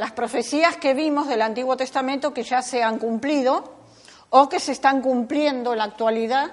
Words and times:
las 0.00 0.12
profecías 0.12 0.78
que 0.78 0.94
vimos 0.94 1.28
del 1.28 1.42
Antiguo 1.42 1.76
Testamento 1.76 2.32
que 2.32 2.42
ya 2.42 2.62
se 2.62 2.82
han 2.82 2.98
cumplido 2.98 3.70
o 4.30 4.48
que 4.48 4.58
se 4.58 4.72
están 4.72 5.02
cumpliendo 5.02 5.72
en 5.72 5.78
la 5.78 5.84
actualidad 5.84 6.52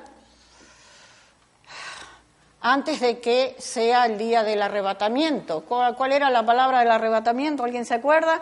antes 2.59 2.99
de 2.99 3.21
que 3.21 3.55
sea 3.57 4.05
el 4.05 4.17
día 4.17 4.43
del 4.43 4.61
arrebatamiento. 4.61 5.61
¿Cuál, 5.61 6.11
era 6.11 6.29
la 6.29 6.45
palabra 6.45 6.79
del 6.79 6.91
arrebatamiento? 6.91 7.63
¿Alguien 7.63 7.85
se 7.85 7.93
acuerda? 7.93 8.41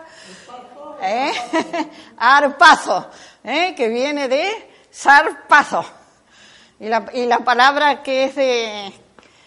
¿Eh? 1.00 1.32
Arpazo, 2.16 3.08
¿eh? 3.44 3.76
que 3.76 3.86
viene 3.86 4.26
de 4.26 4.72
zarpazo. 4.92 5.84
Y 6.80 6.88
la, 6.88 7.06
y 7.12 7.26
la 7.26 7.38
palabra 7.38 8.02
que 8.02 8.24
es 8.24 8.34
de, 8.34 8.92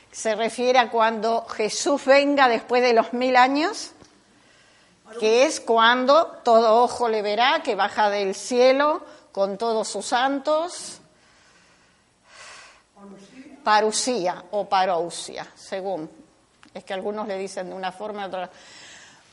se 0.09 0.35
refiere 0.35 0.79
a 0.79 0.89
cuando 0.89 1.45
Jesús 1.47 2.05
venga 2.05 2.47
después 2.47 2.81
de 2.81 2.93
los 2.93 3.11
mil 3.11 3.35
años 3.35 3.93
que 5.19 5.45
es 5.45 5.59
cuando 5.59 6.27
todo 6.43 6.83
ojo 6.83 7.09
le 7.09 7.21
verá 7.21 7.61
que 7.63 7.75
baja 7.75 8.09
del 8.09 8.35
cielo 8.35 9.03
con 9.31 9.57
todos 9.57 9.87
sus 9.87 10.05
santos. 10.05 10.99
Parusía 13.63 14.43
o 14.51 14.65
parousia, 14.67 15.47
según. 15.55 16.09
Es 16.73 16.83
que 16.83 16.93
algunos 16.93 17.27
le 17.27 17.37
dicen 17.37 17.69
de 17.69 17.75
una 17.75 17.91
forma, 17.91 18.29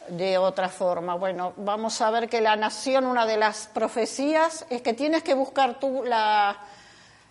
de 0.09 0.39
otra 0.39 0.69
forma. 0.69 1.15
Bueno, 1.15 1.53
vamos 1.57 2.01
a 2.01 2.11
ver 2.11 2.29
que 2.29 2.41
la 2.41 2.57
nación, 2.57 3.07
una 3.07 3.27
de 3.27 3.37
las 3.37 3.67
profecías, 3.69 4.67
es 4.71 4.83
que 4.83 4.95
tienes 4.95 5.23
que 5.23 5.35
buscar 5.35 5.79
tú 5.79 6.03
la, 6.05 6.57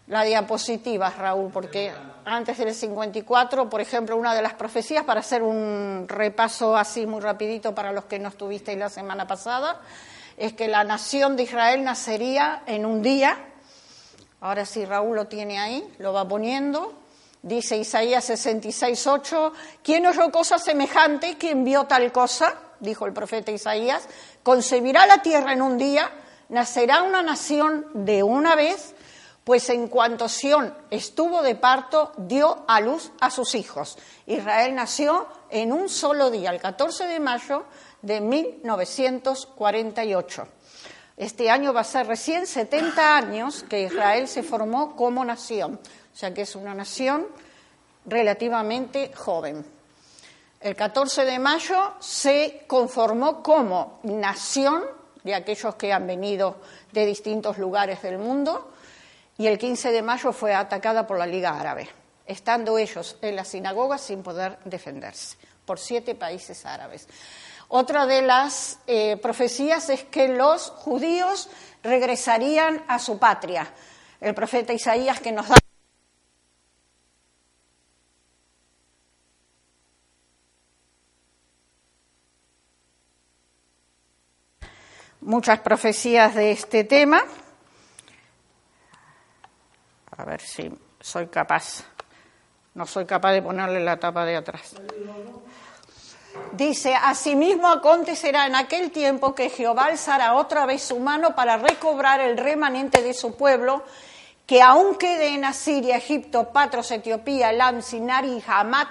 la 0.08 0.24
diapositiva, 0.24 1.10
Raúl, 1.10 1.52
porque 1.52 1.92
antes 2.26 2.58
del 2.58 2.74
54, 2.74 3.70
por 3.70 3.82
ejemplo, 3.82 4.16
una 4.16 4.36
de 4.36 4.42
las 4.42 4.54
profecías, 4.54 5.04
para 5.04 5.22
hacer 5.22 5.42
un 5.42 6.06
repaso 6.08 6.76
así 6.78 7.08
muy 7.08 7.22
rapidito 7.22 7.74
para 7.74 7.92
los 7.92 8.06
que 8.06 8.20
no 8.20 8.30
estuvisteis 8.30 8.78
la 8.78 8.90
semana 8.90 9.26
pasada, 9.26 9.82
es 10.38 10.54
que 10.54 10.68
la 10.68 10.84
nación 10.84 11.36
de 11.36 11.44
Israel 11.44 11.84
nacería 11.84 12.62
en 12.68 12.86
un 12.86 13.02
día. 13.02 13.38
Ahora 14.42 14.66
sí, 14.66 14.86
Raúl 14.86 15.16
lo 15.16 15.26
tiene 15.26 15.60
ahí, 15.60 15.84
lo 15.98 16.14
va 16.14 16.28
poniendo. 16.28 16.94
Dice 17.42 17.78
Isaías 17.78 18.30
66.8, 18.30 19.52
¿quién 19.84 20.06
oyó 20.06 20.32
cosa 20.32 20.58
semejante? 20.60 21.38
¿Quién 21.38 21.64
vio 21.64 21.86
tal 21.86 22.12
cosa? 22.12 22.54
Dijo 22.80 23.06
el 23.06 23.14
profeta 23.14 23.52
Isaías. 23.52 24.08
Concebirá 24.44 25.06
la 25.06 25.22
tierra 25.22 25.54
en 25.54 25.62
un 25.62 25.78
día, 25.78 26.12
nacerá 26.50 27.04
una 27.04 27.22
nación 27.22 27.86
de 27.94 28.24
una 28.24 28.56
vez 28.56 28.95
pues 29.46 29.70
en 29.70 29.88
cuanto 29.88 30.28
Sión 30.28 30.76
estuvo 30.90 31.42
de 31.44 31.56
parto, 31.56 32.12
dio 32.18 32.66
a 32.68 32.82
luz 32.82 33.12
a 33.22 33.30
sus 33.30 33.54
hijos. 33.54 33.96
Israel 34.26 34.74
nació 34.74 35.28
en 35.52 35.72
un 35.72 35.88
solo 35.88 36.32
día, 36.32 36.50
el 36.50 36.60
14 36.60 37.06
de 37.06 37.20
mayo 37.20 37.66
de 38.02 38.22
1948. 38.22 40.48
Este 41.16 41.52
año 41.52 41.74
va 41.74 41.82
a 41.82 41.86
ser 41.86 42.08
recién 42.08 42.48
70 42.48 43.16
años 43.16 43.64
que 43.70 43.84
Israel 43.84 44.28
se 44.28 44.42
formó 44.42 44.96
como 44.96 45.24
nación, 45.24 45.80
o 46.14 46.18
sea 46.18 46.34
que 46.34 46.42
es 46.42 46.56
una 46.56 46.74
nación 46.74 47.28
relativamente 48.08 49.12
joven. 49.14 49.64
El 50.60 50.76
14 50.76 51.24
de 51.24 51.38
mayo 51.38 51.94
se 52.00 52.64
conformó 52.66 53.44
como 53.44 54.00
nación 54.02 54.86
de 55.24 55.36
aquellos 55.36 55.76
que 55.76 55.94
han 55.94 56.08
venido 56.08 56.56
de 56.92 57.06
distintos 57.06 57.60
lugares 57.60 58.02
del 58.02 58.18
mundo 58.18 58.72
y 59.38 59.48
el 59.48 59.58
15 59.58 59.92
de 59.92 60.02
mayo 60.02 60.32
fue 60.32 60.54
atacada 60.54 61.06
por 61.06 61.18
la 61.18 61.26
Liga 61.26 61.60
Árabe, 61.60 61.90
estando 62.26 62.78
ellos 62.78 63.18
en 63.22 63.36
la 63.36 63.46
sinagoga 63.46 63.98
sin 63.98 64.24
poder 64.24 64.58
defenderse 64.66 65.38
por 65.66 65.80
siete 65.80 66.16
países 66.16 66.66
árabes. 66.66 67.08
Otra 67.68 68.06
de 68.06 68.22
las 68.22 68.80
eh, 68.86 69.18
profecías 69.18 69.90
es 69.90 70.04
que 70.04 70.28
los 70.28 70.70
judíos 70.70 71.50
regresarían 71.84 72.84
a 72.88 73.00
su 73.00 73.18
patria. 73.18 73.68
El 74.22 74.36
profeta 74.36 74.72
Isaías 74.72 75.20
que 75.20 75.32
nos 75.32 75.50
da 75.50 75.56
muchas 85.22 85.60
profecías 85.60 86.36
de 86.36 86.52
este 86.52 86.84
tema. 86.84 87.24
A 90.18 90.26
ver 90.26 90.42
si 90.42 90.72
soy 91.00 91.28
capaz. 91.28 91.84
No 92.74 92.86
soy 92.86 93.06
capaz 93.06 93.34
de 93.34 93.42
ponerle 93.42 93.80
la 93.84 93.98
tapa 93.98 94.26
de 94.26 94.36
atrás. 94.36 94.76
Dice, 96.52 96.94
asimismo 96.94 97.68
acontecerá 97.68 98.46
en 98.46 98.56
aquel 98.56 98.92
tiempo 98.92 99.34
que 99.34 99.50
Jehová 99.50 99.86
alzará 99.86 100.36
otra 100.36 100.66
vez 100.66 100.84
su 100.84 101.00
mano 101.00 101.36
para 101.36 101.58
recobrar 101.58 102.20
el 102.20 102.38
remanente 102.38 103.02
de 103.02 103.14
su 103.14 103.36
pueblo, 103.36 103.84
que 104.46 104.62
aún 104.62 104.96
quede 104.96 105.34
en 105.34 105.46
Asiria, 105.46 105.98
Egipto, 105.98 106.52
Patros, 106.52 106.92
Etiopía, 106.92 107.50
Elam, 107.50 107.82
Sinari 107.82 108.38
y 108.38 108.44
Hamat, 108.46 108.90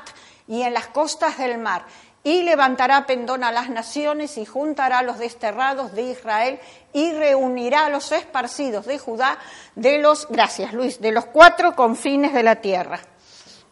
y 0.49 0.63
en 0.63 0.75
las 0.75 0.89
costas 0.89 1.39
del 1.39 1.59
mar, 1.59 1.85
y 2.25 2.43
levantará 2.43 3.07
pendón 3.07 3.45
a 3.45 3.53
las 3.53 3.69
naciones 3.69 4.39
y 4.39 4.47
juntará 4.47 4.99
a 4.99 5.03
los 5.03 5.19
desterrados 5.19 5.93
de 5.93 6.03
Israel 6.03 6.59
y 6.95 7.13
reunirá 7.13 7.87
a 7.87 7.91
los 7.91 8.11
esparcidos 8.13 8.87
de 8.87 8.99
Judá 8.99 9.39
de 9.77 9.99
los, 9.99 10.27
gracias 10.29 10.73
Luis, 10.73 11.01
de 11.01 11.13
los 11.13 11.27
cuatro 11.27 11.77
confines 11.77 12.33
de 12.33 12.43
la 12.43 12.57
tierra. 12.57 12.99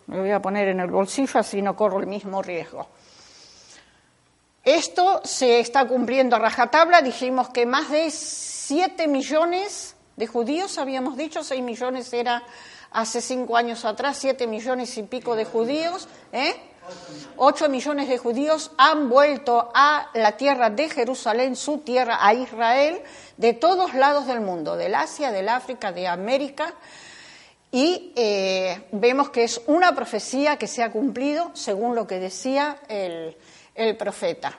Me 0.06 0.20
voy 0.20 0.30
a 0.30 0.42
poner 0.42 0.68
en 0.68 0.80
el 0.80 0.90
bolsillo 0.90 1.40
así 1.40 1.62
no 1.62 1.74
corro 1.74 1.98
el 1.98 2.06
mismo 2.06 2.42
riesgo. 2.42 2.88
Esto 4.62 5.22
se 5.24 5.58
está 5.58 5.88
cumpliendo 5.88 6.36
a 6.36 6.38
rajatabla. 6.38 7.02
Dijimos 7.02 7.48
que 7.48 7.66
más 7.66 7.90
de 7.90 8.10
siete 8.10 9.08
millones 9.08 9.96
de 10.16 10.26
judíos, 10.26 10.78
habíamos 10.78 11.16
dicho, 11.16 11.42
seis 11.42 11.62
millones 11.62 12.12
era 12.12 12.42
hace 12.92 13.20
cinco 13.20 13.56
años 13.56 13.84
atrás, 13.84 14.18
siete 14.18 14.46
millones 14.46 14.96
y 14.98 15.02
pico 15.04 15.34
de 15.34 15.46
judíos, 15.46 16.06
¿eh? 16.32 16.54
Ocho 17.36 17.68
millones 17.68 18.08
de 18.08 18.18
judíos 18.18 18.70
han 18.76 19.08
vuelto 19.08 19.70
a 19.74 20.10
la 20.14 20.36
tierra 20.36 20.70
de 20.70 20.88
Jerusalén, 20.88 21.56
su 21.56 21.78
tierra, 21.78 22.18
a 22.20 22.34
Israel, 22.34 23.02
de 23.36 23.52
todos 23.54 23.94
lados 23.94 24.26
del 24.26 24.40
mundo, 24.40 24.76
del 24.76 24.94
Asia, 24.94 25.32
del 25.32 25.48
África, 25.48 25.92
de 25.92 26.06
América. 26.06 26.74
Y 27.70 28.12
eh, 28.16 28.86
vemos 28.92 29.30
que 29.30 29.44
es 29.44 29.60
una 29.66 29.94
profecía 29.94 30.56
que 30.56 30.66
se 30.66 30.82
ha 30.82 30.92
cumplido 30.92 31.50
según 31.54 31.94
lo 31.94 32.06
que 32.06 32.18
decía 32.18 32.76
el, 32.88 33.36
el 33.74 33.96
profeta. 33.96 34.58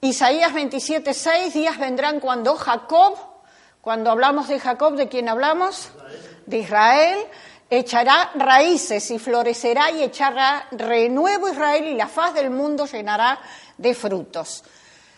Isaías 0.00 0.52
27, 0.52 1.14
seis 1.14 1.54
días 1.54 1.78
vendrán 1.78 2.18
cuando 2.18 2.56
Jacob, 2.56 3.16
cuando 3.80 4.10
hablamos 4.10 4.48
de 4.48 4.58
Jacob, 4.58 4.96
¿de 4.96 5.08
quién 5.08 5.28
hablamos? 5.28 5.90
De 6.46 6.58
Israel 6.58 7.18
echará 7.78 8.30
raíces 8.34 9.10
y 9.10 9.18
florecerá 9.18 9.90
y 9.90 10.02
echará 10.02 10.66
renuevo 10.72 11.48
Israel 11.48 11.86
y 11.86 11.94
la 11.94 12.06
faz 12.06 12.34
del 12.34 12.50
mundo 12.50 12.84
llenará 12.84 13.40
de 13.78 13.94
frutos. 13.94 14.62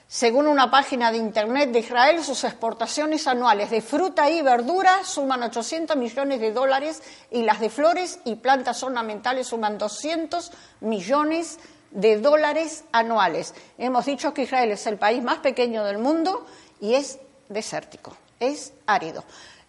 Según 0.07 0.47
una 0.47 0.71
página 0.71 1.11
de 1.11 1.19
Internet 1.19 1.73
de 1.73 1.81
Israel, 1.81 2.23
sus 2.23 2.45
exportaciones 2.45 3.27
anuales 3.27 3.71
de 3.71 3.83
fruta 3.83 4.31
y 4.31 4.41
verdura 4.41 5.03
suman 5.03 5.43
800 5.43 5.97
millones 5.97 6.39
de 6.39 6.53
dólares 6.53 7.03
y 7.33 7.43
las 7.43 7.59
de 7.59 7.71
flores 7.71 8.21
y 8.25 8.37
plantas 8.37 8.81
ornamentales 8.85 9.49
suman 9.49 9.77
200 9.77 10.53
millones 10.83 11.59
de 11.91 12.19
dólares 12.19 12.85
anuales. 12.93 13.53
Hemos 13.79 14.07
dicho 14.07 14.33
que 14.33 14.43
Israel 14.43 14.71
es 14.71 14.87
el 14.87 14.97
país 14.97 15.25
más 15.25 15.39
pequeño 15.39 15.83
del 15.83 15.99
mundo 15.99 16.47
y 16.81 16.95
es 16.95 17.19
desértico, 17.49 18.17
es 18.39 18.73
árido 18.87 19.25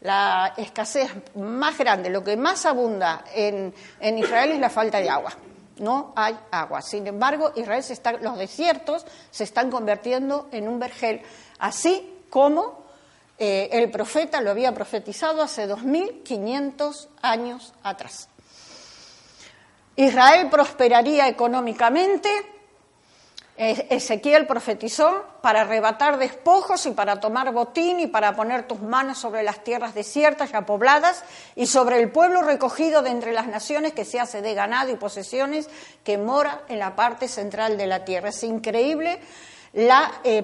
la 0.06 0.54
escasez 0.56 1.10
más 1.36 1.78
grande, 1.78 2.12
lo 2.12 2.24
que 2.24 2.38
más 2.38 2.66
abunda 2.68 3.26
en, 3.34 3.74
Israel 4.00 4.52
es 4.52 4.60
la 4.60 4.70
falta 4.70 5.00
de 5.00 5.10
agua. 5.10 5.34
No 5.80 6.14
hay 6.16 6.38
agua. 6.52 6.82
Sin 6.84 7.08
embargo, 7.08 7.52
Israel 7.56 7.84
se 7.84 7.94
está, 7.94 8.14
los 8.14 8.38
desiertos 8.38 9.06
se 9.32 9.44
están 9.44 9.72
convirtiendo 9.72 10.48
en 10.52 10.68
un 10.68 10.80
vergel, 10.80 11.22
así 11.58 12.22
como 12.30 12.86
eh, 13.40 13.68
el 13.72 13.90
profeta 13.90 14.42
lo 14.42 14.52
había 14.52 14.74
profetizado 14.74 15.42
hace 15.42 15.68
2.500 15.68 17.08
años 17.24 17.74
atrás. 17.82 18.30
Israel 19.96 20.50
prosperaría 20.52 21.28
económicamente, 21.28 22.30
Ezequiel 23.58 24.48
profetizó 24.48 25.24
para 25.42 25.62
arrebatar 25.62 26.18
despojos 26.18 26.86
y 26.88 26.92
para 26.92 27.22
tomar 27.22 27.54
botín 27.54 28.02
y 28.02 28.08
para 28.08 28.36
poner 28.36 28.68
tus 28.68 28.82
manos 28.82 29.18
sobre 29.18 29.44
las 29.44 29.64
tierras 29.64 29.96
desiertas 29.96 30.52
ya 30.52 30.66
pobladas 30.66 31.24
y 31.56 31.68
sobre 31.68 32.02
el 32.02 32.12
pueblo 32.12 32.42
recogido 32.42 33.02
de 33.02 33.12
entre 33.12 33.32
las 33.32 33.48
naciones 33.48 33.94
que 33.94 34.04
se 34.04 34.20
hace 34.20 34.42
de 34.42 34.54
ganado 34.56 34.92
y 34.92 34.98
posesiones 34.98 35.70
que 36.04 36.18
mora 36.18 36.64
en 36.68 36.80
la 36.80 36.98
parte 36.98 37.30
central 37.30 37.78
de 37.78 37.88
la 37.88 38.04
tierra. 38.04 38.30
Es 38.30 38.44
increíble 38.44 39.20
la 39.72 40.12
eh, 40.26 40.44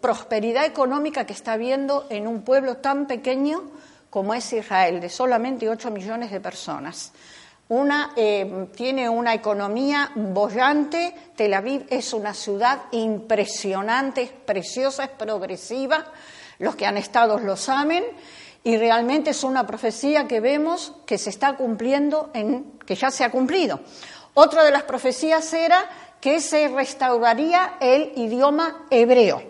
prosperidad 0.00 0.64
económica 0.64 1.26
que 1.26 1.32
está 1.32 1.54
habiendo 1.54 2.06
en 2.10 2.28
un 2.28 2.42
pueblo 2.42 2.76
tan 2.76 3.06
pequeño 3.06 3.70
como 4.08 4.34
es 4.34 4.52
Israel, 4.52 5.00
de 5.00 5.08
solamente 5.08 5.68
8 5.68 5.90
millones 5.90 6.30
de 6.30 6.38
personas. 6.38 7.12
Una, 7.72 8.12
eh, 8.16 8.68
tiene 8.76 9.08
una 9.08 9.32
economía 9.32 10.12
bollante, 10.14 11.14
Tel 11.34 11.54
Aviv 11.54 11.86
es 11.88 12.12
una 12.12 12.34
ciudad 12.34 12.82
impresionante, 12.90 14.20
es 14.20 14.30
preciosa, 14.30 15.04
es 15.04 15.08
progresiva, 15.08 16.04
los 16.58 16.76
que 16.76 16.84
han 16.84 16.98
estado 16.98 17.38
lo 17.38 17.56
saben, 17.56 18.04
y 18.62 18.76
realmente 18.76 19.30
es 19.30 19.42
una 19.42 19.66
profecía 19.66 20.28
que 20.28 20.40
vemos 20.40 20.92
que 21.06 21.16
se 21.16 21.30
está 21.30 21.56
cumpliendo, 21.56 22.30
en, 22.34 22.72
que 22.84 22.94
ya 22.94 23.10
se 23.10 23.24
ha 23.24 23.30
cumplido. 23.30 23.80
Otra 24.34 24.64
de 24.64 24.70
las 24.70 24.82
profecías 24.82 25.50
era 25.54 25.88
que 26.20 26.40
se 26.40 26.68
restauraría 26.68 27.76
el 27.80 28.12
idioma 28.16 28.84
hebreo. 28.90 29.42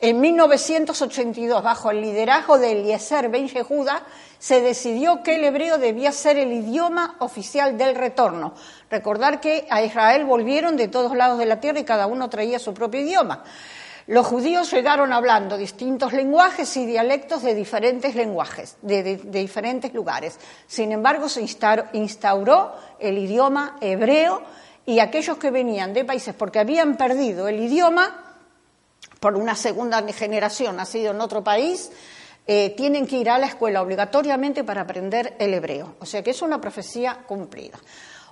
En 0.00 0.20
1982, 0.20 1.62
bajo 1.62 1.90
el 1.90 2.02
liderazgo 2.02 2.58
de 2.58 2.72
Eliezer 2.72 3.30
Ben 3.30 3.48
Yehuda, 3.48 4.02
se 4.38 4.60
decidió 4.60 5.22
que 5.22 5.36
el 5.36 5.44
hebreo 5.44 5.78
debía 5.78 6.12
ser 6.12 6.38
el 6.38 6.52
idioma 6.52 7.16
oficial 7.18 7.76
del 7.76 7.94
retorno. 7.94 8.54
Recordar 8.90 9.40
que 9.40 9.66
a 9.70 9.82
Israel 9.82 10.24
volvieron 10.24 10.76
de 10.76 10.88
todos 10.88 11.16
lados 11.16 11.38
de 11.38 11.46
la 11.46 11.60
tierra 11.60 11.80
y 11.80 11.84
cada 11.84 12.06
uno 12.06 12.30
traía 12.30 12.58
su 12.58 12.72
propio 12.74 13.00
idioma. 13.00 13.44
Los 14.08 14.26
judíos 14.26 14.72
llegaron 14.72 15.12
hablando 15.12 15.58
distintos 15.58 16.14
lenguajes 16.14 16.74
y 16.78 16.86
dialectos 16.86 17.42
de 17.42 17.54
diferentes 17.54 18.14
lenguajes, 18.14 18.78
de, 18.80 19.16
diferentes 19.16 19.92
lugares. 19.92 20.38
Sin 20.66 20.92
embargo, 20.92 21.28
se 21.28 21.42
instauró 21.92 22.72
el 22.98 23.18
idioma 23.18 23.76
hebreo 23.82 24.42
y 24.86 25.00
aquellos 25.00 25.36
que 25.36 25.50
venían 25.50 25.92
de 25.92 26.06
países 26.06 26.34
porque 26.34 26.58
habían 26.58 26.96
perdido 26.96 27.48
el 27.48 27.60
idioma 27.60 28.28
por 29.20 29.36
una 29.36 29.54
segunda 29.54 30.02
generación 30.10 30.76
nacido 30.76 31.10
en 31.10 31.20
otro 31.20 31.44
país, 31.44 31.90
eh, 32.50 32.70
tienen 32.74 33.06
que 33.06 33.16
ir 33.16 33.28
a 33.28 33.38
la 33.38 33.46
escuela 33.46 33.82
obligatoriamente 33.82 34.64
para 34.64 34.80
aprender 34.80 35.36
el 35.38 35.52
hebreo. 35.52 35.96
O 36.00 36.06
sea 36.06 36.22
que 36.22 36.30
es 36.30 36.40
una 36.40 36.58
profecía 36.58 37.18
cumplida. 37.26 37.78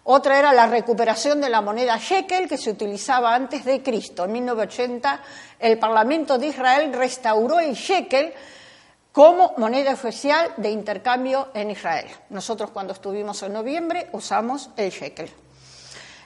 Otra 0.04 0.38
era 0.38 0.54
la 0.54 0.66
recuperación 0.66 1.38
de 1.38 1.50
la 1.50 1.60
moneda 1.60 1.98
shekel 1.98 2.48
que 2.48 2.56
se 2.56 2.70
utilizaba 2.70 3.34
antes 3.34 3.66
de 3.66 3.82
Cristo. 3.82 4.24
En 4.24 4.32
1980 4.32 5.20
el 5.58 5.78
Parlamento 5.78 6.38
de 6.38 6.46
Israel 6.46 6.94
restauró 6.94 7.60
el 7.60 7.74
shekel 7.74 8.32
como 9.12 9.52
moneda 9.58 9.92
oficial 9.92 10.54
de 10.56 10.70
intercambio 10.70 11.48
en 11.52 11.72
Israel. 11.72 12.06
Nosotros 12.30 12.70
cuando 12.70 12.94
estuvimos 12.94 13.42
en 13.42 13.52
noviembre 13.52 14.08
usamos 14.12 14.70
el 14.78 14.90
shekel. 14.90 15.30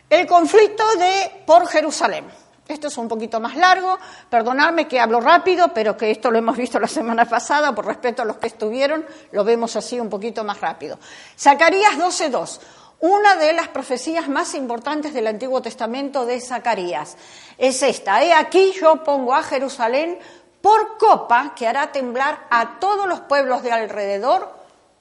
El 0.09 0.29
conflicto 0.29 0.85
de 0.95 1.43
por 1.45 1.67
Jerusalén. 1.67 2.27
Esto 2.71 2.87
es 2.87 2.97
un 2.99 3.09
poquito 3.09 3.41
más 3.41 3.57
largo, 3.57 3.99
perdonadme 4.29 4.87
que 4.87 5.01
hablo 5.01 5.21
rápido, 5.21 5.75
pero 5.75 5.97
que 5.97 6.13
esto 6.13 6.31
lo 6.31 6.39
hemos 6.39 6.57
visto 6.57 6.79
la 6.79 6.87
semana 6.87 7.25
pasada, 7.25 7.75
por 7.75 7.85
respeto 7.85 8.23
a 8.23 8.25
los 8.25 8.37
que 8.37 8.47
estuvieron, 8.47 9.05
lo 9.33 9.43
vemos 9.43 9.75
así 9.75 9.99
un 9.99 10.09
poquito 10.09 10.45
más 10.45 10.61
rápido. 10.61 10.97
Zacarías 11.37 11.95
12.2, 11.99 12.61
una 13.01 13.35
de 13.35 13.55
las 13.55 13.67
profecías 13.69 14.29
más 14.29 14.55
importantes 14.55 15.13
del 15.13 15.27
Antiguo 15.27 15.61
Testamento 15.61 16.25
de 16.27 16.41
Zacarías. 16.41 17.17
Es 17.59 17.83
esta, 17.83 18.23
he 18.23 18.33
aquí 18.33 18.73
yo 18.81 19.03
pongo 19.03 19.35
a 19.35 19.43
Jerusalén 19.43 20.21
por 20.61 20.97
copa 20.97 21.55
que 21.57 21.67
hará 21.67 21.91
temblar 21.91 22.47
a 22.51 22.79
todos 22.79 23.09
los 23.09 23.19
pueblos 23.21 23.65
de 23.65 23.73
alrededor 23.73 24.49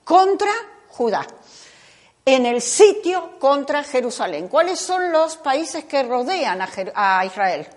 contra 0.04 0.51
Judá 0.88 1.27
en 2.25 2.45
el 2.45 2.62
sitio 2.62 3.39
contra 3.39 3.83
Jerusalén. 3.83 4.48
¿Cuáles 4.48 4.80
son 4.80 5.12
los 5.12 5.38
países 5.38 5.86
que 5.86 6.04
rodean 6.04 6.62
a, 6.62 7.25
Israel? 7.25 7.68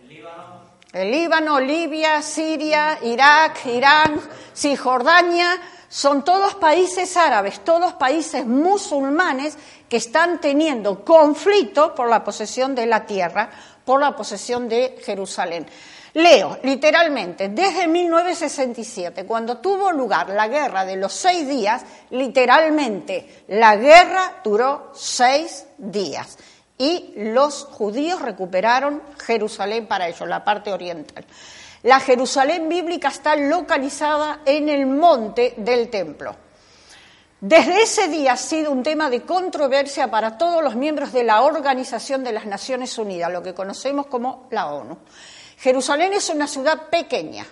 El 0.00 0.08
Líbano. 0.08 0.60
El 0.92 1.10
Líbano, 1.10 1.60
Libia, 1.60 2.22
Siria, 2.22 2.98
Irak, 3.02 3.66
Irán, 3.66 4.20
Cisjordania, 4.54 5.60
son 5.88 6.24
todos 6.24 6.54
países 6.54 7.16
árabes, 7.16 7.60
todos 7.64 7.92
países 7.94 8.46
musulmanes 8.46 9.56
que 9.88 9.98
están 9.98 10.40
teniendo 10.40 11.04
conflicto 11.04 11.94
por 11.94 12.08
la 12.08 12.24
posesión 12.24 12.74
de 12.74 12.86
la 12.86 13.06
tierra, 13.06 13.50
por 13.84 14.00
la 14.00 14.16
posesión 14.16 14.68
de 14.68 14.98
Jerusalén. 15.04 15.66
Leo, 16.14 16.58
literalmente, 16.62 17.48
desde 17.48 17.88
1967, 17.88 19.26
cuando 19.26 19.58
tuvo 19.58 19.90
lugar 19.90 20.30
la 20.30 20.46
guerra 20.46 20.84
de 20.84 20.94
los 20.94 21.12
seis 21.12 21.48
días, 21.48 21.84
literalmente, 22.10 23.44
la 23.48 23.74
guerra 23.74 24.36
duró 24.44 24.92
seis 24.94 25.66
días 25.76 26.38
y 26.78 27.14
los 27.16 27.64
judíos 27.64 28.22
recuperaron 28.22 29.02
Jerusalén 29.26 29.88
para 29.88 30.06
ellos, 30.06 30.28
la 30.28 30.44
parte 30.44 30.72
oriental. 30.72 31.24
La 31.82 31.98
Jerusalén 31.98 32.68
bíblica 32.68 33.08
está 33.08 33.34
localizada 33.34 34.40
en 34.46 34.68
el 34.68 34.86
monte 34.86 35.54
del 35.56 35.90
templo. 35.90 36.36
Desde 37.40 37.82
ese 37.82 38.06
día 38.08 38.32
ha 38.32 38.36
sido 38.36 38.70
un 38.70 38.84
tema 38.84 39.10
de 39.10 39.22
controversia 39.22 40.10
para 40.10 40.38
todos 40.38 40.62
los 40.62 40.76
miembros 40.76 41.12
de 41.12 41.24
la 41.24 41.42
Organización 41.42 42.22
de 42.22 42.32
las 42.32 42.46
Naciones 42.46 42.96
Unidas, 42.98 43.32
lo 43.32 43.42
que 43.42 43.52
conocemos 43.52 44.06
como 44.06 44.46
la 44.50 44.72
ONU. 44.72 44.96
Jerusalén 45.64 46.12
es 46.12 46.28
una 46.28 46.46
ciudad 46.46 46.90
pequeña, 46.90 47.46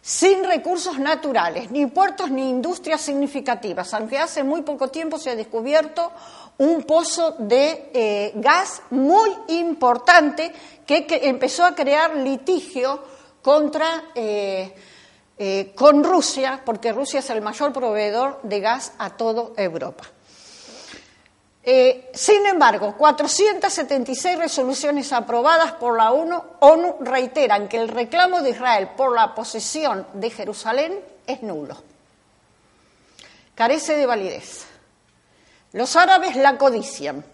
sin 0.00 0.44
recursos 0.44 1.00
naturales, 1.00 1.68
ni 1.72 1.84
puertos 1.86 2.30
ni 2.30 2.48
industrias 2.48 3.00
significativas, 3.00 3.92
aunque 3.92 4.18
hace 4.18 4.44
muy 4.44 4.62
poco 4.62 4.86
tiempo 4.86 5.18
se 5.18 5.30
ha 5.30 5.34
descubierto 5.34 6.12
un 6.58 6.84
pozo 6.84 7.34
de 7.40 7.90
eh, 7.92 8.32
gas 8.36 8.82
muy 8.90 9.30
importante 9.48 10.52
que, 10.86 11.08
empezó 11.24 11.64
a 11.64 11.74
crear 11.74 12.14
litigio 12.14 13.02
contra, 13.42 14.10
eh, 14.14 14.72
eh, 15.36 15.72
con 15.74 16.04
Rusia, 16.04 16.62
porque 16.64 16.92
Rusia 16.92 17.18
es 17.18 17.30
el 17.30 17.42
mayor 17.42 17.72
proveedor 17.72 18.38
de 18.44 18.60
gas 18.60 18.92
a 18.96 19.16
toda 19.16 19.60
Europa. 19.60 20.04
Eh, 21.68 22.12
sin 22.14 22.46
embargo, 22.46 22.94
476 22.96 24.38
resoluciones 24.38 25.12
aprobadas 25.12 25.72
por 25.72 25.96
la 25.96 26.12
ONU, 26.12 26.40
ONU 26.60 26.98
reiteran 27.00 27.66
que 27.66 27.76
el 27.76 27.88
reclamo 27.88 28.40
de 28.40 28.50
Israel 28.50 28.90
por 28.96 29.12
la 29.12 29.34
posesión 29.34 30.06
de 30.12 30.30
Jerusalén 30.30 31.00
es 31.26 31.42
nulo. 31.42 31.76
Carece 33.56 33.96
de 33.96 34.06
validez. 34.06 34.64
Los 35.72 35.96
árabes 35.96 36.36
la 36.36 36.56
codician 36.56 37.24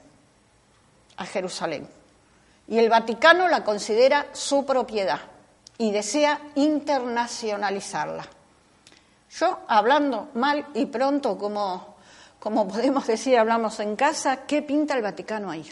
a 1.19 1.27
Jerusalén 1.27 1.87
y 2.69 2.79
el 2.79 2.89
Vaticano 2.89 3.49
la 3.49 3.63
considera 3.65 4.29
su 4.33 4.65
propiedad 4.65 5.21
y 5.77 5.91
desea 5.91 6.41
internacionalizarla. 6.55 8.27
Yo, 9.29 9.59
hablando 9.69 10.31
mal 10.33 10.69
y 10.73 10.87
pronto 10.87 11.37
como 11.37 11.92
como 12.43 12.67
podemos 12.67 13.07
decir, 13.07 13.39
hablamos 13.39 13.79
en 13.79 13.95
casa, 13.95 14.39
¿qué 14.49 14.63
pinta 14.63 14.97
el 14.97 15.03
Vaticano 15.03 15.49
ahí? 15.49 15.65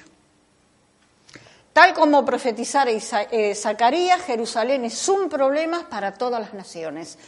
Tal 1.72 1.92
como 1.92 2.24
profetizara 2.24 2.92
eh, 2.92 3.56
Zacarías, 3.56 4.22
Jerusalén 4.22 4.84
es 4.84 5.08
un 5.08 5.28
problema 5.28 5.88
para 5.88 6.14
todas 6.14 6.40
las 6.40 6.54
naciones. 6.54 7.18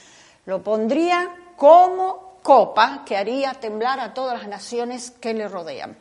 Lo 0.46 0.62
pondría 0.62 1.34
como 1.56 2.38
copa 2.40 3.02
que 3.04 3.16
haría 3.16 3.54
temblar 3.54 3.98
a 3.98 4.14
todas 4.14 4.38
las 4.38 4.46
naciones 4.46 5.10
que 5.10 5.34
le 5.34 5.48
rodean. 5.48 5.98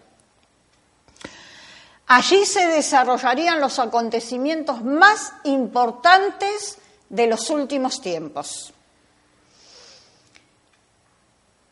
Allí 2.06 2.46
se 2.46 2.68
desarrollarían 2.68 3.60
los 3.60 3.80
acontecimientos 3.80 4.84
más 4.84 5.34
importantes 5.46 6.78
de 7.10 7.26
los 7.26 7.50
últimos 7.50 8.02
tiempos. 8.02 8.72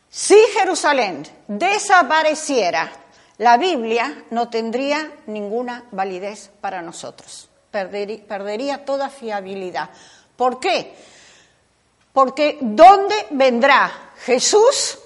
Si 0.09 0.35
Jerusalén 0.53 1.27
desapareciera, 1.47 2.91
la 3.37 3.57
Biblia 3.57 4.23
no 4.31 4.49
tendría 4.49 5.11
ninguna 5.27 5.85
validez 5.91 6.49
para 6.59 6.81
nosotros, 6.81 7.47
perdería, 7.71 8.85
toda 8.85 9.09
fiabilidad. 9.09 9.89
¿Por 10.35 10.59
qué? 10.59 10.95
Porque 12.11 12.57
¿dónde 12.59 13.27
vendrá 13.29 13.91
Jesús 14.25 14.97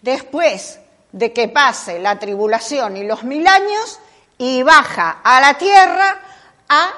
después 0.00 0.80
de 1.12 1.32
que 1.32 1.48
pase 1.48 1.98
la 1.98 2.18
tribulación 2.18 2.96
y 2.96 3.04
los 3.04 3.24
mil 3.24 3.46
años 3.46 4.00
y 4.38 4.62
baja 4.62 5.20
a 5.22 5.40
la 5.40 5.54
tierra 5.58 6.18
a 6.68 6.90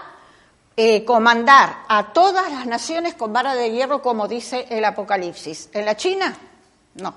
eh, 0.77 1.05
comandar 1.05 1.85
a 1.89 2.13
todas 2.13 2.51
las 2.53 2.67
naciones 2.67 3.15
con 3.15 3.33
vara 3.33 3.55
de 3.57 3.73
hierro, 3.73 4.01
como 4.01 4.29
dice 4.29 4.67
el 4.71 4.85
Apocalipsis? 4.85 5.71
¿En 5.73 5.85
la 5.85 5.97
China? 5.97 6.39
No. 7.01 7.15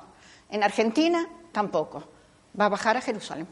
En 0.50 0.64
Argentina 0.64 1.28
tampoco. 1.52 2.04
Va 2.60 2.66
a 2.66 2.70
bajar 2.70 2.98
a 2.98 3.02
Jerusalén. 3.02 3.48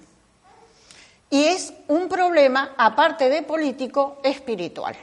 y 1.30 1.44
es 1.46 1.74
un 1.90 2.08
problema, 2.08 2.74
aparte 2.78 3.30
de 3.30 3.44
político, 3.44 4.20
espiritual. 4.24 4.96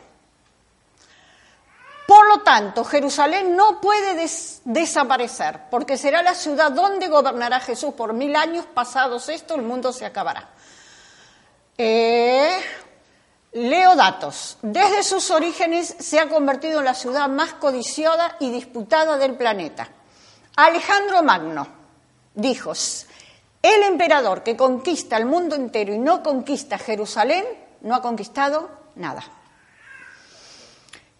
Por 2.06 2.26
lo 2.28 2.42
tanto, 2.42 2.84
Jerusalén 2.84 3.56
no 3.56 3.80
puede 3.80 4.28
desaparecer, 4.64 5.62
porque 5.70 5.96
será 5.96 6.22
la 6.22 6.34
ciudad 6.34 6.70
donde 6.70 7.08
gobernará 7.08 7.60
Jesús 7.60 7.94
por 7.94 8.12
mil 8.12 8.36
años. 8.36 8.66
Pasados 8.66 9.28
esto, 9.30 9.54
el 9.54 9.62
mundo 9.62 9.92
se 9.92 10.04
acabará. 10.04 10.50
Eh, 11.78 12.60
leo 13.52 13.96
datos. 13.96 14.58
Desde 14.60 15.02
sus 15.02 15.30
orígenes 15.30 15.96
se 15.98 16.20
ha 16.20 16.28
convertido 16.28 16.80
en 16.80 16.84
la 16.84 16.94
ciudad 16.94 17.28
más 17.28 17.54
codiciada 17.54 18.36
y 18.38 18.50
disputada 18.50 19.16
del 19.16 19.34
planeta. 19.34 19.88
Alejandro 20.56 21.22
Magno 21.22 21.66
dijo, 22.34 22.72
el 23.62 23.82
emperador 23.82 24.42
que 24.42 24.56
conquista 24.56 25.16
el 25.16 25.26
mundo 25.26 25.56
entero 25.56 25.92
y 25.92 25.98
no 25.98 26.22
conquista 26.22 26.78
Jerusalén, 26.78 27.44
no 27.80 27.94
ha 27.94 28.02
conquistado 28.02 28.70
nada 28.94 29.24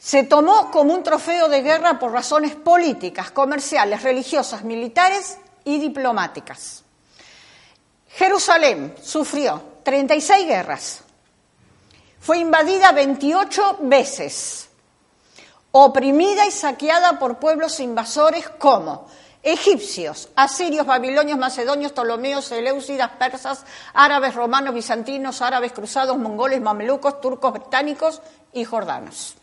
se 0.04 0.22
tomó 0.22 0.70
como 0.70 0.92
un 0.92 1.02
trofeo 1.02 1.48
de 1.48 1.62
guerra 1.62 1.98
por 1.98 2.12
razones 2.12 2.54
políticas, 2.54 3.30
comerciales, 3.30 4.02
religiosas, 4.02 4.62
militares 4.62 5.38
y 5.64 5.78
diplomáticas. 5.78 6.84
Jerusalén 8.10 8.94
sufrió 9.02 9.62
36 9.82 10.46
guerras, 10.46 11.00
fue 12.20 12.36
invadida 12.36 12.92
28 12.92 13.78
veces, 13.80 14.68
oprimida 15.72 16.44
y 16.44 16.50
saqueada 16.50 17.18
por 17.18 17.38
pueblos 17.38 17.80
invasores 17.80 18.46
como 18.58 19.08
egipcios, 19.44 20.30
asirios, 20.34 20.86
babilonios, 20.86 21.38
macedonios, 21.38 21.92
ptolomeos, 21.92 22.46
seleucidas, 22.46 23.10
persas, 23.12 23.64
árabes, 23.92 24.34
romanos, 24.34 24.74
bizantinos, 24.74 25.42
árabes 25.42 25.72
cruzados, 25.72 26.16
mongoles, 26.18 26.62
mamelucos, 26.62 27.20
turcos, 27.20 27.52
británicos 27.52 28.22
y 28.54 28.64
jordanos. 28.64 29.36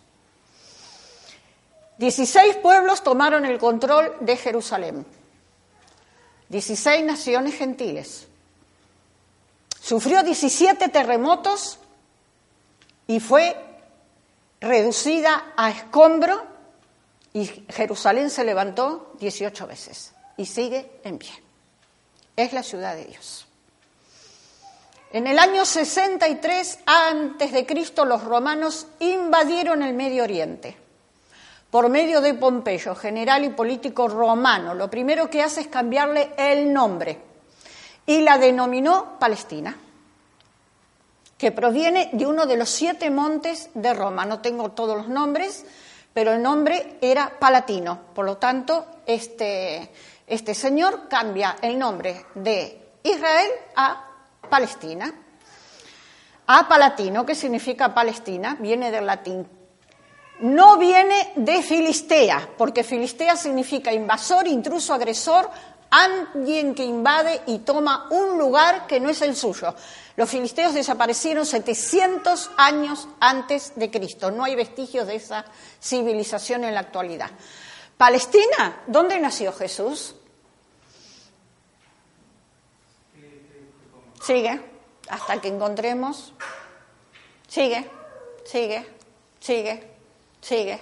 Dieciséis 1.98 2.55
pueblos 2.55 3.03
tomaron 3.03 3.46
el 3.46 3.60
control 3.60 4.15
de 4.22 4.36
Jerusalén. 4.36 5.05
Dieciséis 6.50 7.05
naciones 7.05 7.55
gentiles. 7.55 8.27
Sufrió 9.79 10.24
17 10.24 10.89
terremotos 10.89 11.77
y 13.05 13.20
fue 13.20 13.55
reducida 14.60 15.53
a 15.55 15.70
escombro 15.70 16.50
y 17.33 17.45
Jerusalén 17.69 18.29
se 18.29 18.43
levantó 18.43 19.13
18 19.19 19.67
veces 19.67 20.13
y 20.38 20.45
sigue 20.45 21.00
en 21.03 21.17
pie. 21.17 21.31
Es 22.35 22.53
la 22.53 22.63
ciudad 22.63 22.95
de 22.95 23.05
Dios. 23.05 23.47
En 25.13 25.27
el 25.27 25.39
año 25.39 25.65
63 25.65 26.79
antes 26.85 27.51
de 27.51 27.65
Cristo 27.65 28.05
los 28.05 28.23
romanos 28.23 28.88
invadieron 29.00 29.83
el 29.83 29.93
Medio 29.93 30.23
Oriente 30.23 30.77
por 31.71 31.88
medio 31.88 32.19
de 32.19 32.33
Pompeyo, 32.33 32.95
general 32.95 33.45
y 33.45 33.50
político 33.50 34.09
romano. 34.09 34.73
Lo 34.73 34.89
primero 34.89 35.29
que 35.29 35.41
hace 35.41 35.61
es 35.61 35.67
cambiarle 35.67 36.31
el 36.38 36.71
nombre 36.71 37.17
y 38.05 38.21
la 38.21 38.38
denominó 38.38 39.17
Palestina, 39.17 39.77
que 41.38 41.51
proviene 41.51 42.09
de 42.11 42.25
uno 42.27 42.45
de 42.45 42.57
los 42.57 42.69
siete 42.69 43.09
montes 43.09 43.69
de 43.73 43.93
Roma. 43.93 44.25
No 44.25 44.41
tengo 44.41 44.71
todos 44.71 44.97
los 44.97 45.07
nombres, 45.07 45.65
pero 46.13 46.34
el 46.34 46.41
nombre 46.41 46.98
era 47.01 47.39
Palatino. 47.39 48.00
Por 48.13 48.25
lo 48.25 48.38
tanto, 48.38 48.86
este, 49.06 49.91
este 50.27 50.53
señor 50.53 51.08
cambia 51.08 51.56
el 51.62 51.77
nombre 51.77 52.25
de 52.36 52.91
Israel 53.03 53.51
a 53.75 54.06
Palestina. 54.50 55.13
A 56.48 56.68
Palatino, 56.68 57.25
que 57.25 57.36
significa 57.36 57.94
Palestina, 57.94 58.58
viene 58.60 58.91
del 58.91 59.06
latín 59.06 59.48
no 60.41 60.77
viene 60.77 61.34
de 61.36 61.62
Filistea, 61.62 62.50
porque 62.58 62.84
Filistea 62.84 63.36
significa 63.36 63.94
invasor, 63.94 64.48
intruso, 64.48 64.94
agresor, 64.94 65.50
alguien 65.91 66.74
que 66.74 66.83
invade 66.83 67.41
y 67.45 67.60
toma 67.60 68.07
un 68.10 68.38
lugar 68.38 68.88
que 68.88 69.00
no 69.00 69.10
es 69.10 69.21
el 69.21 69.36
suyo. 69.36 69.75
Los 70.15 70.29
filisteos 70.29 70.74
desaparecieron 70.74 71.45
700 71.45 72.51
años 72.57 73.07
antes 73.19 73.74
de 73.75 73.91
Cristo. 73.91 74.31
No 74.31 74.43
hay 74.43 74.55
vestigios 74.55 75.05
de 75.05 75.15
esa 75.15 75.45
civilización 75.79 76.63
en 76.63 76.74
la 76.74 76.79
actualidad. 76.79 77.29
Palestina, 77.98 78.81
¿dónde 78.88 79.19
nació 79.19 79.53
Jesús? 79.53 80.15
Sigue, 84.21 84.60
hasta 85.10 85.39
que 85.39 85.48
encontremos. 85.50 86.33
Sigue, 87.48 87.89
sigue, 88.45 88.86
sigue. 89.39 89.91
Sigue. 90.41 90.81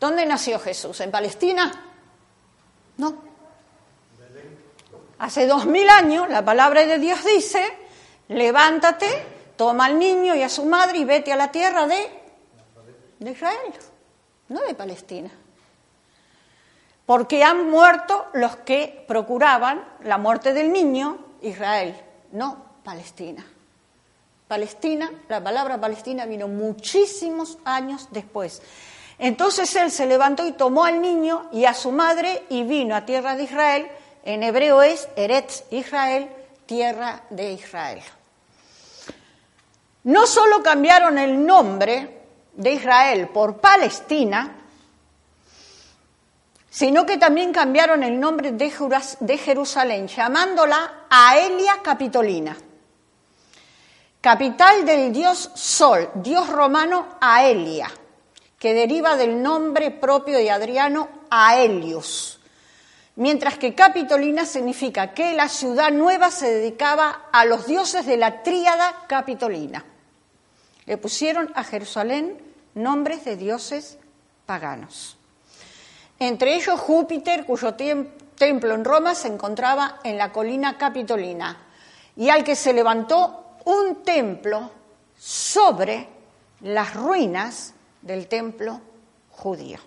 ¿Dónde 0.00 0.26
nació 0.26 0.58
Jesús? 0.58 1.00
¿En 1.00 1.10
Palestina? 1.10 1.84
No. 2.96 3.27
Hace 5.18 5.46
dos 5.46 5.66
mil 5.66 5.88
años 5.90 6.28
la 6.28 6.44
palabra 6.44 6.86
de 6.86 6.98
Dios 6.98 7.24
dice, 7.24 7.62
levántate, 8.28 9.06
toma 9.56 9.86
al 9.86 9.98
niño 9.98 10.34
y 10.34 10.42
a 10.42 10.48
su 10.48 10.64
madre 10.64 10.98
y 10.98 11.04
vete 11.04 11.32
a 11.32 11.36
la 11.36 11.50
tierra 11.50 11.86
de, 11.86 12.08
de 13.18 13.30
Israel, 13.30 13.72
no 14.48 14.60
de 14.60 14.74
Palestina. 14.74 15.30
Porque 17.04 17.42
han 17.42 17.70
muerto 17.70 18.26
los 18.34 18.56
que 18.56 19.04
procuraban 19.08 19.84
la 20.04 20.18
muerte 20.18 20.52
del 20.52 20.70
niño, 20.70 21.18
Israel, 21.40 21.96
no 22.32 22.64
Palestina. 22.84 23.44
Palestina, 24.46 25.10
la 25.28 25.42
palabra 25.42 25.78
Palestina 25.78 26.24
vino 26.24 26.48
muchísimos 26.48 27.58
años 27.64 28.08
después. 28.10 28.62
Entonces 29.18 29.74
él 29.76 29.90
se 29.90 30.06
levantó 30.06 30.46
y 30.46 30.52
tomó 30.52 30.84
al 30.84 31.02
niño 31.02 31.48
y 31.52 31.66
a 31.66 31.74
su 31.74 31.90
madre 31.92 32.44
y 32.48 32.62
vino 32.62 32.94
a 32.94 33.04
tierra 33.04 33.36
de 33.36 33.42
Israel. 33.42 33.88
En 34.28 34.42
hebreo 34.42 34.82
es 34.82 35.08
Eretz 35.16 35.64
Israel, 35.70 36.28
tierra 36.66 37.22
de 37.30 37.52
Israel. 37.52 38.02
No 40.04 40.26
solo 40.26 40.62
cambiaron 40.62 41.16
el 41.16 41.46
nombre 41.46 42.20
de 42.52 42.72
Israel 42.72 43.28
por 43.28 43.56
Palestina, 43.56 44.54
sino 46.68 47.06
que 47.06 47.16
también 47.16 47.54
cambiaron 47.54 48.02
el 48.02 48.20
nombre 48.20 48.52
de 48.52 49.38
Jerusalén, 49.38 50.06
llamándola 50.06 51.06
Aelia 51.08 51.78
Capitolina 51.82 52.54
capital 54.20 54.84
del 54.84 55.12
dios 55.12 55.50
Sol, 55.54 56.10
dios 56.16 56.48
romano 56.48 57.06
Aelia, 57.20 57.90
que 58.58 58.74
deriva 58.74 59.16
del 59.16 59.42
nombre 59.42 59.90
propio 59.90 60.36
de 60.36 60.50
Adriano 60.50 61.08
Aelius, 61.30 62.37
mientras 63.18 63.58
que 63.58 63.74
Capitolina 63.74 64.46
significa 64.46 65.12
que 65.12 65.34
la 65.34 65.48
ciudad 65.48 65.90
nueva 65.90 66.30
se 66.30 66.54
dedicaba 66.54 67.24
a 67.32 67.44
los 67.44 67.66
dioses 67.66 68.06
de 68.06 68.16
la 68.16 68.44
tríada 68.44 69.06
capitolina. 69.08 69.84
Le 70.86 70.96
pusieron 70.98 71.50
a 71.56 71.64
Jerusalén 71.64 72.38
nombres 72.74 73.24
de 73.24 73.36
dioses 73.36 73.98
paganos. 74.46 75.16
Entre 76.20 76.54
ellos 76.54 76.78
Júpiter, 76.78 77.44
cuyo 77.44 77.74
templo 77.74 78.74
en 78.74 78.84
Roma 78.84 79.16
se 79.16 79.26
encontraba 79.26 79.98
en 80.04 80.16
la 80.16 80.30
colina 80.30 80.78
capitolina, 80.78 81.58
y 82.16 82.28
al 82.28 82.44
que 82.44 82.54
se 82.54 82.72
levantó 82.72 83.56
un 83.64 84.04
templo 84.04 84.70
sobre 85.18 86.06
las 86.60 86.94
ruinas 86.94 87.74
del 88.00 88.28
templo 88.28 88.80
judío, 89.30 89.78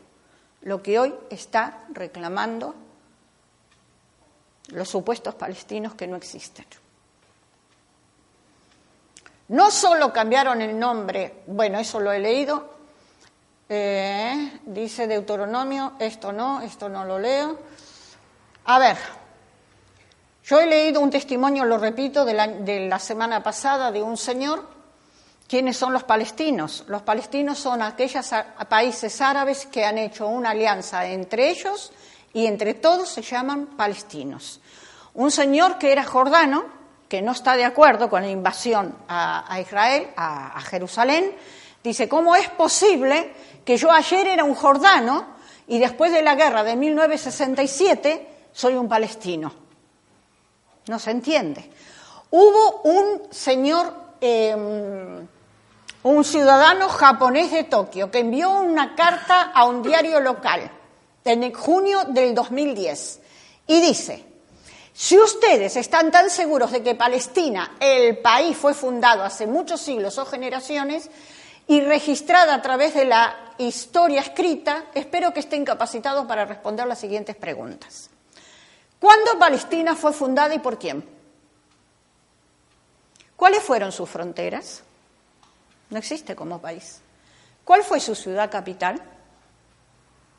lo 0.64 0.84
que 0.84 1.00
hoy 1.00 1.14
está 1.30 1.86
reclamando 1.94 2.76
los 4.72 4.90
supuestos 4.90 5.36
palestinos 5.36 5.96
que 5.96 6.08
no 6.08 6.16
existen. 6.16 6.66
No 9.50 9.70
solo 9.70 10.14
cambiaron 10.14 10.62
el 10.62 10.78
nombre, 10.80 11.44
bueno, 11.48 11.78
eso 11.80 12.00
lo 12.00 12.12
he 12.12 12.20
leído, 12.20 12.70
eh, 13.68 14.60
dice 14.66 15.08
Deuteronomio, 15.08 15.94
esto 16.00 16.32
no, 16.32 16.62
esto 16.62 16.88
no 16.88 17.04
lo 17.04 17.20
leo. 17.20 17.58
A 18.66 18.80
ver, 18.80 18.98
yo 20.44 20.60
he 20.60 20.68
leído 20.68 21.02
un 21.02 21.10
testimonio, 21.10 21.66
lo 21.66 21.78
repito, 21.78 22.26
de 22.26 22.88
la, 22.90 23.00
semana 23.00 23.44
pasada 23.44 23.92
de 23.92 24.02
un 24.02 24.18
señor. 24.18 24.68
¿Quiénes 25.48 25.76
son 25.76 25.92
los 25.92 26.04
palestinos? 26.04 26.86
Los 26.88 27.02
palestinos 27.02 27.60
son 27.60 27.82
aquellos 27.82 28.30
países 28.70 29.20
árabes 29.20 29.66
que 29.66 29.84
han 29.84 29.98
hecho 29.98 30.28
una 30.28 30.52
alianza 30.52 31.06
entre 31.06 31.50
ellos 31.50 31.92
y 32.34 32.46
entre 32.46 32.74
todos 32.74 33.10
se 33.10 33.22
llaman 33.22 33.68
palestinos. 33.78 34.62
Un 35.14 35.32
señor 35.32 35.78
que 35.78 35.92
era 35.92 36.04
jordano, 36.04 36.66
que 37.10 37.22
no 37.22 37.34
está 37.34 37.58
de 37.58 37.66
acuerdo 37.66 38.10
con 38.10 38.22
la 38.22 38.30
invasión 38.30 38.96
a, 39.08 39.60
Israel, 39.60 40.08
a, 40.16 40.60
Jerusalén, 40.62 41.36
dice, 41.84 42.08
¿cómo 42.08 42.36
es 42.36 42.48
posible 42.50 43.34
que 43.66 43.76
yo 43.76 43.92
ayer 43.92 44.28
era 44.28 44.44
un 44.46 44.56
jordano 44.56 45.26
y 45.68 45.80
después 45.80 46.14
de 46.14 46.22
la 46.22 46.36
guerra 46.36 46.64
de 46.64 46.78
1967 46.78 48.28
soy 48.54 48.76
un 48.76 48.88
palestino? 48.88 49.52
No 50.88 51.00
se 51.00 51.12
entiende. 51.12 51.70
Hubo 52.32 52.82
un 52.84 53.24
señor, 53.30 53.94
em, 54.22 55.28
un 56.04 56.24
ciudadano 56.24 56.88
japonés 56.88 57.52
de 57.52 57.66
Tokio, 57.66 58.10
que 58.10 58.20
envió 58.20 58.52
una 58.52 58.96
carta 58.96 59.52
a 59.54 59.66
un 59.66 59.84
diario 59.84 60.22
local 60.22 60.72
en 61.24 61.54
junio 61.54 62.06
del 62.06 62.34
2010 62.34 63.20
y 63.68 63.82
dice, 63.82 64.26
si 64.94 65.18
ustedes 65.18 65.76
están 65.78 66.12
tan 66.12 66.30
seguros 66.30 66.72
de 66.72 66.84
que 66.84 66.96
Palestina, 66.96 67.76
el 67.80 68.18
país, 68.20 68.58
fue 68.58 68.74
fundado 68.74 69.24
hace 69.24 69.48
muchos 69.48 69.82
siglos 69.82 70.18
o 70.18 70.26
generaciones 70.26 71.10
y 71.68 71.82
registrada 71.82 72.56
a 72.56 72.62
través 72.62 72.94
de 72.94 73.06
la 73.06 73.54
historia 73.58 74.22
escrita, 74.22 74.86
espero 74.94 75.34
que 75.34 75.40
estén 75.40 75.64
capacitados 75.64 76.26
para 76.26 76.46
responder 76.46 76.88
las 76.88 77.00
siguientes 77.00 77.36
preguntas. 77.36 78.10
¿Cuándo 79.00 79.40
Palestina 79.40 79.96
fue 79.96 80.14
fundada 80.14 80.54
y 80.54 80.60
por 80.60 80.78
quién? 80.78 81.04
¿Cuáles 83.36 83.64
fueron 83.64 83.92
sus 83.92 84.10
fronteras? 84.10 84.84
No 85.90 85.98
existe 85.98 86.36
como 86.36 86.62
país. 86.62 87.02
¿Cuál 87.64 87.84
fue 87.84 88.00
su 88.00 88.14
ciudad 88.14 88.52
capital? 88.52 89.02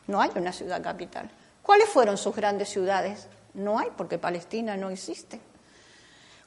No 0.06 0.20
hay 0.20 0.30
una 0.34 0.52
ciudad 0.52 0.82
capital. 0.82 1.30
¿Cuáles 1.62 1.88
fueron 1.88 2.16
sus 2.16 2.34
grandes 2.34 2.68
ciudades? 2.68 3.28
No 3.54 3.78
hay, 3.78 3.88
porque 3.96 4.18
Palestina 4.18 4.76
no 4.76 4.90
existe. 4.90 5.40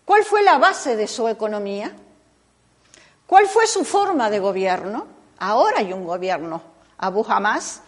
¿Cuál 0.04 0.24
fue 0.24 0.44
la 0.44 0.58
base 0.58 0.96
de 0.96 1.08
su 1.08 1.28
economía? 1.28 1.92
¿Cuál 3.26 3.48
fue 3.48 3.66
su 3.66 3.84
forma 3.84 4.30
de 4.30 4.40
gobierno? 4.40 5.08
Ahora 5.40 5.80
hay 5.80 5.94
un 5.94 6.06
gobierno, 6.06 6.62
Abu 6.98 7.26
Hamas, 7.28 7.82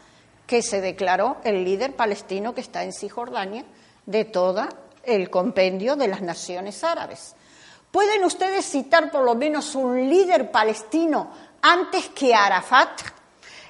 que 0.47 0.61
se 0.61 0.81
declaró 0.81 1.37
el 1.43 1.63
líder 1.63 1.95
palestino 1.95 2.55
que 2.55 2.61
está 2.61 2.83
en 2.83 2.93
Cisjordania 2.93 3.65
de 4.05 4.25
todo 4.25 4.67
el 5.03 5.29
compendio 5.29 5.95
de 5.95 6.07
las 6.07 6.21
naciones 6.21 6.83
árabes. 6.83 7.35
¿Pueden 7.91 8.23
ustedes 8.23 8.65
citar 8.65 9.11
por 9.11 9.23
lo 9.23 9.35
menos 9.35 9.75
un 9.75 10.09
líder 10.09 10.51
palestino 10.51 11.31
antes 11.61 12.09
que 12.09 12.33
Arafat? 12.33 13.16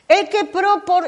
El 0.08 0.30
que, 0.30 0.50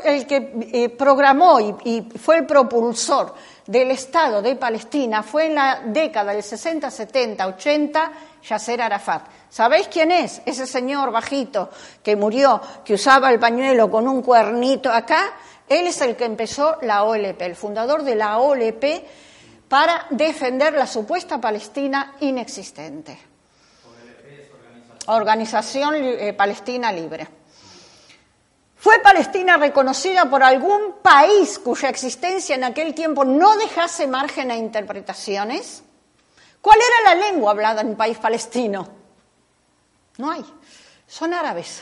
el 0.03 0.27
que 0.27 0.51
eh, 0.73 0.89
programó 0.89 1.59
y, 1.61 2.01
fue 2.17 2.39
el 2.39 2.45
propulsor 2.45 3.33
del 3.65 3.91
Estado 3.91 4.41
de 4.41 4.57
Palestina 4.57 5.23
fue 5.23 5.45
en 5.45 5.55
la 5.55 5.81
década 5.85 6.33
del 6.33 6.43
60, 6.43 6.91
70, 6.91 7.47
80, 7.47 8.11
Yasser 8.43 8.81
Arafat. 8.81 9.21
¿Sabéis 9.49 9.87
quién 9.87 10.11
es? 10.11 10.41
Ese 10.45 10.67
señor 10.67 11.11
bajito 11.11 11.69
que 12.03 12.17
murió, 12.17 12.61
que 12.83 12.95
usaba 12.95 13.31
el 13.31 13.39
pañuelo 13.39 13.89
con 13.89 14.05
un 14.05 14.21
cuernito 14.21 14.91
acá. 14.91 15.33
Él 15.69 15.87
es 15.87 16.01
el 16.01 16.17
que 16.17 16.25
empezó 16.25 16.77
la 16.81 17.03
OLP, 17.03 17.41
el 17.41 17.55
fundador 17.55 18.03
de 18.03 18.15
la 18.15 18.39
OLP 18.39 18.83
para 19.69 20.07
defender 20.09 20.73
la 20.73 20.87
supuesta 20.87 21.39
Palestina 21.39 22.15
inexistente. 22.19 23.17
Organización 25.05 25.95
eh, 25.95 26.33
Palestina 26.33 26.91
Libre. 26.91 27.38
¿Fue 28.79 28.99
Palestina 28.99 29.57
reconocida 29.57 30.29
por 30.29 30.41
algún 30.41 30.99
país 31.01 31.59
cuya 31.59 31.89
existencia 31.89 32.55
en 32.55 32.63
aquel 32.63 32.95
tiempo 32.95 33.25
no 33.25 33.57
dejase 33.57 34.07
margen 34.07 34.51
a 34.51 34.55
interpretaciones? 34.55 35.83
¿Cuál 36.61 36.79
era 36.79 37.13
la 37.13 37.27
lengua 37.27 37.51
hablada 37.51 37.81
en 37.81 37.89
el 37.89 37.95
país 37.97 38.17
palestino? 38.17 38.87
No 40.17 40.31
hay. 40.31 40.45
Son 41.05 41.33
árabes. 41.33 41.81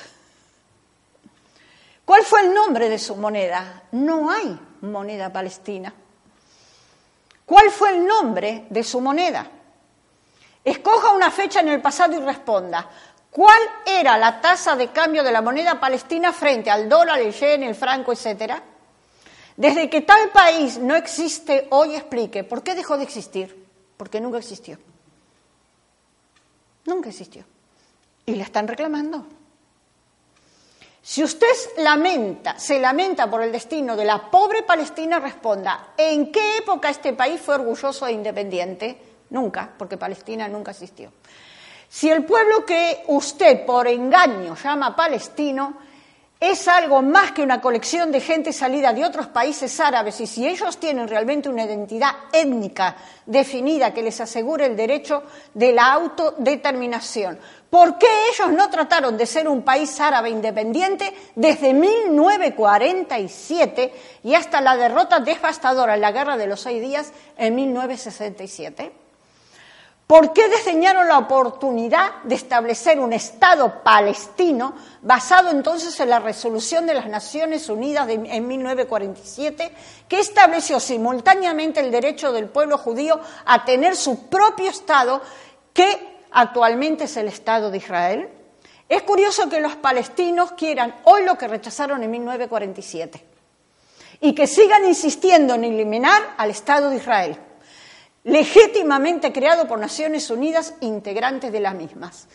¿Cuál 2.03 2.23
fue 2.23 2.41
el 2.41 2.53
nombre 2.53 2.89
de 2.89 2.97
su 2.97 3.15
moneda? 3.15 3.83
No 3.91 4.31
hay 4.31 4.59
moneda 4.81 5.31
palestina. 5.31 5.93
¿Cuál 7.45 7.69
fue 7.69 7.95
el 7.95 8.07
nombre 8.07 8.65
de 8.71 8.83
su 8.83 9.01
moneda? 9.01 9.45
Escoja 10.63 11.11
una 11.11 11.29
fecha 11.29 11.59
en 11.59 11.69
el 11.69 11.81
pasado 11.81 12.17
y 12.17 12.19
responda. 12.19 12.89
¿Cuál 13.37 13.61
era 13.85 14.17
la 14.17 14.41
tasa 14.41 14.75
de 14.75 14.87
cambio 14.87 15.21
de 15.21 15.31
la 15.31 15.43
moneda 15.43 15.79
palestina 15.79 16.33
frente 16.33 16.71
al 16.71 16.89
dólar, 16.89 17.19
el 17.19 17.31
yen, 17.31 17.61
el 17.61 17.75
franco, 17.75 18.11
etcétera? 18.11 18.63
Desde 19.55 19.91
que 19.91 20.01
tal 20.01 20.31
país 20.31 20.79
no 20.79 20.95
existe 20.95 21.67
hoy, 21.69 21.93
explique, 21.93 22.43
¿por 22.43 22.63
qué 22.63 22.73
dejó 22.73 22.97
de 22.97 23.03
existir? 23.03 23.67
Porque 23.95 24.19
nunca 24.19 24.39
existió. 24.39 24.79
Nunca 26.85 27.09
existió. 27.09 27.45
Y 28.25 28.33
la 28.33 28.43
están 28.43 28.67
reclamando. 28.67 29.27
Si 31.03 31.23
usted 31.23 31.53
lamenta, 31.77 32.57
se 32.57 32.79
lamenta 32.79 33.29
por 33.29 33.43
el 33.43 33.51
destino 33.51 33.95
de 33.95 34.05
la 34.05 34.31
pobre 34.31 34.63
Palestina, 34.63 35.19
responda, 35.19 35.93
¿en 35.95 36.31
qué 36.31 36.57
época 36.57 36.89
este 36.89 37.13
país 37.13 37.39
fue 37.39 37.53
orgulloso 37.53 38.07
e 38.07 38.13
independiente? 38.13 38.99
Nunca, 39.29 39.71
porque 39.77 39.95
Palestina 39.95 40.47
nunca 40.47 40.71
existió. 40.71 41.11
Si 41.89 42.09
el 42.09 42.25
pueblo 42.25 42.65
que 42.65 43.03
usted 43.07 43.65
por 43.65 43.87
engaño 43.87 44.55
llama 44.55 44.95
palestino 44.95 45.77
es 46.39 46.67
algo 46.67 47.01
más 47.01 47.31
que 47.31 47.41
una 47.41 47.59
colección 47.59 48.11
de 48.11 48.21
gente 48.21 48.53
salida 48.53 48.93
de 48.93 49.03
otros 49.03 49.25
países 49.27 49.79
árabes 49.79 50.21
y 50.21 50.27
si 50.27 50.47
ellos 50.47 50.77
tienen 50.77 51.07
realmente 51.07 51.49
una 51.49 51.63
identidad 51.63 52.11
étnica 52.31 52.95
definida 53.25 53.91
que 53.91 54.03
les 54.03 54.21
asegure 54.21 54.67
el 54.67 54.75
derecho 54.75 55.23
de 55.55 55.73
la 55.73 55.91
autodeterminación, 55.93 57.39
¿por 57.71 57.97
qué 57.97 58.05
ellos 58.31 58.51
no 58.51 58.69
trataron 58.69 59.17
de 59.17 59.25
ser 59.25 59.47
un 59.47 59.63
país 59.63 59.99
árabe 59.99 60.29
independiente 60.29 61.11
desde 61.33 61.73
1947 61.73 63.93
y 64.23 64.35
hasta 64.35 64.61
la 64.61 64.77
derrota 64.77 65.19
devastadora 65.19 65.95
en 65.95 66.01
la 66.01 66.11
Guerra 66.11 66.37
de 66.37 66.45
los 66.45 66.61
Seis 66.61 66.79
Días 66.81 67.11
en 67.35 67.55
1967? 67.55 69.06
¿Por 70.07 70.31
qué 70.31 70.47
diseñaron 70.47 71.09
la 71.09 71.17
oportunidad 71.17 72.23
de 72.23 72.35
establecer 72.35 72.97
un 72.97 73.11
Estado 73.11 73.83
palestino 73.83 74.73
basado 75.01 75.49
entonces 75.49 75.99
en 75.99 76.09
la 76.09 76.19
resolución 76.19 76.85
de 76.85 76.93
las 76.93 77.07
Naciones 77.07 77.67
Unidas 77.67 78.07
en 78.07 78.47
1947, 78.47 79.69
que 80.07 80.19
estableció 80.21 80.79
simultáneamente 80.79 81.81
el 81.81 81.91
derecho 81.91 82.31
del 82.31 82.47
pueblo 82.47 82.77
judío 82.77 83.19
a 83.45 83.65
tener 83.65 83.97
su 83.97 84.29
propio 84.29 84.69
Estado, 84.69 85.21
que 85.73 86.21
actualmente 86.31 87.03
es 87.03 87.17
el 87.17 87.27
Estado 87.27 87.69
de 87.69 87.79
Israel? 87.79 88.29
Es 88.87 89.03
curioso 89.03 89.49
que 89.49 89.59
los 89.59 89.75
palestinos 89.75 90.53
quieran 90.53 90.95
hoy 91.03 91.25
lo 91.25 91.37
que 91.37 91.49
rechazaron 91.49 92.01
en 92.01 92.11
1947 92.11 93.25
y 94.21 94.33
que 94.33 94.47
sigan 94.47 94.85
insistiendo 94.85 95.55
en 95.55 95.65
eliminar 95.65 96.35
al 96.37 96.49
Estado 96.49 96.89
de 96.89 96.95
Israel 96.95 97.37
legítimamente 98.27 99.31
creado 99.31 99.67
por 99.67 99.79
Naciones 99.79 100.29
Unidas, 100.29 100.75
integrantes 100.81 101.51
de 101.51 101.59
las 101.61 101.73
mismas. 101.73 102.27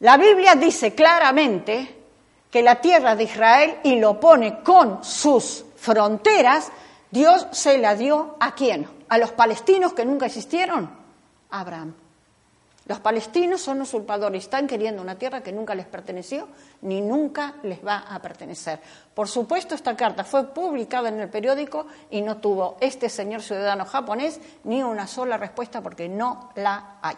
La 0.00 0.16
Biblia 0.16 0.54
dice 0.54 0.94
claramente 0.94 2.02
que 2.50 2.62
la 2.62 2.80
tierra 2.80 3.16
de 3.16 3.24
Israel, 3.24 3.78
y 3.82 3.96
lo 3.96 4.20
pone 4.20 4.62
con 4.62 5.02
sus 5.02 5.64
fronteras, 5.76 6.70
Dios 7.10 7.46
se 7.50 7.78
la 7.78 7.94
dio 7.94 8.36
a 8.40 8.54
quién? 8.54 8.88
A 9.08 9.18
los 9.18 9.32
palestinos 9.32 9.94
que 9.94 10.04
nunca 10.04 10.26
existieron, 10.26 10.90
Abraham. 11.50 11.94
Los 12.92 13.00
palestinos 13.00 13.62
son 13.62 13.80
usurpadores, 13.80 14.44
están 14.44 14.66
queriendo 14.66 15.00
una 15.00 15.14
tierra 15.14 15.42
que 15.42 15.50
nunca 15.50 15.74
les 15.74 15.86
perteneció 15.86 16.46
ni 16.82 17.00
nunca 17.00 17.54
les 17.62 17.82
va 17.82 18.00
a 18.00 18.20
pertenecer. 18.20 18.80
Por 19.14 19.28
supuesto, 19.28 19.74
esta 19.74 19.96
carta 19.96 20.24
fue 20.24 20.52
publicada 20.52 21.08
en 21.08 21.18
el 21.18 21.30
periódico 21.30 21.86
y 22.10 22.20
no 22.20 22.36
tuvo 22.36 22.76
este 22.80 23.08
señor 23.08 23.40
ciudadano 23.40 23.86
japonés 23.86 24.38
ni 24.64 24.82
una 24.82 25.06
sola 25.06 25.38
respuesta 25.38 25.80
porque 25.80 26.06
no 26.06 26.50
la 26.56 26.98
hay. 27.00 27.16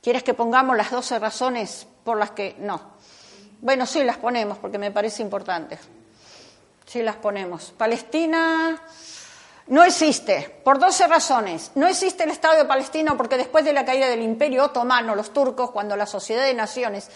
¿Quieres 0.00 0.22
que 0.22 0.32
pongamos 0.32 0.78
las 0.78 0.90
12 0.90 1.18
razones 1.18 1.86
por 2.04 2.16
las 2.16 2.30
que 2.30 2.56
no? 2.58 2.92
Bueno, 3.60 3.84
sí 3.84 4.02
las 4.02 4.16
ponemos 4.16 4.56
porque 4.56 4.78
me 4.78 4.90
parece 4.90 5.20
importante. 5.20 5.78
Sí 6.86 7.02
las 7.02 7.16
ponemos. 7.16 7.74
Palestina 7.76 8.80
no 9.68 9.84
existe, 9.84 10.60
por 10.64 10.78
12 10.78 11.06
razones. 11.06 11.70
No 11.74 11.86
existe 11.86 12.24
el 12.24 12.30
Estado 12.30 12.56
de 12.56 12.64
Palestina 12.64 13.16
porque 13.16 13.36
después 13.36 13.64
de 13.64 13.72
la 13.72 13.84
caída 13.84 14.08
del 14.08 14.22
Imperio 14.22 14.64
Otomano, 14.64 15.14
los 15.14 15.32
turcos, 15.32 15.70
cuando 15.70 15.96
la 15.96 16.06
Sociedad 16.06 16.44
de 16.44 16.54
Naciones 16.54 17.08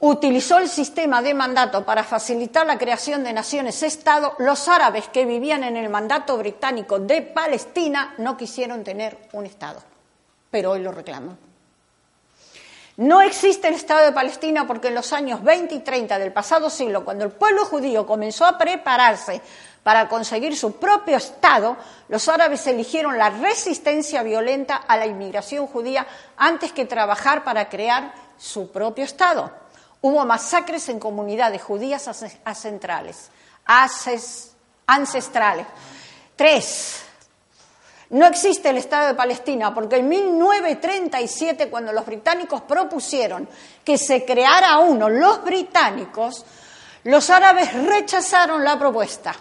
utilizó 0.00 0.58
el 0.58 0.68
sistema 0.68 1.22
de 1.22 1.32
mandato 1.32 1.84
para 1.84 2.02
facilitar 2.02 2.66
la 2.66 2.78
creación 2.78 3.22
de 3.22 3.32
naciones-Estado, 3.32 4.34
los 4.38 4.66
árabes 4.66 5.08
que 5.08 5.24
vivían 5.24 5.62
en 5.62 5.76
el 5.76 5.88
mandato 5.88 6.36
británico 6.36 6.98
de 6.98 7.22
Palestina 7.22 8.14
no 8.18 8.36
quisieron 8.36 8.82
tener 8.82 9.16
un 9.32 9.46
Estado, 9.46 9.80
pero 10.50 10.72
hoy 10.72 10.80
lo 10.80 10.90
reclaman. 10.90 11.51
No 12.96 13.22
existe 13.22 13.68
el 13.68 13.74
Estado 13.74 14.04
de 14.04 14.12
Palestina 14.12 14.66
porque 14.66 14.88
en 14.88 14.94
los 14.94 15.12
años 15.12 15.42
20 15.42 15.74
y 15.74 15.80
30 15.80 16.18
del 16.18 16.32
pasado 16.32 16.68
siglo, 16.68 17.04
cuando 17.04 17.24
el 17.24 17.30
pueblo 17.30 17.64
judío 17.64 18.06
comenzó 18.06 18.44
a 18.44 18.58
prepararse 18.58 19.40
para 19.82 20.08
conseguir 20.08 20.56
su 20.56 20.76
propio 20.76 21.16
Estado, 21.16 21.76
los 22.08 22.28
árabes 22.28 22.66
eligieron 22.66 23.16
la 23.16 23.30
resistencia 23.30 24.22
violenta 24.22 24.76
a 24.76 24.96
la 24.96 25.06
inmigración 25.06 25.66
judía 25.66 26.06
antes 26.36 26.72
que 26.72 26.84
trabajar 26.84 27.44
para 27.44 27.68
crear 27.68 28.12
su 28.38 28.70
propio 28.70 29.04
Estado. 29.04 29.50
Hubo 30.02 30.24
masacres 30.26 30.88
en 30.88 30.98
comunidades 30.98 31.62
judías 31.62 32.08
ancestrales. 32.44 33.30
Tres, 36.36 37.02
no 38.12 38.26
existe 38.26 38.68
el 38.68 38.76
Estado 38.76 39.08
de 39.08 39.14
Palestina 39.14 39.74
porque 39.74 39.96
en 39.96 40.08
1937, 40.08 41.70
cuando 41.70 41.92
los 41.92 42.04
británicos 42.04 42.60
propusieron 42.60 43.48
que 43.82 43.96
se 43.96 44.26
creara 44.26 44.78
uno, 44.80 45.08
los 45.08 45.42
británicos, 45.42 46.44
los 47.04 47.30
árabes 47.30 47.72
rechazaron 47.72 48.62
la 48.62 48.78
propuesta. 48.78 49.34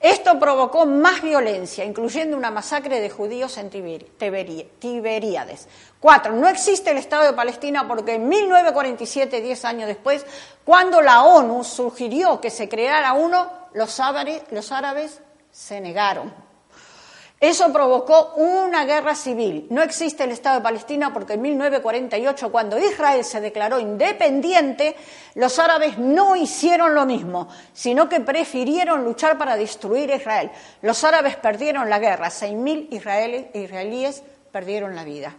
Esto 0.00 0.38
provocó 0.38 0.86
más 0.86 1.20
violencia, 1.20 1.84
incluyendo 1.84 2.36
una 2.36 2.50
masacre 2.50 3.00
de 3.00 3.10
judíos 3.10 3.58
en 3.58 3.68
Tiberíades. 3.68 5.68
Cuatro, 6.00 6.32
no 6.32 6.48
existe 6.48 6.92
el 6.92 6.98
Estado 6.98 7.24
de 7.24 7.32
Palestina 7.34 7.86
porque 7.86 8.14
en 8.14 8.26
1947, 8.26 9.42
diez 9.42 9.64
años 9.66 9.86
después, 9.86 10.24
cuando 10.64 11.02
la 11.02 11.24
ONU 11.24 11.62
sugirió 11.62 12.40
que 12.40 12.50
se 12.50 12.70
creara 12.70 13.12
uno, 13.12 13.50
los 13.74 14.00
árabes 14.00 15.20
se 15.50 15.80
negaron. 15.80 16.45
Eso 17.38 17.70
provocó 17.70 18.32
una 18.36 18.86
guerra 18.86 19.14
civil. 19.14 19.66
No 19.68 19.82
existe 19.82 20.24
el 20.24 20.30
Estado 20.30 20.56
de 20.56 20.62
Palestina 20.62 21.12
porque 21.12 21.34
en 21.34 21.42
1948, 21.42 22.50
cuando 22.50 22.78
Israel 22.78 23.22
se 23.24 23.42
declaró 23.42 23.78
independiente, 23.78 24.96
los 25.34 25.58
árabes 25.58 25.98
no 25.98 26.34
hicieron 26.34 26.94
lo 26.94 27.04
mismo, 27.04 27.48
sino 27.74 28.08
que 28.08 28.20
prefirieron 28.20 29.04
luchar 29.04 29.36
para 29.36 29.56
destruir 29.56 30.10
Israel. 30.10 30.50
Los 30.80 31.04
árabes 31.04 31.36
perdieron 31.36 31.90
la 31.90 31.98
guerra, 31.98 32.28
6.000 32.28 33.50
israelíes 33.52 34.22
perdieron 34.50 34.96
la 34.96 35.04
vida. 35.04 35.36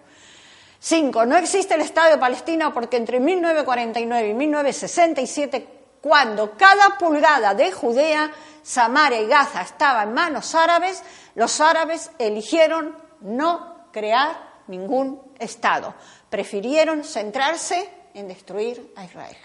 Cinco, 0.79 1.25
no 1.25 1.35
existe 1.35 1.73
el 1.73 1.81
Estado 1.81 2.11
de 2.11 2.17
Palestina 2.19 2.71
porque 2.71 2.97
entre 2.97 3.19
1949 3.19 4.29
y 4.29 4.33
1967, 4.35 5.76
cuando 6.07 6.55
cada 6.55 6.97
pulgada 6.97 7.53
de 7.53 7.69
Judea, 7.69 8.31
Samaria 8.63 9.21
y 9.21 9.27
Gaza 9.27 9.61
estaba 9.61 10.03
en 10.03 10.13
manos 10.13 10.55
árabes, 10.55 11.03
los 11.35 11.59
árabes 11.59 12.11
eligieron 12.17 12.95
no 13.19 13.89
crear 13.91 14.61
ningún 14.67 15.21
Estado. 15.37 15.93
Prefirieron 16.29 17.03
centrarse 17.03 17.89
en 18.13 18.29
destruir 18.29 18.93
a 18.95 19.03
Israel. 19.03 19.35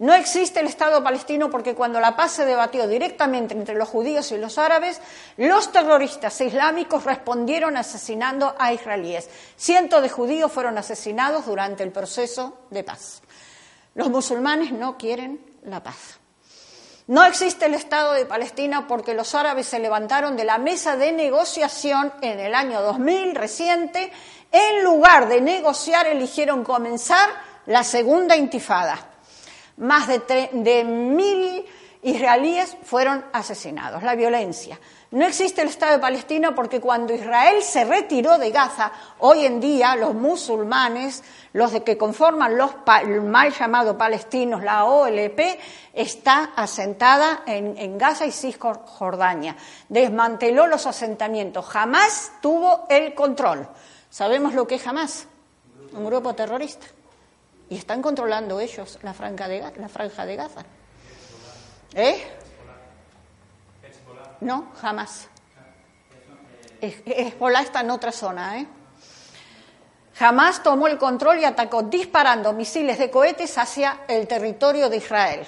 No 0.00 0.12
existe 0.12 0.60
el 0.60 0.66
Estado 0.66 1.02
palestino 1.02 1.50
porque 1.50 1.74
cuando 1.74 1.98
la 1.98 2.14
paz 2.14 2.32
se 2.32 2.44
debatió 2.44 2.86
directamente 2.86 3.54
entre 3.54 3.74
los 3.74 3.88
judíos 3.88 4.30
y 4.32 4.36
los 4.36 4.58
árabes, 4.58 5.00
los 5.38 5.72
terroristas 5.72 6.38
islámicos 6.42 7.04
respondieron 7.04 7.78
asesinando 7.78 8.54
a 8.58 8.74
israelíes. 8.74 9.30
Cientos 9.56 10.02
de 10.02 10.10
judíos 10.10 10.52
fueron 10.52 10.76
asesinados 10.76 11.46
durante 11.46 11.84
el 11.84 11.90
proceso 11.90 12.58
de 12.68 12.84
paz. 12.84 13.22
Los 13.94 14.10
musulmanes 14.10 14.72
no 14.72 14.98
quieren 14.98 15.53
la 15.64 15.82
paz. 15.82 16.18
No 17.06 17.22
existe 17.24 17.66
el 17.66 17.74
Estado 17.74 18.14
de 18.14 18.24
Palestina 18.24 18.86
porque 18.86 19.12
los 19.12 19.34
árabes 19.34 19.66
se 19.66 19.78
levantaron 19.78 20.36
de 20.36 20.44
la 20.44 20.56
mesa 20.56 20.96
de 20.96 21.12
negociación 21.12 22.12
en 22.22 22.40
el 22.40 22.54
año 22.54 22.80
2000 22.80 23.34
reciente. 23.34 24.10
En 24.50 24.82
lugar 24.82 25.28
de 25.28 25.42
negociar, 25.42 26.06
eligieron 26.06 26.64
comenzar 26.64 27.28
la 27.66 27.84
segunda 27.84 28.36
intifada. 28.36 28.98
Más 29.76 30.08
de, 30.08 30.48
de 30.52 30.84
mil 30.84 31.66
israelíes 32.02 32.76
fueron 32.84 33.24
asesinados. 33.32 34.02
La 34.02 34.14
violencia. 34.14 34.78
No 35.14 35.24
existe 35.24 35.62
el 35.62 35.68
Estado 35.68 35.92
de 35.92 35.98
Palestina 36.00 36.56
porque 36.56 36.80
cuando 36.80 37.14
Israel 37.14 37.62
se 37.62 37.84
retiró 37.84 38.36
de 38.36 38.50
Gaza, 38.50 38.90
hoy 39.20 39.46
en 39.46 39.60
día 39.60 39.94
los 39.94 40.12
musulmanes 40.12 41.22
los 41.52 41.70
de 41.70 41.84
que 41.84 41.96
conforman 41.96 42.58
los 42.58 42.72
mal 43.22 43.52
llamados 43.52 43.94
palestinos, 43.94 44.64
la 44.64 44.86
OLP, 44.86 45.38
está 45.92 46.50
asentada 46.56 47.44
en, 47.46 47.96
Gaza 47.96 48.26
y 48.26 48.32
Cisjordania. 48.32 49.54
Desmanteló 49.88 50.66
los 50.66 50.84
asentamientos. 50.84 51.64
Jamás 51.64 52.32
tuvo 52.42 52.84
el 52.90 53.14
control. 53.14 53.68
¿Sabemos 54.10 54.52
lo 54.52 54.66
que 54.66 54.74
es 54.74 54.82
jamás? 54.82 55.28
Un 55.92 56.06
grupo 56.06 56.34
terrorista. 56.34 56.86
Y 57.70 57.76
están 57.76 58.02
controlando 58.02 58.58
ellos 58.58 58.98
la 59.02 59.12
la 59.12 59.88
franja 59.88 60.26
de 60.26 60.34
Gaza. 60.34 60.64
¿Eh? 61.94 62.43
No, 64.40 64.72
jamás. 64.80 65.28
Hezbollah 66.80 67.62
está 67.62 67.80
en 67.80 67.90
otra 67.90 68.12
zona, 68.12 68.58
¿eh? 68.58 68.66
Jamás 70.16 70.62
tomó 70.62 70.86
el 70.86 70.96
control 70.96 71.40
y 71.40 71.44
atacó 71.44 71.82
disparando 71.82 72.52
misiles 72.52 72.98
de 72.98 73.10
cohetes 73.10 73.58
hacia 73.58 74.02
el 74.06 74.28
territorio 74.28 74.88
de 74.88 74.98
Israel. 74.98 75.44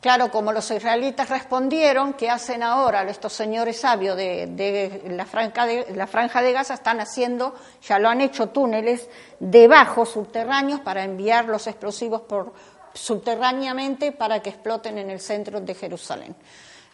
Claro, 0.00 0.30
como 0.30 0.52
los 0.52 0.70
israelitas 0.70 1.30
respondieron, 1.30 2.12
¿qué 2.12 2.28
hacen 2.28 2.62
ahora 2.62 3.04
estos 3.04 3.32
señores 3.32 3.80
sabios 3.80 4.16
de, 4.16 5.00
la, 5.08 5.24
franja 5.24 5.64
de, 5.64 5.94
la 5.94 6.06
franja 6.06 6.42
de 6.42 6.52
Gaza? 6.52 6.74
Están 6.74 7.00
haciendo, 7.00 7.54
ya 7.80 7.98
lo 7.98 8.10
han 8.10 8.20
hecho, 8.20 8.50
túneles 8.50 9.08
debajo, 9.38 10.04
subterráneos, 10.04 10.80
para 10.80 11.04
enviar 11.04 11.46
los 11.46 11.66
explosivos 11.68 12.20
por, 12.22 12.52
subterráneamente 12.92 14.12
para 14.12 14.40
que 14.40 14.50
exploten 14.50 14.98
en 14.98 15.08
el 15.08 15.20
centro 15.20 15.60
de 15.60 15.74
Jerusalén. 15.74 16.36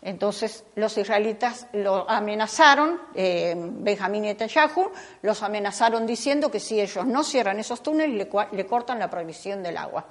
Entonces 0.02 0.64
los 0.76 0.96
israelitas 0.96 1.66
lo 1.74 2.08
amenazaron, 2.08 3.00
eh, 3.14 3.54
Benjamín 3.56 4.22
Netanyahu 4.22 4.90
los 5.22 5.42
amenazaron 5.42 6.06
diciendo 6.06 6.50
que 6.50 6.58
si 6.58 6.80
ellos 6.80 7.04
no 7.04 7.22
cierran 7.22 7.58
esos 7.58 7.82
túneles 7.82 8.26
le, 8.52 8.66
cortan 8.66 8.98
la 8.98 9.10
prohibición 9.10 9.62
del 9.62 9.76
agua. 9.76 10.06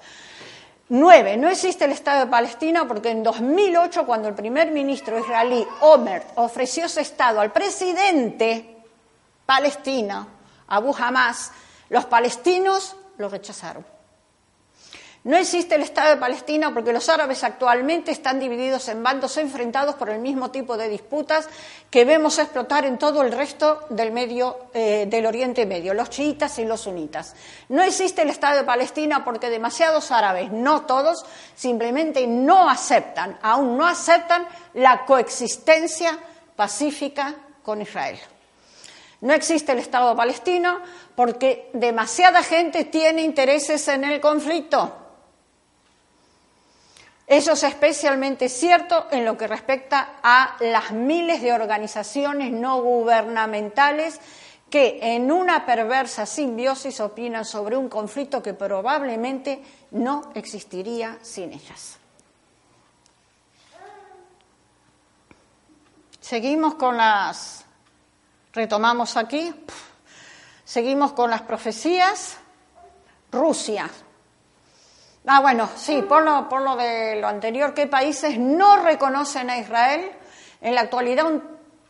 Nueve, 0.90 1.38
no 1.38 1.50
existe 1.50 1.86
el 1.86 1.92
Estado 1.92 2.26
de 2.26 2.32
Palestina 2.32 2.88
porque 2.88 3.10
en 3.10 3.24
2008, 3.24 4.06
cuando 4.06 4.28
el 4.28 4.36
primer 4.36 4.72
ministro 4.72 5.20
israelí 5.20 5.66
Omer 5.82 6.24
ofreció 6.36 6.86
ese 6.86 7.02
Estado 7.02 7.40
al 7.40 7.52
presidente 7.52 8.78
palestino, 9.46 10.28
Abu 10.68 10.96
Hamas, 10.96 11.52
los 11.90 12.06
palestinos 12.06 12.96
lo 13.18 13.30
rechazaron. 13.30 13.99
No 15.30 15.38
existe 15.38 15.76
el 15.76 15.84
Estado 15.84 16.10
de 16.10 16.18
Palestina 16.18 16.74
porque 16.74 16.92
los 16.92 17.08
árabes 17.08 17.44
actualmente 17.44 18.10
están 18.10 18.40
divididos 18.40 18.88
en 18.90 19.04
bandos 19.04 19.38
enfrentados 19.38 19.94
por 19.94 20.10
el 20.10 20.18
mismo 20.18 20.50
tipo 20.50 20.76
de 20.76 20.90
disputas 20.90 21.48
que 21.92 22.04
vemos 22.04 22.40
explotar 22.40 22.84
en 22.84 22.98
todo 22.98 23.22
el 23.22 23.32
resto 23.32 23.86
del, 23.92 24.12
medio, 24.12 24.58
eh, 24.74 25.06
del 25.08 25.28
Oriente 25.28 25.68
Medio, 25.68 25.94
los 25.94 26.10
chiitas 26.10 26.58
y 26.58 26.66
los 26.66 26.82
sunitas. 26.82 27.36
No 27.68 27.84
existe 27.84 28.24
el 28.24 28.32
Estado 28.32 28.58
de 28.58 28.64
Palestina 28.64 29.24
porque 29.24 29.52
demasiados 29.52 30.10
árabes, 30.10 30.52
no 30.52 30.88
todos, 30.88 31.24
simplemente 31.54 32.26
no 32.26 32.68
aceptan, 32.68 33.38
aún 33.44 33.78
no 33.78 33.86
aceptan 33.86 34.48
la 34.74 35.06
coexistencia 35.06 36.18
pacífica 36.56 37.36
con 37.62 37.84
Israel. 37.84 38.18
No 39.22 39.34
existe 39.34 39.74
el 39.74 39.78
Estado 39.78 40.16
palestino 40.16 40.80
porque 41.14 41.70
demasiada 41.74 42.42
gente 42.42 42.86
tiene 42.86 43.22
intereses 43.22 43.88
en 43.90 44.06
el 44.06 44.20
conflicto. 44.20 44.99
Eso 47.30 47.52
es 47.52 47.62
especialmente 47.62 48.50
cierto 48.50 49.06
en 49.12 49.24
lo 49.24 49.38
que 49.38 49.46
respecta 49.46 50.16
a 50.24 50.58
las 50.62 50.90
miles 50.90 51.44
de 51.44 51.54
organizaciones 51.54 52.52
no 52.52 52.82
gubernamentales 52.82 54.20
que 54.68 54.98
en 55.00 55.32
una 55.32 55.64
perversa 55.64 56.26
simbiosis 56.26 57.00
opinan 57.00 57.46
sobre 57.46 57.78
un 57.78 57.88
conflicto 57.88 58.42
que 58.42 58.56
probablemente 58.56 59.64
no 59.92 60.32
existiría 60.34 61.20
sin 61.22 61.54
ellas. 61.54 62.00
Seguimos 66.20 66.74
con 66.76 66.98
las, 66.98 67.64
retomamos 68.54 69.18
aquí, 69.18 69.54
seguimos 70.66 71.14
con 71.14 71.30
las 71.30 71.44
profecías. 71.44 72.38
Rusia, 73.32 73.88
Ah, 75.32 75.42
bueno, 75.42 75.70
sí, 75.76 76.02
por 76.02 76.24
lo, 76.24 76.50
por 76.50 76.62
lo 76.62 76.76
de 76.76 77.18
lo 77.22 77.28
anterior, 77.28 77.76
¿qué 77.76 77.86
países 77.86 78.40
no 78.40 78.78
reconocen 78.78 79.52
a 79.52 79.60
Israel? 79.60 80.10
En 80.60 80.74
la 80.74 80.82
actualidad, 80.82 81.28
un 81.28 81.44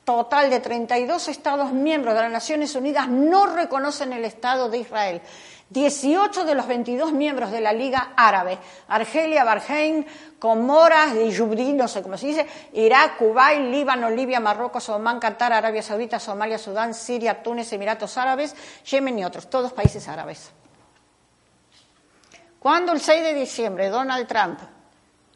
total 0.04 0.50
de 0.50 0.60
32 0.60 1.30
Estados 1.30 1.72
miembros 1.72 2.16
de 2.16 2.24
las 2.24 2.32
Naciones 2.34 2.76
Unidas 2.76 3.08
no 3.08 3.46
reconocen 3.46 4.12
el 4.12 4.26
Estado 4.26 4.68
de 4.68 4.80
Israel. 4.80 5.22
18 5.70 6.44
de 6.44 6.54
los 6.54 6.68
22 6.68 7.14
miembros 7.14 7.50
de 7.52 7.62
la 7.62 7.72
Liga 7.72 8.12
Árabe, 8.18 8.58
Argelia, 8.90 9.46
Bahrein, 9.46 10.06
Comoras, 10.38 11.14
Djibouti, 11.14 11.72
no 11.72 11.88
sé 11.88 12.02
cómo 12.02 12.18
se 12.18 12.28
dice, 12.28 12.46
Irak, 12.74 13.20
Kuwait, 13.20 13.72
Líbano, 13.72 14.10
Libia, 14.10 14.42
Marruecos, 14.42 14.90
Omán, 14.90 15.18
Qatar, 15.18 15.54
Arabia 15.54 15.82
Saudita, 15.82 16.20
Somalia, 16.20 16.58
Sudán, 16.58 16.94
Siria, 16.94 17.42
Túnez, 17.42 17.72
Emiratos 17.72 18.18
Árabes, 18.18 18.54
Yemen 18.84 19.18
y 19.18 19.24
otros, 19.24 19.50
todos 19.50 19.72
países 19.72 20.10
árabes. 20.10 20.59
Cuando 22.60 22.92
el 22.92 23.00
6 23.00 23.24
de 23.24 23.34
diciembre 23.34 23.90
Donald 23.90 24.28
Trump 24.28 24.60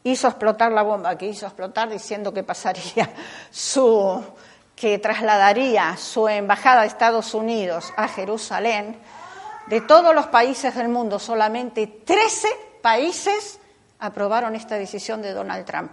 hizo 0.02 0.28
explotar 0.28 0.70
la 0.72 0.82
bomba 0.82 1.16
que 1.16 1.26
hizo 1.26 1.46
explotar 1.46 1.88
diciendo 1.88 2.32
que 2.32 2.42
pasaría 2.42 3.10
su 3.50 4.22
que 4.76 4.98
trasladaría 4.98 5.96
su 5.96 6.28
embajada 6.28 6.82
de 6.82 6.88
Estados 6.88 7.32
Unidos 7.32 7.92
a 7.96 8.08
Jerusalén, 8.08 8.98
de 9.68 9.80
todos 9.80 10.14
los 10.14 10.26
países 10.26 10.74
del 10.74 10.88
mundo, 10.88 11.18
solamente 11.18 11.86
13 11.86 12.48
países 12.82 13.60
aprobaron 14.00 14.56
esta 14.56 14.74
decisión 14.74 15.22
de 15.22 15.32
Donald 15.32 15.64
Trump. 15.64 15.92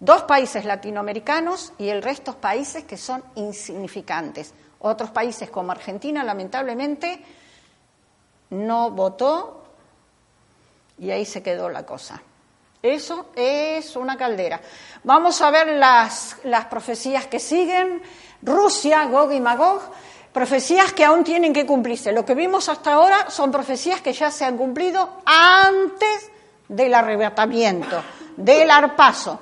Dos 0.00 0.24
países 0.24 0.64
latinoamericanos 0.64 1.72
y 1.78 1.88
el 1.88 2.02
resto 2.02 2.34
países 2.34 2.84
que 2.84 2.96
son 2.96 3.22
insignificantes. 3.36 4.52
Otros 4.80 5.10
países 5.10 5.48
como 5.50 5.72
Argentina, 5.72 6.22
lamentablemente, 6.22 7.24
no 8.50 8.90
votó 8.90 9.57
y 10.98 11.10
ahí 11.10 11.24
se 11.24 11.42
quedó 11.42 11.68
la 11.68 11.84
cosa. 11.84 12.20
Eso 12.82 13.26
es 13.34 13.96
una 13.96 14.16
caldera. 14.16 14.60
Vamos 15.02 15.40
a 15.40 15.50
ver 15.50 15.68
las, 15.76 16.36
las 16.44 16.66
profecías 16.66 17.26
que 17.26 17.40
siguen. 17.40 18.02
Rusia, 18.42 19.04
Gog 19.06 19.32
y 19.32 19.40
Magog, 19.40 19.82
profecías 20.32 20.92
que 20.92 21.04
aún 21.04 21.24
tienen 21.24 21.52
que 21.52 21.66
cumplirse. 21.66 22.12
Lo 22.12 22.24
que 22.24 22.34
vimos 22.34 22.68
hasta 22.68 22.92
ahora 22.92 23.30
son 23.30 23.50
profecías 23.50 24.00
que 24.00 24.12
ya 24.12 24.30
se 24.30 24.44
han 24.44 24.56
cumplido 24.56 25.22
antes 25.24 26.30
del 26.68 26.94
arrebatamiento, 26.94 28.00
del 28.36 28.70
arpaso, 28.70 29.40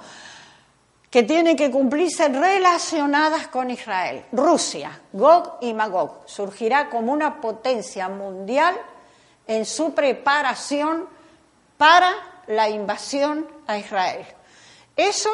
que 1.11 1.25
tienen 1.25 1.57
que 1.57 1.71
cumplirse 1.71 2.29
relacionadas 2.29 3.49
con 3.49 3.71
Israel. 3.71 4.25
Rusia, 4.33 4.99
Gog 5.13 5.59
y 5.61 5.75
Magog, 5.75 6.23
surgirá 6.25 6.89
como 6.89 7.13
una 7.13 7.41
potencia 7.41 8.09
mundial 8.09 8.77
en 9.47 9.67
su 9.67 9.95
preparación 9.95 11.16
para 11.77 12.43
la 12.49 12.69
invasión 12.69 13.47
a 13.67 13.79
Israel. 13.79 14.27
Eso 14.95 15.31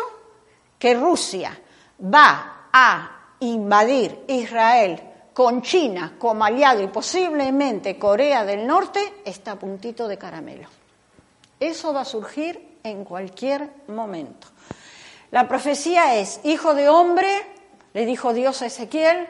que 0.78 0.94
Rusia 0.94 1.58
va 2.02 2.68
a 2.72 3.36
invadir 3.40 4.24
Israel 4.28 5.00
con 5.32 5.62
China 5.62 6.14
como 6.18 6.44
aliado 6.44 6.82
y 6.82 6.88
posiblemente 6.88 7.98
Corea 7.98 8.44
del 8.44 8.66
Norte 8.66 9.22
está 9.24 9.52
a 9.52 9.58
puntito 9.58 10.08
de 10.08 10.18
caramelo. 10.18 10.68
Eso 11.58 11.92
va 11.92 12.00
a 12.02 12.04
surgir 12.04 12.78
en 12.82 13.04
cualquier 13.04 13.70
momento. 13.88 14.48
La 15.30 15.48
profecía 15.48 16.16
es, 16.16 16.40
hijo 16.44 16.74
de 16.74 16.88
hombre, 16.88 17.28
le 17.94 18.04
dijo 18.04 18.32
Dios 18.32 18.62
a 18.62 18.66
Ezequiel, 18.66 19.28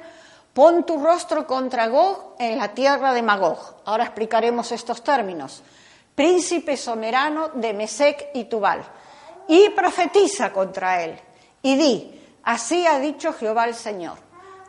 pon 0.55 0.85
tu 0.85 1.03
rostro 1.03 1.47
contra 1.47 1.89
Gog 1.89 2.37
en 2.39 2.59
la 2.59 2.69
tierra 2.75 3.13
de 3.13 3.23
Magog. 3.23 3.77
Ahora 3.85 4.05
explicaremos 4.05 4.73
estos 4.73 5.05
términos 5.05 5.63
príncipe 6.15 6.77
soberano 6.77 7.51
de 7.55 7.73
Mesec 7.73 8.31
y 8.35 8.45
Tubal, 8.45 8.83
y 9.49 9.71
profetiza 9.71 10.53
contra 10.53 11.03
él, 11.03 11.19
y 11.63 11.77
di, 11.77 12.21
así 12.45 12.87
ha 12.87 12.99
dicho 12.99 13.33
Jehová 13.33 13.67
el 13.67 13.75
Señor, 13.75 14.19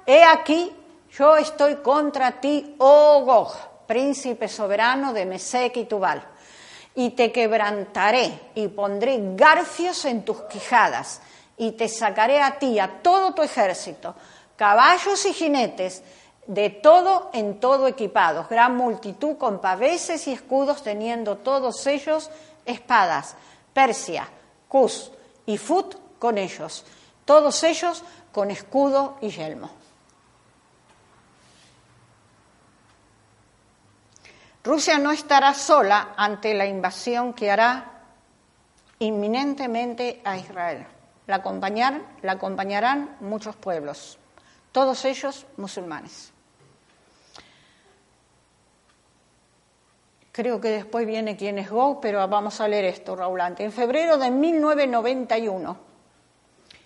he 0.05 0.23
aquí, 0.23 0.71
yo 1.11 1.37
estoy 1.37 1.75
contra 1.75 2.39
ti, 2.39 2.75
oh 2.79 3.23
Gog, 3.25 3.53
príncipe 3.87 4.47
soberano 4.47 5.13
de 5.13 5.25
Mesec 5.25 5.77
y 5.77 5.85
Tubal, 5.85 6.23
y 6.95 7.11
te 7.11 7.31
quebrantaré 7.31 8.51
y 8.55 8.67
pondré 8.67 9.19
garfios 9.35 10.05
en 10.05 10.23
tus 10.23 10.41
quijadas, 10.43 11.21
y 11.57 11.73
te 11.73 11.87
sacaré 11.87 12.41
a 12.41 12.57
ti, 12.57 12.79
a 12.79 13.01
todo 13.01 13.33
tu 13.33 13.41
ejército, 13.43 14.15
caballos 14.55 15.25
y 15.25 15.33
jinetes, 15.33 16.01
de 16.47 16.69
todo 16.69 17.29
en 17.33 17.59
todo 17.59 17.87
equipados, 17.87 18.49
gran 18.49 18.75
multitud 18.75 19.37
con 19.37 19.61
paveses 19.61 20.27
y 20.27 20.33
escudos, 20.33 20.83
teniendo 20.83 21.37
todos 21.37 21.85
ellos 21.87 22.29
espadas, 22.65 23.35
Persia, 23.73 24.27
Cus 24.67 25.11
y 25.45 25.57
Fut 25.57 25.95
con 26.19 26.37
ellos, 26.37 26.85
todos 27.25 27.63
ellos 27.63 28.03
con 28.31 28.51
escudo 28.51 29.17
y 29.21 29.29
yelmo. 29.29 29.69
Rusia 34.63 34.97
no 34.97 35.11
estará 35.11 35.53
sola 35.53 36.13
ante 36.15 36.53
la 36.53 36.65
invasión 36.65 37.33
que 37.33 37.51
hará 37.51 37.91
inminentemente 38.99 40.21
a 40.23 40.37
Israel. 40.37 40.85
La, 41.27 41.43
la 42.21 42.31
acompañarán 42.31 43.17
muchos 43.19 43.55
pueblos, 43.55 44.17
todos 44.71 45.03
ellos 45.05 45.45
musulmanes. 45.57 46.32
Creo 50.33 50.59
que 50.59 50.69
después 50.69 51.05
viene 51.05 51.37
quién 51.37 51.59
es 51.59 51.69
Gog, 51.69 52.01
pero 52.01 52.27
vamos 52.27 52.59
a 52.59 52.67
leer 52.67 52.85
esto, 52.85 53.15
Raulante. 53.15 53.63
En 53.63 53.71
febrero 53.71 54.17
de 54.17 54.31
1991, 54.31 55.77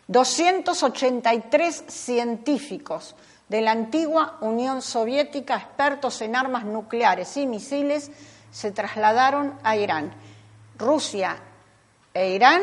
283 0.06 1.86
científicos 1.88 3.16
de 3.48 3.62
la 3.62 3.72
antigua 3.72 4.36
Unión 4.42 4.82
Soviética, 4.82 5.56
expertos 5.56 6.22
en 6.22 6.36
armas 6.36 6.66
nucleares 6.66 7.38
y 7.38 7.48
misiles, 7.48 8.12
se 8.52 8.74
trasladaron 8.74 9.58
a 9.64 9.78
Irán. 9.78 10.12
Rusia 10.78 11.38
e 12.14 12.32
Irán 12.32 12.62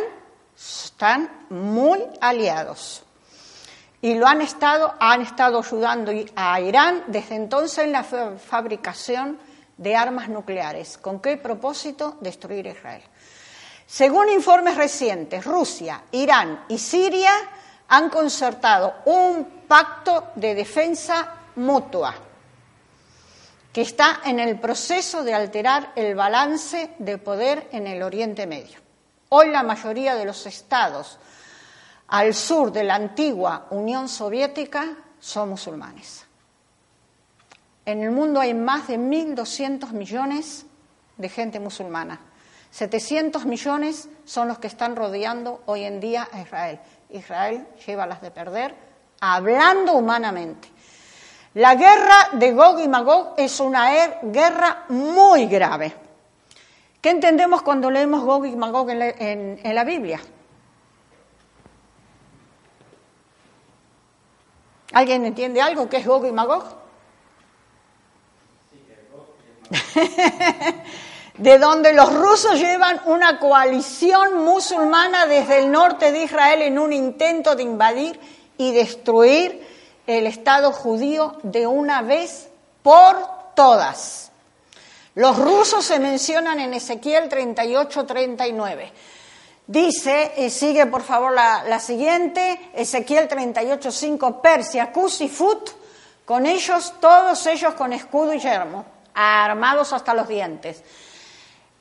están 0.55 1.47
muy 1.49 2.03
aliados 2.21 3.03
y 4.03 4.17
lo 4.17 4.27
han 4.27 4.43
estado, 4.43 4.93
han 5.01 5.23
estado 5.23 5.61
ayudando 5.61 6.13
a 6.37 6.61
Irán 6.61 7.05
desde 7.07 7.37
entonces 7.37 7.85
en 7.85 7.93
la 7.93 8.05
fabricación 8.05 9.39
de 9.77 9.97
armas 9.97 10.29
nucleares. 10.29 10.99
¿Con 10.99 11.21
qué 11.21 11.37
propósito? 11.37 12.17
Destruir 12.21 12.67
Israel. 12.67 13.03
Según 13.87 14.31
informes 14.31 14.77
recientes, 14.77 15.45
Rusia, 15.45 16.03
Irán 16.13 16.65
y 16.69 16.79
Siria 16.79 17.33
han 17.89 18.09
concertado 18.09 18.95
un 19.05 19.65
pacto 19.69 20.33
de 20.35 20.55
defensa 20.55 21.35
mutua 21.57 22.15
que 23.73 23.83
está 23.83 24.21
en 24.25 24.39
el 24.39 24.61
proceso 24.61 25.25
de 25.25 25.35
alterar 25.35 25.93
el 25.97 26.15
balance 26.15 26.95
de 26.99 27.19
poder 27.19 27.69
en 27.73 27.89
el 27.89 28.03
Oriente 28.03 28.47
Medio. 28.47 28.79
Hoy 29.31 29.51
la 29.51 29.65
mayoría 29.65 30.15
de 30.15 30.25
los 30.25 30.47
estados 30.47 31.19
al 32.07 32.35
sur 32.35 32.71
de 32.71 32.85
la 32.85 32.95
antigua 32.95 33.67
Unión 33.71 34.09
Soviética 34.09 34.97
son 35.19 35.51
musulmanes. 35.51 36.24
En 37.87 38.03
el 38.03 38.11
mundo 38.11 38.41
hay 38.41 38.55
más 38.55 38.89
de 38.89 38.99
1.200 38.99 39.93
millones 39.93 40.67
de 41.17 41.29
gente 41.29 41.61
musulmana. 41.61 42.21
700 42.71 43.45
millones 43.45 44.09
son 44.25 44.49
los 44.49 44.59
que 44.59 44.67
están 44.67 44.97
rodeando 44.97 45.63
hoy 45.67 45.85
en 45.85 46.01
día 46.01 46.29
a 46.33 46.41
Israel. 46.41 46.81
Israel 47.11 47.67
lleva 47.87 48.07
las 48.07 48.21
de 48.21 48.31
perder, 48.31 48.75
hablando 49.21 49.93
humanamente. 49.93 50.69
La 51.55 51.77
guerra 51.77 52.31
de 52.33 52.53
Gog 52.53 52.81
y 52.81 52.89
Magog 52.89 53.35
es 53.37 53.61
una 53.61 53.95
er, 53.95 54.19
guerra 54.23 54.87
muy 54.89 55.47
grave. 55.47 55.95
¿Qué 57.01 57.11
entendemos 57.11 57.63
cuando 57.63 57.91
leemos 57.91 58.25
Gog 58.25 58.47
y 58.47 58.57
Magog 58.57 58.91
en 58.91 59.75
la 59.75 59.85
Biblia? 59.85 60.21
¿Alguien 64.95 65.27
entiende 65.27 65.61
algo 65.61 65.89
qué 65.89 65.99
es 65.99 66.07
Gog 66.07 66.27
y 66.27 66.33
Magog? 66.33 66.84
de 71.39 71.59
donde 71.59 71.93
los 71.93 72.13
rusos 72.15 72.59
llevan 72.61 73.01
una 73.07 73.39
coalición 73.41 74.45
musulmana 74.45 75.27
desde 75.27 75.59
el 75.59 75.71
norte 75.71 76.13
de 76.13 76.23
Israel 76.23 76.63
en 76.63 76.79
un 76.79 76.93
intento 76.93 77.57
de 77.57 77.65
invadir 77.65 78.19
y 78.57 78.73
destruir 78.73 79.67
el 80.07 80.27
Estado 80.27 80.71
judío 80.73 81.39
de 81.43 81.67
una 81.67 82.03
vez 82.03 82.49
por 82.83 83.17
todas. 83.57 84.31
Los 85.17 85.39
rusos 85.39 85.85
se 85.85 85.99
mencionan 85.99 86.61
en 86.61 86.75
Ezequiel 86.75 87.29
38-39. 87.29 88.91
Dice, 89.67 90.33
y 90.37 90.51
sigue 90.51 90.87
por 90.87 91.03
favor 91.03 91.33
la, 91.33 91.81
siguiente, 91.81 92.71
Ezequiel 92.75 93.29
38-5, 93.29 94.41
Persia, 94.41 94.93
Cus 94.93 95.21
y 95.21 95.29
Fut, 95.29 95.71
con 96.25 96.47
ellos, 96.47 96.95
todos 97.01 97.47
ellos 97.47 97.75
con 97.75 97.93
escudo 97.93 98.35
y 98.35 98.39
yermo 98.39 98.94
armados 99.15 99.93
hasta 99.93 100.13
los 100.15 100.29
dientes. 100.29 100.83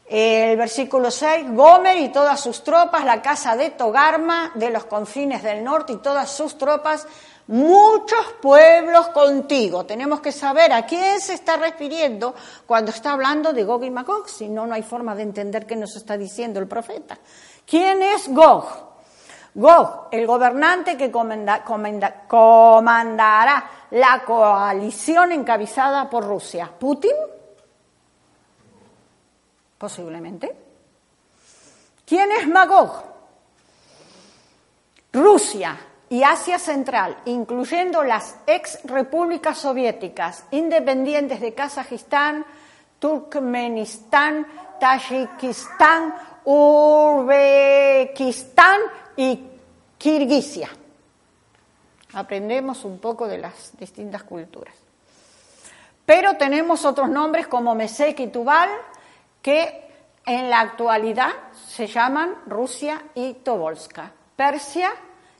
El 0.05 0.57
versículo 0.57 1.09
6, 1.09 1.53
Gomer 1.53 1.97
y 1.97 2.09
todas 2.09 2.39
sus 2.39 2.63
tropas, 2.63 3.03
la 3.03 3.21
casa 3.21 3.55
de 3.55 3.71
Togarma, 3.71 4.51
de 4.53 4.69
los 4.69 4.85
confines 4.85 5.41
del 5.41 5.63
norte 5.63 5.93
y 5.93 5.97
todas 5.97 6.29
sus 6.29 6.57
tropas, 6.57 7.07
muchos 7.47 8.33
pueblos 8.41 9.07
contigo. 9.09 9.85
Tenemos 9.85 10.21
que 10.21 10.31
saber 10.31 10.71
a 10.73 10.85
quién 10.85 11.19
se 11.19 11.33
está 11.33 11.57
refiriendo 11.57 12.35
cuando 12.65 12.91
está 12.91 13.13
hablando 13.13 13.53
de 13.53 13.63
Gog 13.63 13.83
y 13.85 13.91
Magog, 13.91 14.29
si 14.29 14.49
no, 14.49 14.67
no 14.67 14.75
hay 14.75 14.83
forma 14.83 15.15
de 15.15 15.23
entender 15.23 15.65
qué 15.65 15.75
nos 15.75 15.95
está 15.95 16.17
diciendo 16.17 16.59
el 16.59 16.67
profeta. 16.67 17.17
¿Quién 17.65 18.01
es 18.01 18.27
Gog? 18.27 18.92
Gog, 19.55 20.07
el 20.11 20.25
gobernante 20.25 20.97
que 20.97 21.11
comandará 22.27 23.69
la 23.91 24.23
coalición 24.25 25.31
encabezada 25.31 26.09
por 26.09 26.25
Rusia. 26.25 26.71
¿Putin? 26.79 27.13
Posiblemente. 29.77 30.55
¿Quién 32.05 32.31
es 32.31 32.47
Magog? 32.47 33.03
Rusia 35.11 35.77
y 36.09 36.23
Asia 36.23 36.57
Central, 36.57 37.17
incluyendo 37.25 38.03
las 38.03 38.37
ex 38.47 38.79
repúblicas 38.85 39.59
soviéticas 39.59 40.45
independientes 40.49 41.39
de 41.39 41.53
Kazajistán, 41.53 42.43
Turkmenistán, 42.97 44.47
Tayikistán, 44.79 46.15
Uzbekistán 46.45 47.61
y 49.15 49.47
Kirguisia. 49.97 50.69
Aprendemos 52.13 52.85
un 52.85 52.99
poco 52.99 53.27
de 53.27 53.39
las 53.39 53.77
distintas 53.77 54.23
culturas. 54.23 54.75
Pero 56.05 56.35
tenemos 56.37 56.85
otros 56.85 57.09
nombres 57.09 57.47
como 57.47 57.75
Mesek 57.75 58.19
y 58.19 58.27
Tubal, 58.27 58.69
que 59.41 59.83
en 60.25 60.49
la 60.49 60.59
actualidad 60.59 61.31
se 61.67 61.87
llaman 61.87 62.35
Rusia 62.45 63.01
y 63.15 63.33
Tobolska. 63.35 64.11
Persia, 64.35 64.91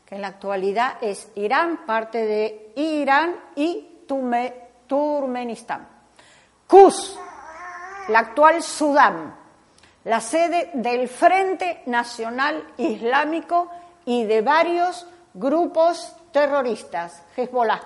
que 0.06 0.16
en 0.16 0.22
la 0.22 0.28
actualidad 0.28 0.98
es 1.02 1.30
Irán, 1.36 1.86
parte 1.86 2.26
de 2.26 2.74
Irán 2.76 3.36
y 3.56 4.06
Turmenistán. 4.88 5.88
Kuz, 6.68 7.18
la 8.10 8.20
actual 8.20 8.64
Sudán, 8.64 9.36
la 10.06 10.20
sede 10.20 10.72
del 10.74 11.08
Frente 11.08 11.84
Nacional 11.86 12.64
Islámico 12.78 13.70
y 14.06 14.26
de 14.26 14.42
varios 14.42 15.08
grupos 15.34 16.16
terroristas, 16.32 17.24
Hezbollah. 17.36 17.82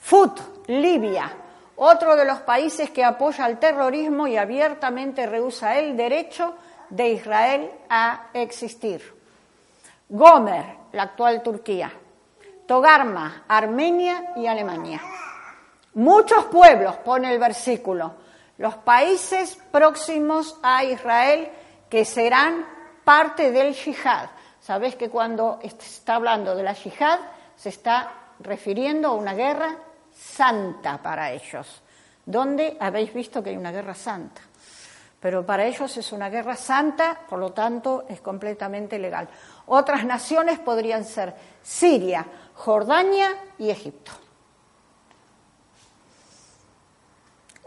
Fut, 0.00 0.40
Libia, 0.68 1.30
otro 1.76 2.16
de 2.16 2.24
los 2.24 2.40
países 2.40 2.90
que 2.90 3.04
apoya 3.04 3.46
el 3.46 3.58
terrorismo 3.58 4.26
y 4.26 4.36
abiertamente 4.36 5.26
rehúsa 5.26 5.78
el 5.78 5.96
derecho 5.96 6.54
de 6.90 7.10
Israel 7.10 7.70
a 7.88 8.28
existir. 8.32 9.02
Gomer, 10.08 10.64
la 10.92 11.04
actual 11.04 11.42
Turquía. 11.42 11.92
Togarma, 12.66 13.44
Armenia 13.48 14.32
y 14.36 14.46
Alemania. 14.46 15.00
Muchos 15.94 16.46
pueblos, 16.46 16.96
pone 16.96 17.32
el 17.32 17.38
versículo, 17.38 18.14
los 18.58 18.76
países 18.76 19.58
próximos 19.70 20.58
a 20.62 20.84
Israel 20.84 21.50
que 21.88 22.04
serán 22.04 22.66
parte 23.04 23.50
del 23.50 23.74
yihad. 23.74 24.30
Sabes 24.60 24.96
que 24.96 25.10
cuando 25.10 25.58
está 25.62 26.14
hablando 26.14 26.54
de 26.54 26.62
la 26.62 26.72
yihad 26.72 27.18
se 27.56 27.70
está 27.70 28.12
refiriendo 28.40 29.08
a 29.08 29.14
una 29.14 29.34
guerra 29.34 29.76
santa 30.12 30.98
para 31.02 31.32
ellos. 31.32 31.82
¿Dónde 32.24 32.76
habéis 32.78 33.12
visto 33.12 33.42
que 33.42 33.50
hay 33.50 33.56
una 33.56 33.72
guerra 33.72 33.94
santa? 33.94 34.42
Pero 35.20 35.46
para 35.46 35.64
ellos 35.66 35.96
es 35.96 36.12
una 36.12 36.28
guerra 36.28 36.56
santa, 36.56 37.20
por 37.28 37.38
lo 37.38 37.52
tanto 37.52 38.04
es 38.08 38.20
completamente 38.20 38.98
legal. 38.98 39.28
Otras 39.66 40.04
naciones 40.04 40.58
podrían 40.58 41.04
ser 41.04 41.34
Siria, 41.62 42.26
Jordania 42.54 43.28
y 43.58 43.70
Egipto. 43.70 44.21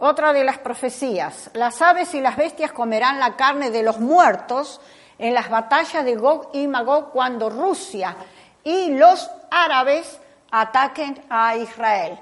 Otra 0.07 0.33
de 0.33 0.43
las 0.43 0.59
profecías, 0.59 1.49
las 1.53 1.81
aves 1.81 2.13
y 2.13 2.21
las 2.21 2.37
bestias 2.37 2.71
comerán 2.71 3.19
la 3.19 3.35
carne 3.35 3.71
de 3.71 3.81
los 3.81 3.99
muertos 3.99 4.79
en 5.17 5.33
las 5.33 5.49
batallas 5.49 6.05
de 6.05 6.15
Gog 6.15 6.51
y 6.53 6.67
Magog 6.67 7.09
cuando 7.09 7.49
Rusia 7.49 8.15
y 8.63 8.91
los 8.91 9.27
árabes 9.49 10.19
ataquen 10.51 11.25
a 11.27 11.57
Israel. 11.57 12.19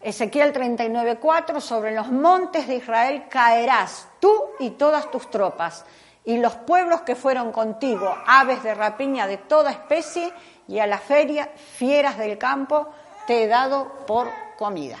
Ezequiel 0.00 0.52
39:4, 0.52 1.60
sobre 1.60 1.96
los 1.96 2.12
montes 2.12 2.68
de 2.68 2.76
Israel 2.76 3.24
caerás 3.28 4.06
tú 4.20 4.32
y 4.60 4.70
todas 4.70 5.10
tus 5.10 5.28
tropas, 5.28 5.84
y 6.24 6.38
los 6.38 6.54
pueblos 6.54 7.00
que 7.00 7.16
fueron 7.16 7.50
contigo, 7.50 8.16
aves 8.24 8.62
de 8.62 8.72
rapiña 8.72 9.26
de 9.26 9.38
toda 9.38 9.72
especie, 9.72 10.32
y 10.68 10.78
a 10.78 10.86
la 10.86 10.98
feria, 10.98 11.50
fieras 11.56 12.18
del 12.18 12.38
campo, 12.38 12.86
te 13.26 13.42
he 13.42 13.48
dado 13.48 14.06
por 14.06 14.28
comida. 14.56 14.98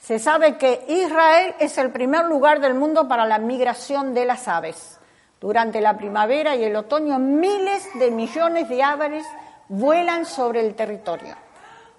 Se 0.00 0.18
sabe 0.18 0.56
que 0.56 0.84
Israel 0.88 1.54
es 1.58 1.76
el 1.76 1.92
primer 1.92 2.24
lugar 2.24 2.60
del 2.60 2.74
mundo 2.74 3.06
para 3.06 3.26
la 3.26 3.38
migración 3.38 4.14
de 4.14 4.24
las 4.24 4.48
aves. 4.48 4.98
Durante 5.38 5.80
la 5.80 5.96
primavera 5.96 6.56
y 6.56 6.64
el 6.64 6.74
otoño, 6.74 7.18
miles 7.18 7.86
de 7.98 8.10
millones 8.10 8.68
de 8.68 8.82
aves 8.82 9.24
vuelan 9.68 10.24
sobre 10.24 10.60
el 10.60 10.74
territorio. 10.74 11.36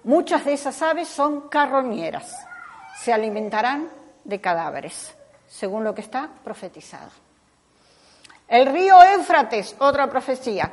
Muchas 0.04 0.44
de 0.44 0.52
esas 0.52 0.82
aves 0.82 1.08
son 1.08 1.48
carroñeras. 1.48 2.44
Se 3.00 3.12
alimentarán 3.12 3.88
de 4.24 4.40
cadáveres, 4.40 5.14
según 5.46 5.84
lo 5.84 5.94
que 5.94 6.00
está 6.00 6.28
profetizado. 6.42 7.10
El 8.48 8.66
río 8.66 9.00
Éufrates, 9.02 9.76
otra 9.78 10.10
profecía, 10.10 10.72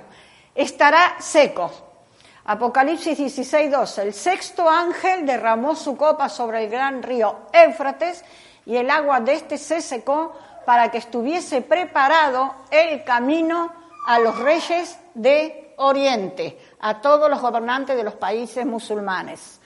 estará 0.56 1.15
seco. 1.20 1.88
Apocalipsis 2.49 3.15
16, 3.15 3.99
El 3.99 4.12
sexto 4.12 4.67
ángel 4.67 5.23
derramó 5.23 5.75
su 5.75 5.95
copa 5.95 6.29
sobre 6.29 6.63
el 6.63 6.71
gran 6.71 7.03
río 7.03 7.41
Éufrates 7.53 8.25
y 8.65 8.75
el 8.75 8.89
agua 8.89 9.19
de 9.19 9.33
este 9.33 9.59
se 9.59 9.81
secó 9.81 10.33
para 10.65 10.89
que 10.89 10.97
estuviese 10.97 11.62
preparado 11.62 12.55
el 12.71 13.03
camino 13.03 13.71
a 14.07 14.17
los 14.17 14.39
reyes 14.39 14.97
de 15.13 15.75
Oriente 15.77 16.57
a 16.79 16.99
todos 17.01 17.29
los 17.29 17.39
gobernantes 17.39 17.95
de 17.95 18.03
los 18.03 18.15
países 18.15 18.65
musulmanes. 18.65 19.59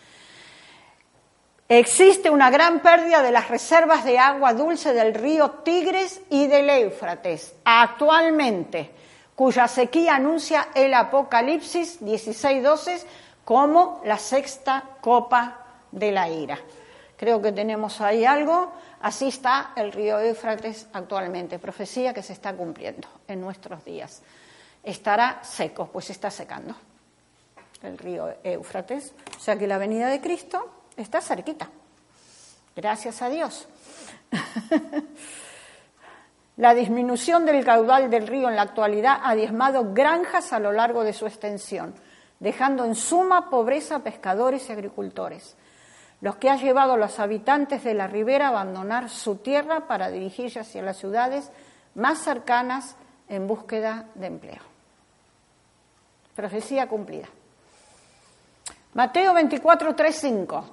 Existe 1.69 2.29
una 2.29 2.49
gran 2.49 2.81
pérdida 2.81 3.21
de 3.21 3.31
las 3.31 3.47
reservas 3.47 4.03
de 4.03 4.19
agua 4.19 4.53
dulce 4.53 4.93
del 4.93 5.13
río 5.13 5.51
Tigres 5.63 6.19
y 6.29 6.47
del 6.47 6.69
Éufrates 6.69 7.55
actualmente, 7.63 8.91
cuya 9.35 9.67
sequía 9.67 10.15
anuncia 10.15 10.69
el 10.75 10.93
Apocalipsis 10.93 12.01
16:12 12.01 13.03
como 13.45 14.01
la 14.05 14.17
sexta 14.17 14.83
copa 15.01 15.65
de 15.91 16.11
la 16.11 16.29
ira. 16.29 16.57
Creo 17.17 17.41
que 17.41 17.51
tenemos 17.51 18.01
ahí 18.01 18.25
algo. 18.25 18.73
Así 19.01 19.27
está 19.27 19.73
el 19.75 19.91
río 19.91 20.19
Éufrates 20.19 20.87
actualmente, 20.93 21.59
profecía 21.59 22.13
que 22.13 22.23
se 22.23 22.33
está 22.33 22.53
cumpliendo 22.55 23.07
en 23.27 23.41
nuestros 23.41 23.83
días. 23.83 24.21
Estará 24.81 25.39
seco, 25.43 25.87
pues 25.87 26.09
está 26.09 26.31
secando 26.31 26.75
el 27.81 27.97
río 27.97 28.33
Éufrates. 28.43 29.13
O 29.37 29.39
sea 29.39 29.57
que 29.57 29.67
la 29.67 29.77
venida 29.77 30.07
de 30.07 30.21
Cristo 30.21 30.69
está 30.95 31.21
cerquita. 31.21 31.69
Gracias 32.75 33.21
a 33.21 33.29
Dios. 33.29 33.67
la 36.57 36.73
disminución 36.75 37.45
del 37.45 37.65
caudal 37.65 38.09
del 38.09 38.27
río 38.27 38.47
en 38.47 38.55
la 38.55 38.61
actualidad 38.61 39.19
ha 39.23 39.33
diezmado 39.33 39.93
granjas 39.93 40.53
a 40.53 40.59
lo 40.59 40.71
largo 40.71 41.03
de 41.03 41.13
su 41.13 41.25
extensión, 41.25 41.95
dejando 42.39 42.85
en 42.85 42.95
suma 42.95 43.49
pobreza 43.49 43.95
a 43.95 44.03
pescadores 44.03 44.69
y 44.69 44.73
agricultores, 44.73 45.55
los 46.21 46.35
que 46.35 46.49
ha 46.49 46.55
llevado 46.55 46.93
a 46.93 46.97
los 46.97 47.19
habitantes 47.19 47.83
de 47.83 47.95
la 47.95 48.07
ribera 48.07 48.47
a 48.47 48.49
abandonar 48.49 49.09
su 49.09 49.37
tierra 49.37 49.87
para 49.87 50.09
dirigirse 50.09 50.59
hacia 50.59 50.83
las 50.83 50.97
ciudades 50.97 51.49
más 51.95 52.19
cercanas 52.19 52.95
en 53.29 53.47
búsqueda 53.47 54.05
de 54.15 54.27
empleo. 54.27 54.61
Profecía 56.35 56.87
cumplida. 56.87 57.27
Mateo 58.93 59.33
24, 59.33 59.95
3, 59.95 60.15
5. 60.15 60.65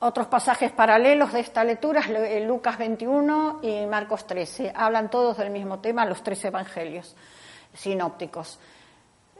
Otros 0.00 0.28
pasajes 0.28 0.70
paralelos 0.70 1.32
de 1.32 1.40
esta 1.40 1.64
lectura, 1.64 2.02
Lucas 2.46 2.78
21 2.78 3.58
y 3.62 3.84
Marcos 3.86 4.28
13, 4.28 4.72
hablan 4.74 5.10
todos 5.10 5.36
del 5.38 5.50
mismo 5.50 5.80
tema, 5.80 6.04
los 6.04 6.22
tres 6.22 6.44
evangelios 6.44 7.16
sinópticos. 7.74 8.60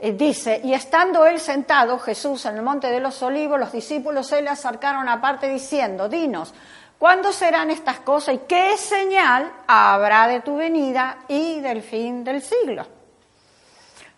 Eh, 0.00 0.12
dice, 0.12 0.60
y 0.64 0.74
estando 0.74 1.26
él 1.26 1.38
sentado, 1.38 1.96
Jesús, 2.00 2.44
en 2.46 2.56
el 2.56 2.62
monte 2.62 2.88
de 2.88 2.98
los 2.98 3.22
olivos, 3.22 3.58
los 3.58 3.70
discípulos 3.70 4.26
se 4.26 4.42
le 4.42 4.50
acercaron 4.50 5.08
aparte 5.08 5.48
diciendo, 5.48 6.08
dinos, 6.08 6.52
¿cuándo 6.98 7.32
serán 7.32 7.70
estas 7.70 8.00
cosas 8.00 8.34
y 8.34 8.38
qué 8.38 8.76
señal 8.76 9.52
habrá 9.68 10.26
de 10.26 10.40
tu 10.40 10.56
venida 10.56 11.18
y 11.28 11.60
del 11.60 11.82
fin 11.82 12.24
del 12.24 12.42
siglo? 12.42 12.84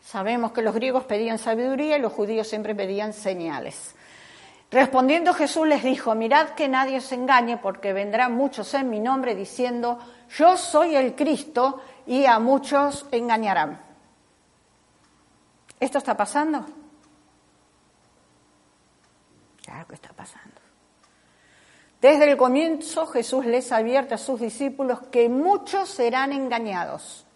Sabemos 0.03 0.53
que 0.53 0.63
los 0.63 0.75
griegos 0.75 1.05
pedían 1.05 1.39
sabiduría 1.39 1.99
y 1.99 2.01
los 2.01 2.15
judíos 2.15 2.49
siempre 2.49 2.75
pedían 2.75 3.13
señales. 3.13 3.95
Respondiendo 4.71 5.35
Jesús 5.35 5.67
les 5.67 5.83
dijo, 5.83 6.15
mirad 6.15 6.51
que 6.51 6.69
nadie 6.69 6.99
os 6.99 7.11
engañe 7.11 7.57
porque 7.57 7.93
vendrán 7.93 8.35
muchos 8.35 8.73
en 8.75 8.89
mi 8.89 9.01
nombre 9.01 9.35
diciendo, 9.35 9.99
yo 10.37 10.57
soy 10.57 10.95
el 10.95 11.17
Cristo 11.17 11.81
y 12.07 12.25
a 12.25 12.39
muchos 12.39 13.07
engañarán. 13.11 13.81
¿Esto 15.81 15.99
está 15.99 16.17
pasando? 16.17 16.65
Claro 19.65 19.89
que 19.89 19.95
está 19.95 20.13
pasando. 20.13 20.61
Desde 22.01 22.31
el 22.31 22.37
comienzo 22.37 23.07
Jesús 23.09 23.47
les 23.47 23.73
advierte 23.73 24.15
a 24.15 24.19
sus 24.19 24.41
discípulos 24.41 25.01
que 25.11 25.29
muchos 25.29 25.89
serán 25.89 26.33
engañados 26.33 27.27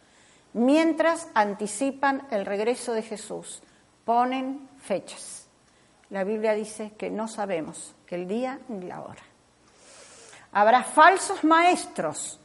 mientras 0.55 1.29
anticipan 1.35 2.27
el 2.31 2.47
regreso 2.47 2.95
de 2.95 3.03
Jesús, 3.03 3.61
ponen 4.05 4.69
fechas. 4.79 5.44
La 6.15 6.23
Biblia 6.23 6.55
dice 6.55 6.93
que 6.97 7.11
no 7.11 7.27
sabemos 7.27 7.93
el 8.15 8.29
día 8.29 8.61
ni 8.69 8.87
la 8.87 9.01
hora. 9.01 9.23
Habrá 10.53 10.85
falsos 10.85 11.43
maestros 11.43 12.39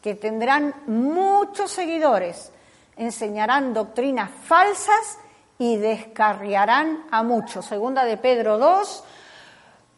que 0.00 0.14
tendrán 0.14 0.74
muchos 0.86 1.70
seguidores, 1.70 2.50
enseñarán 2.96 3.74
doctrinas 3.74 4.30
falsas 4.44 5.18
y 5.58 5.76
descarriarán 5.76 7.08
a 7.10 7.22
muchos. 7.22 7.66
Segunda 7.66 8.06
de 8.06 8.16
Pedro 8.16 8.56
2 8.56 9.04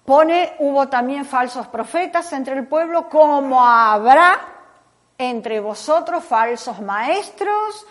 pone, 0.04 0.56
hubo 0.58 0.88
también 0.88 1.24
falsos 1.24 1.68
profetas 1.68 2.32
entre 2.32 2.54
el 2.58 2.66
pueblo, 2.66 3.08
como 3.08 3.64
habrá 3.64 4.40
entre 5.16 5.60
vosotros 5.60 6.24
falsos 6.24 6.80
maestros 6.80 7.86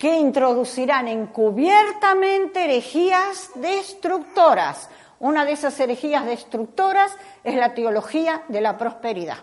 que 0.00 0.18
introducirán 0.18 1.08
encubiertamente 1.08 2.64
herejías 2.64 3.50
destructoras. 3.54 4.88
Una 5.18 5.44
de 5.44 5.52
esas 5.52 5.78
herejías 5.78 6.24
destructoras 6.24 7.14
es 7.44 7.54
la 7.54 7.74
teología 7.74 8.42
de 8.48 8.62
la 8.62 8.78
prosperidad, 8.78 9.36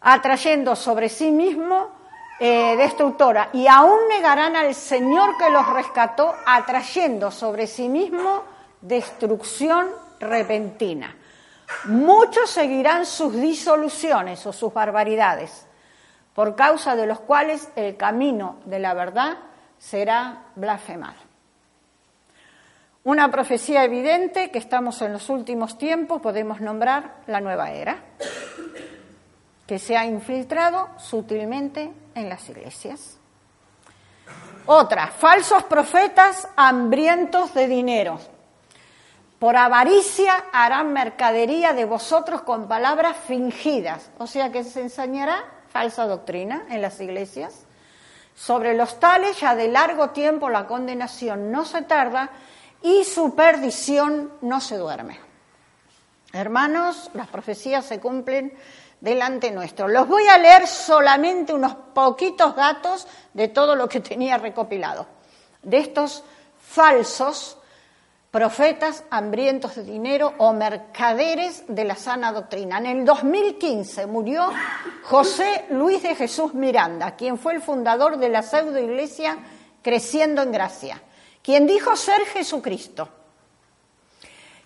atrayendo 0.00 0.74
sobre 0.74 1.10
sí 1.10 1.30
mismo 1.30 1.90
eh, 2.40 2.76
destructora 2.78 3.50
y 3.52 3.66
aún 3.66 4.08
negarán 4.08 4.56
al 4.56 4.74
Señor 4.74 5.36
que 5.36 5.50
los 5.50 5.66
rescató, 5.66 6.34
atrayendo 6.46 7.30
sobre 7.30 7.66
sí 7.66 7.90
mismo 7.90 8.44
destrucción 8.80 9.88
repentina. 10.18 11.14
Muchos 11.84 12.48
seguirán 12.48 13.04
sus 13.04 13.34
disoluciones 13.34 14.46
o 14.46 14.52
sus 14.54 14.72
barbaridades 14.72 15.66
por 16.34 16.54
causa 16.56 16.96
de 16.96 17.06
los 17.06 17.20
cuales 17.20 17.68
el 17.76 17.96
camino 17.96 18.56
de 18.64 18.78
la 18.78 18.94
verdad 18.94 19.38
será 19.78 20.44
blasfemado. 20.54 21.30
Una 23.02 23.30
profecía 23.30 23.82
evidente 23.84 24.50
que 24.50 24.58
estamos 24.58 25.00
en 25.00 25.12
los 25.12 25.30
últimos 25.30 25.78
tiempos, 25.78 26.20
podemos 26.20 26.60
nombrar 26.60 27.16
la 27.26 27.40
nueva 27.40 27.70
era, 27.70 27.96
que 29.66 29.78
se 29.78 29.96
ha 29.96 30.04
infiltrado 30.04 30.88
sutilmente 30.98 31.90
en 32.14 32.28
las 32.28 32.46
iglesias. 32.50 33.18
Otra, 34.66 35.06
falsos 35.08 35.64
profetas 35.64 36.46
hambrientos 36.56 37.54
de 37.54 37.66
dinero. 37.66 38.20
Por 39.38 39.56
avaricia 39.56 40.44
harán 40.52 40.92
mercadería 40.92 41.72
de 41.72 41.86
vosotros 41.86 42.42
con 42.42 42.68
palabras 42.68 43.16
fingidas, 43.16 44.10
o 44.18 44.26
sea 44.26 44.52
que 44.52 44.62
se 44.62 44.82
enseñará 44.82 45.59
falsa 45.70 46.06
doctrina 46.06 46.66
en 46.70 46.82
las 46.82 47.00
iglesias. 47.00 47.66
Sobre 48.34 48.74
los 48.74 48.98
tales 49.00 49.40
ya 49.40 49.54
de 49.54 49.68
largo 49.68 50.10
tiempo 50.10 50.48
la 50.48 50.66
condenación 50.66 51.50
no 51.50 51.64
se 51.64 51.82
tarda 51.82 52.30
y 52.82 53.04
su 53.04 53.34
perdición 53.34 54.32
no 54.40 54.60
se 54.60 54.76
duerme. 54.76 55.18
Hermanos, 56.32 57.10
las 57.14 57.28
profecías 57.28 57.84
se 57.84 58.00
cumplen 58.00 58.54
delante 59.00 59.50
nuestro. 59.50 59.88
Los 59.88 60.06
voy 60.06 60.26
a 60.28 60.38
leer 60.38 60.66
solamente 60.66 61.52
unos 61.52 61.74
poquitos 61.94 62.54
datos 62.54 63.06
de 63.34 63.48
todo 63.48 63.74
lo 63.74 63.88
que 63.88 64.00
tenía 64.00 64.38
recopilado, 64.38 65.06
de 65.62 65.78
estos 65.78 66.22
falsos 66.58 67.58
profetas 68.30 69.02
hambrientos 69.10 69.74
de 69.74 69.82
dinero 69.82 70.34
o 70.38 70.52
mercaderes 70.52 71.64
de 71.66 71.84
la 71.84 71.96
sana 71.96 72.32
doctrina. 72.32 72.78
En 72.78 72.86
el 72.86 73.04
2015 73.04 74.06
murió 74.06 74.52
José 75.04 75.66
Luis 75.70 76.02
de 76.02 76.14
Jesús 76.14 76.54
Miranda, 76.54 77.16
quien 77.16 77.38
fue 77.38 77.54
el 77.54 77.62
fundador 77.62 78.18
de 78.18 78.28
la 78.28 78.42
pseudo 78.42 78.78
iglesia 78.78 79.38
Creciendo 79.82 80.42
en 80.42 80.52
Gracia, 80.52 81.00
quien 81.42 81.66
dijo 81.66 81.96
ser 81.96 82.20
Jesucristo. 82.26 83.08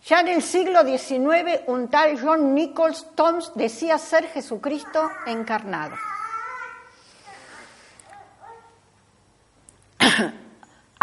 Ya 0.06 0.20
en 0.20 0.28
el 0.28 0.42
siglo 0.42 0.82
XIX, 0.82 1.62
un 1.68 1.88
tal 1.88 2.20
John 2.20 2.54
Nichols 2.54 3.06
Toms 3.14 3.52
decía 3.54 3.96
ser 3.96 4.26
Jesucristo 4.26 5.08
encarnado. 5.26 5.94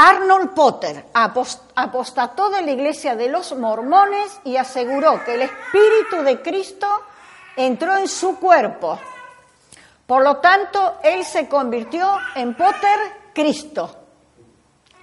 Arnold 0.04 0.56
Potter 0.56 1.06
apostató 1.14 2.49
de 2.49 2.64
la 2.64 2.72
iglesia 2.72 3.16
de 3.16 3.30
los 3.30 3.56
mormones 3.56 4.41
y 4.43 4.58
aseguró 4.58 5.24
que 5.24 5.36
el 5.36 5.43
Espíritu 5.43 6.24
de 6.24 6.41
Cristo 6.41 6.88
entró 7.56 7.95
en 7.95 8.08
su 8.08 8.39
cuerpo. 8.39 8.97
Por 10.08 10.24
lo 10.24 10.38
tanto, 10.38 10.95
él 11.04 11.24
se 11.24 11.47
convirtió 11.47 12.18
en 12.34 12.56
Potter 12.56 12.99
Cristo. 13.32 13.95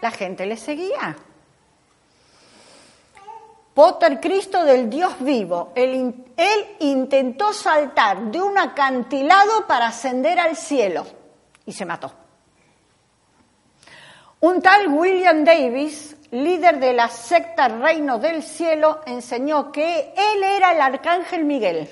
La 0.00 0.10
gente 0.10 0.44
le 0.46 0.56
seguía. 0.56 1.16
Potter 3.74 4.18
Cristo 4.18 4.64
del 4.64 4.90
Dios 4.90 5.12
vivo. 5.20 5.70
Él, 5.76 6.24
él 6.36 6.76
intentó 6.80 7.52
saltar 7.52 8.32
de 8.32 8.42
un 8.42 8.58
acantilado 8.58 9.64
para 9.68 9.86
ascender 9.86 10.40
al 10.40 10.56
cielo 10.56 11.06
y 11.64 11.72
se 11.72 11.84
mató. 11.84 12.27
Un 14.40 14.62
tal 14.62 14.88
William 14.88 15.44
Davis, 15.44 16.16
líder 16.30 16.78
de 16.78 16.92
la 16.92 17.08
secta 17.08 17.66
Reino 17.66 18.18
del 18.18 18.44
Cielo, 18.44 19.00
enseñó 19.04 19.72
que 19.72 20.14
él 20.16 20.42
era 20.44 20.72
el 20.72 20.80
arcángel 20.80 21.44
Miguel, 21.44 21.88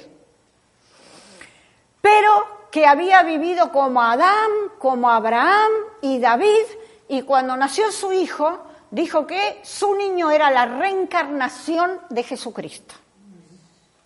pero 2.01 2.68
que 2.70 2.86
había 2.86 3.24
vivido 3.24 3.72
como 3.72 4.01
Adán, 4.01 4.51
como 4.78 5.11
Abraham 5.11 5.72
y 6.03 6.20
David, 6.20 6.66
y 7.09 7.22
cuando 7.22 7.57
nació 7.57 7.90
su 7.90 8.12
hijo, 8.12 8.59
dijo 8.92 9.26
que 9.26 9.59
su 9.64 9.97
niño 9.97 10.30
era 10.30 10.51
la 10.53 10.66
reencarnación 10.66 12.01
de 12.11 12.22
Jesucristo. 12.22 12.94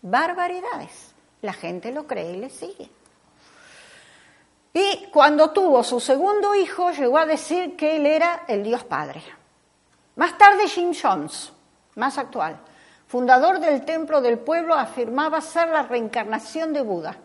Barbaridades. 0.01 1.12
La 1.43 1.53
gente 1.53 1.93
lo 1.93 2.07
cree 2.07 2.32
y 2.32 2.36
le 2.36 2.51
sigue. 2.51 2.88
Y 4.73 5.07
cuando 5.12 5.51
tuvo 5.51 5.83
su 5.83 5.99
segundo 5.99 6.55
hijo, 6.55 6.91
llegó 6.93 7.18
a 7.18 7.27
decir 7.27 7.77
que 7.77 7.97
él 7.97 8.07
era 8.07 8.45
el 8.47 8.62
Dios 8.62 8.85
Padre. 8.85 9.23
Más 10.16 10.39
tarde, 10.39 10.68
Jim 10.68 10.93
Jones, 10.95 11.53
más 11.97 12.18
actual, 12.18 12.61
fundador 13.07 13.59
del 13.59 13.85
Templo 13.85 14.21
del 14.21 14.39
Pueblo, 14.39 14.75
afirmaba 14.75 15.41
ser 15.41 15.68
la 15.68 15.83
reencarnación 15.83 16.73
de 16.73 16.83
Buda 16.83 17.16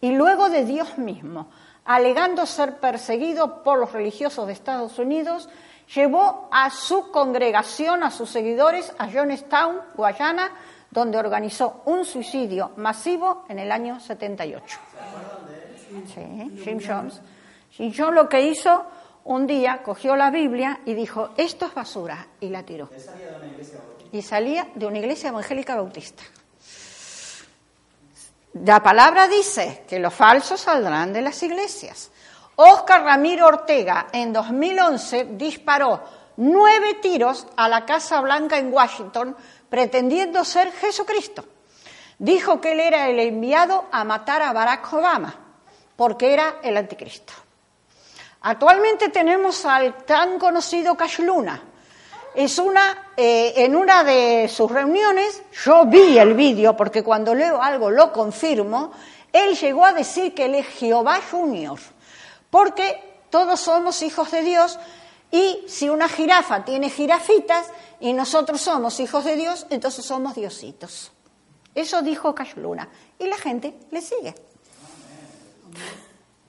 y 0.00 0.12
luego 0.12 0.50
de 0.50 0.64
Dios 0.64 0.98
mismo, 0.98 1.48
alegando 1.84 2.44
ser 2.44 2.78
perseguido 2.78 3.62
por 3.62 3.78
los 3.78 3.92
religiosos 3.92 4.46
de 4.46 4.52
Estados 4.52 4.98
Unidos, 4.98 5.48
llevó 5.94 6.48
a 6.52 6.70
su 6.70 7.10
congregación, 7.10 8.02
a 8.02 8.10
sus 8.10 8.28
seguidores, 8.28 8.92
a 8.98 9.10
Jonestown, 9.10 9.80
Guayana, 9.94 10.50
donde 10.90 11.18
organizó 11.18 11.82
un 11.86 12.04
suicidio 12.04 12.72
masivo 12.76 13.44
en 13.48 13.58
el 13.58 13.72
año 13.72 14.00
78. 14.00 14.78
Jim 16.14 16.80
Jones. 16.84 17.20
Jim 17.70 17.92
Jones 17.96 18.14
lo 18.14 18.28
que 18.28 18.42
hizo 18.42 18.86
un 19.28 19.46
día, 19.46 19.82
cogió 19.82 20.16
la 20.16 20.30
Biblia 20.30 20.80
y 20.86 20.94
dijo, 20.94 21.30
esto 21.36 21.66
es 21.66 21.74
basura, 21.74 22.28
y 22.40 22.48
la 22.48 22.62
tiró. 22.62 22.88
Y 24.10 24.22
salía 24.22 24.68
de 24.74 24.86
una 24.86 24.98
iglesia 24.98 25.28
evangélica 25.28 25.76
bautista. 25.76 26.22
La 28.54 28.82
palabra 28.82 29.28
dice 29.28 29.84
que 29.86 29.98
los 29.98 30.14
falsos 30.14 30.60
saldrán 30.60 31.12
de 31.12 31.20
las 31.20 31.42
iglesias. 31.42 32.10
Oscar 32.56 33.04
Ramiro 33.04 33.46
Ortega 33.46 34.06
en 34.12 34.32
2011 34.32 35.28
disparó 35.32 36.02
nueve 36.38 36.94
tiros 37.02 37.46
a 37.54 37.68
la 37.68 37.84
Casa 37.84 38.22
Blanca 38.22 38.56
en 38.56 38.72
Washington 38.72 39.36
pretendiendo 39.68 40.42
ser 40.42 40.72
Jesucristo. 40.72 41.44
Dijo 42.18 42.62
que 42.62 42.72
él 42.72 42.80
era 42.80 43.10
el 43.10 43.20
enviado 43.20 43.84
a 43.92 44.04
matar 44.04 44.40
a 44.40 44.54
Barack 44.54 44.90
Obama 44.92 45.47
porque 45.98 46.32
era 46.32 46.58
el 46.62 46.76
anticristo. 46.76 47.32
Actualmente 48.42 49.08
tenemos 49.08 49.64
al 49.64 50.04
tan 50.04 50.38
conocido 50.38 50.96
Cash 50.96 51.18
Luna. 51.18 51.60
Es 52.36 52.56
una, 52.60 53.10
eh, 53.16 53.52
en 53.56 53.74
una 53.74 54.04
de 54.04 54.48
sus 54.48 54.70
reuniones, 54.70 55.42
yo 55.64 55.86
vi 55.86 56.16
el 56.16 56.34
vídeo, 56.34 56.76
porque 56.76 57.02
cuando 57.02 57.34
leo 57.34 57.60
algo 57.60 57.90
lo 57.90 58.12
confirmo, 58.12 58.92
él 59.32 59.56
llegó 59.56 59.84
a 59.84 59.92
decir 59.92 60.36
que 60.36 60.44
él 60.44 60.54
es 60.54 60.68
Jehová 60.68 61.18
Junior, 61.32 61.80
porque 62.48 63.24
todos 63.28 63.58
somos 63.58 64.00
hijos 64.02 64.30
de 64.30 64.42
Dios 64.42 64.78
y 65.32 65.64
si 65.66 65.88
una 65.88 66.08
jirafa 66.08 66.64
tiene 66.64 66.90
jirafitas 66.90 67.66
y 67.98 68.12
nosotros 68.12 68.60
somos 68.60 69.00
hijos 69.00 69.24
de 69.24 69.34
Dios, 69.34 69.66
entonces 69.68 70.04
somos 70.04 70.36
diositos. 70.36 71.10
Eso 71.74 72.02
dijo 72.02 72.36
Cash 72.36 72.54
Luna 72.54 72.88
y 73.18 73.26
la 73.26 73.36
gente 73.36 73.74
le 73.90 74.00
sigue. 74.00 74.36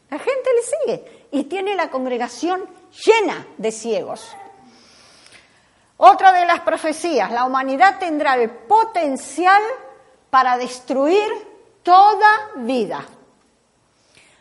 La 0.09 0.19
gente 0.19 0.49
le 0.55 0.61
sigue 0.61 1.27
y 1.31 1.43
tiene 1.43 1.75
la 1.75 1.89
congregación 1.89 2.65
llena 3.05 3.47
de 3.57 3.71
ciegos. 3.71 4.35
Otra 5.97 6.31
de 6.31 6.45
las 6.45 6.61
profecías, 6.61 7.31
la 7.31 7.45
humanidad 7.45 7.99
tendrá 7.99 8.35
el 8.35 8.49
potencial 8.49 9.61
para 10.29 10.57
destruir 10.57 11.29
toda 11.83 12.51
vida. 12.55 13.05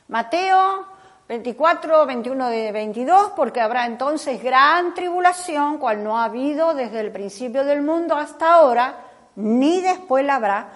Mateo 0.08 0.86
24, 1.28 2.06
21 2.06 2.48
de 2.48 2.72
22, 2.72 3.32
porque 3.36 3.60
habrá 3.60 3.84
entonces 3.84 4.42
gran 4.42 4.94
tribulación, 4.94 5.76
cual 5.78 6.02
no 6.02 6.18
ha 6.18 6.24
habido 6.24 6.72
desde 6.72 7.00
el 7.00 7.12
principio 7.12 7.64
del 7.64 7.82
mundo 7.82 8.16
hasta 8.16 8.54
ahora, 8.54 9.04
ni 9.36 9.82
después 9.82 10.24
la 10.24 10.36
habrá. 10.36 10.68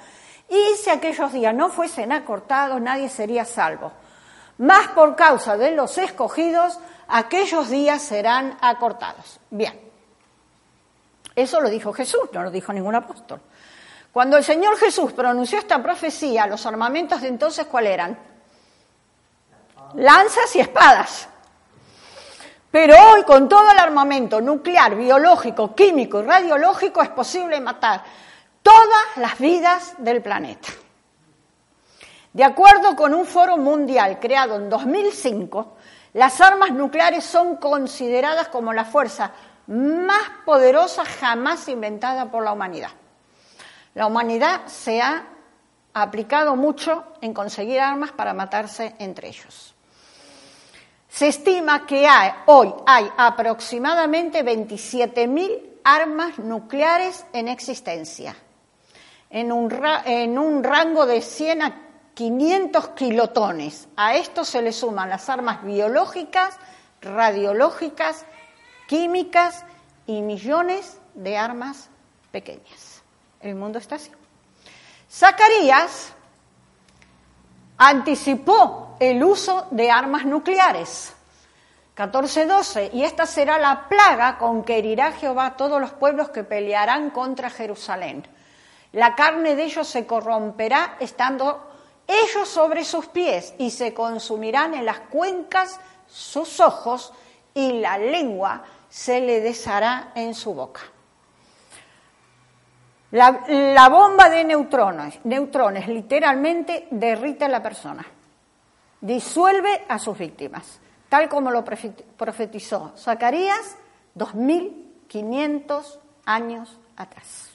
Y 0.53 0.76
si 0.76 0.90
aquellos 0.90 1.32
días 1.32 1.55
no 1.55 1.70
fuesen 1.70 2.12
acortados, 2.12 2.80
nadie 2.80 3.09
sería 3.09 3.44
salvo 3.44 3.92
más 4.59 4.88
por 4.88 5.16
causa 5.16 5.57
de 5.57 5.72
los 5.72 5.98
escogidos, 5.98 6.78
aquellos 7.09 7.68
días 7.68 8.00
serán 8.00 8.57
acortados. 8.61 9.40
Bien, 9.50 9.78
eso 11.34 11.61
lo 11.61 11.68
dijo 11.68 11.92
Jesús, 11.92 12.28
no 12.32 12.42
lo 12.42 12.50
dijo 12.50 12.72
ningún 12.72 12.94
apóstol. 12.94 13.40
Cuando 14.12 14.36
el 14.36 14.44
Señor 14.44 14.76
Jesús 14.76 15.12
pronunció 15.12 15.59
esta 15.59 15.82
profecía, 15.82 16.46
los 16.46 16.64
armamentos 16.66 17.22
de 17.22 17.28
entonces, 17.28 17.66
¿cuáles 17.66 17.94
eran? 17.94 18.18
Lanzas 19.94 20.55
y 20.55 20.61
espadas. 20.61 21.28
Pero 22.70 22.94
hoy, 23.11 23.24
con 23.24 23.48
todo 23.48 23.70
el 23.70 23.78
armamento 23.78 24.40
nuclear, 24.40 24.94
biológico, 24.94 25.74
químico 25.74 26.20
y 26.20 26.26
radiológico, 26.26 27.03
es 27.03 27.09
posible 27.09 27.61
matar 27.61 28.03
todas 28.62 29.16
las 29.16 29.38
vidas 29.38 29.94
del 29.98 30.22
planeta. 30.22 30.68
De 32.32 32.44
acuerdo 32.44 32.96
con 32.96 33.12
un 33.12 33.26
foro 33.26 33.58
mundial 33.58 34.18
creado 34.18 34.56
en 34.56 34.70
2005, 34.70 35.76
las 36.14 36.40
armas 36.40 36.72
nucleares 36.72 37.24
son 37.24 37.56
consideradas 37.56 38.48
como 38.48 38.72
la 38.72 38.84
fuerza 38.84 39.32
más 39.66 40.22
poderosa 40.44 41.04
jamás 41.04 41.68
inventada 41.68 42.30
por 42.30 42.42
la 42.42 42.52
humanidad. 42.52 42.90
La 43.94 44.06
humanidad 44.06 44.66
se 44.66 45.00
ha 45.02 45.26
aplicado 45.94 46.56
mucho 46.56 47.04
en 47.20 47.34
conseguir 47.34 47.80
armas 47.80 48.12
para 48.12 48.32
matarse 48.32 48.94
entre 48.98 49.28
ellos. 49.28 49.74
Se 51.08 51.28
estima 51.28 51.86
que 51.86 52.08
hoy 52.46 52.72
hay 52.86 53.10
aproximadamente 53.18 54.42
27.000 54.42 55.72
armas 55.84 56.38
nucleares 56.38 57.26
en 57.34 57.48
existencia, 57.48 58.34
en 59.33 59.51
un, 59.51 59.72
en 60.05 60.39
un, 60.39 60.62
rango 60.62 61.07
de 61.07 61.22
100 61.22 61.62
a 61.62 61.74
500 62.14 62.89
kilotones. 62.91 63.89
A 63.97 64.14
esto 64.14 64.45
se 64.45 64.61
le 64.61 64.72
suman 64.72 65.09
las 65.09 65.28
armas 65.30 65.64
biológicas, 65.64 66.57
radiológicas, 67.01 68.26
químicas 68.87 69.64
y 70.07 70.20
millones 70.20 71.01
de 71.14 71.39
armas 71.39 71.89
pequeñas. 72.30 73.03
El 73.41 73.55
mundo 73.55 73.78
está 73.78 73.95
así. 73.95 74.11
Zacarías 75.11 76.12
anticipó 77.78 78.97
el 79.01 79.24
uso 79.24 79.66
de 79.70 79.91
armas 79.91 80.26
nucleares. 80.26 81.14
14.12, 81.97 82.91
y 82.93 83.05
esta 83.05 83.26
será 83.26 83.59
la 83.59 83.89
plaga 83.89 84.39
con 84.39 84.62
que 84.62 84.78
herirá 84.78 85.12
Jehová 85.12 85.47
a 85.47 85.57
todos 85.57 85.80
los 85.80 85.93
pueblos 85.93 86.30
que 86.30 86.45
pelearán 86.45 87.11
contra 87.11 87.51
Jerusalén. 87.51 88.26
La 88.93 89.14
carne 89.14 89.57
de 89.57 89.64
ellos 89.64 89.88
se 89.88 90.07
corromperá 90.07 90.97
estando 91.01 91.70
ellos 92.07 92.49
sobre 92.49 92.84
sus 92.84 93.07
pies 93.07 93.55
y 93.59 93.70
se 93.70 93.95
consumirán 93.95 94.74
en 94.74 94.84
las 94.84 95.01
cuencas 95.01 95.80
sus 96.07 96.61
ojos 96.61 97.12
y 97.55 97.80
la 97.80 97.97
lengua 97.97 98.62
se 98.88 99.20
le 99.20 99.40
deshará 99.40 100.12
en 100.14 100.34
su 100.34 100.53
boca. 100.55 100.82
La, 103.12 103.88
bomba 103.90 104.30
de 104.30 104.45
neutrones, 104.45 105.20
neutrones 105.24 105.86
literalmente 105.86 106.88
derrite 106.90 107.45
a 107.45 107.49
la 107.49 107.62
persona, 107.62 108.07
disuelve 109.01 109.84
a 109.86 109.99
sus 109.99 110.16
víctimas, 110.16 110.80
tal 111.11 111.28
como 111.28 111.51
lo 111.51 111.62
profetizó 111.62 112.95
Zacarías 112.97 113.76
2500 114.14 115.99
años 116.24 116.78
atrás. 116.97 117.53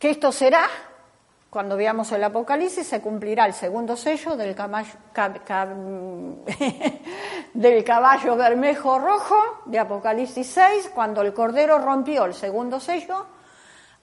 Que 0.00 0.10
esto 0.10 0.32
será 0.32 0.66
cuando 1.50 1.76
veamos 1.76 2.10
el 2.12 2.24
Apocalipsis 2.24 2.86
se 2.86 3.02
cumplirá 3.02 3.44
el 3.44 3.52
segundo 3.52 3.94
sello 3.96 4.36
del 4.36 4.54
caballo, 4.54 4.92
del 7.54 7.84
caballo 7.84 8.36
bermejo 8.36 9.00
rojo 9.00 9.62
de 9.66 9.80
Apocalipsis 9.80 10.46
6, 10.46 10.92
cuando 10.94 11.22
el 11.22 11.34
Cordero 11.34 11.78
rompió 11.78 12.24
el 12.24 12.34
segundo 12.34 12.78
sello, 12.78 13.26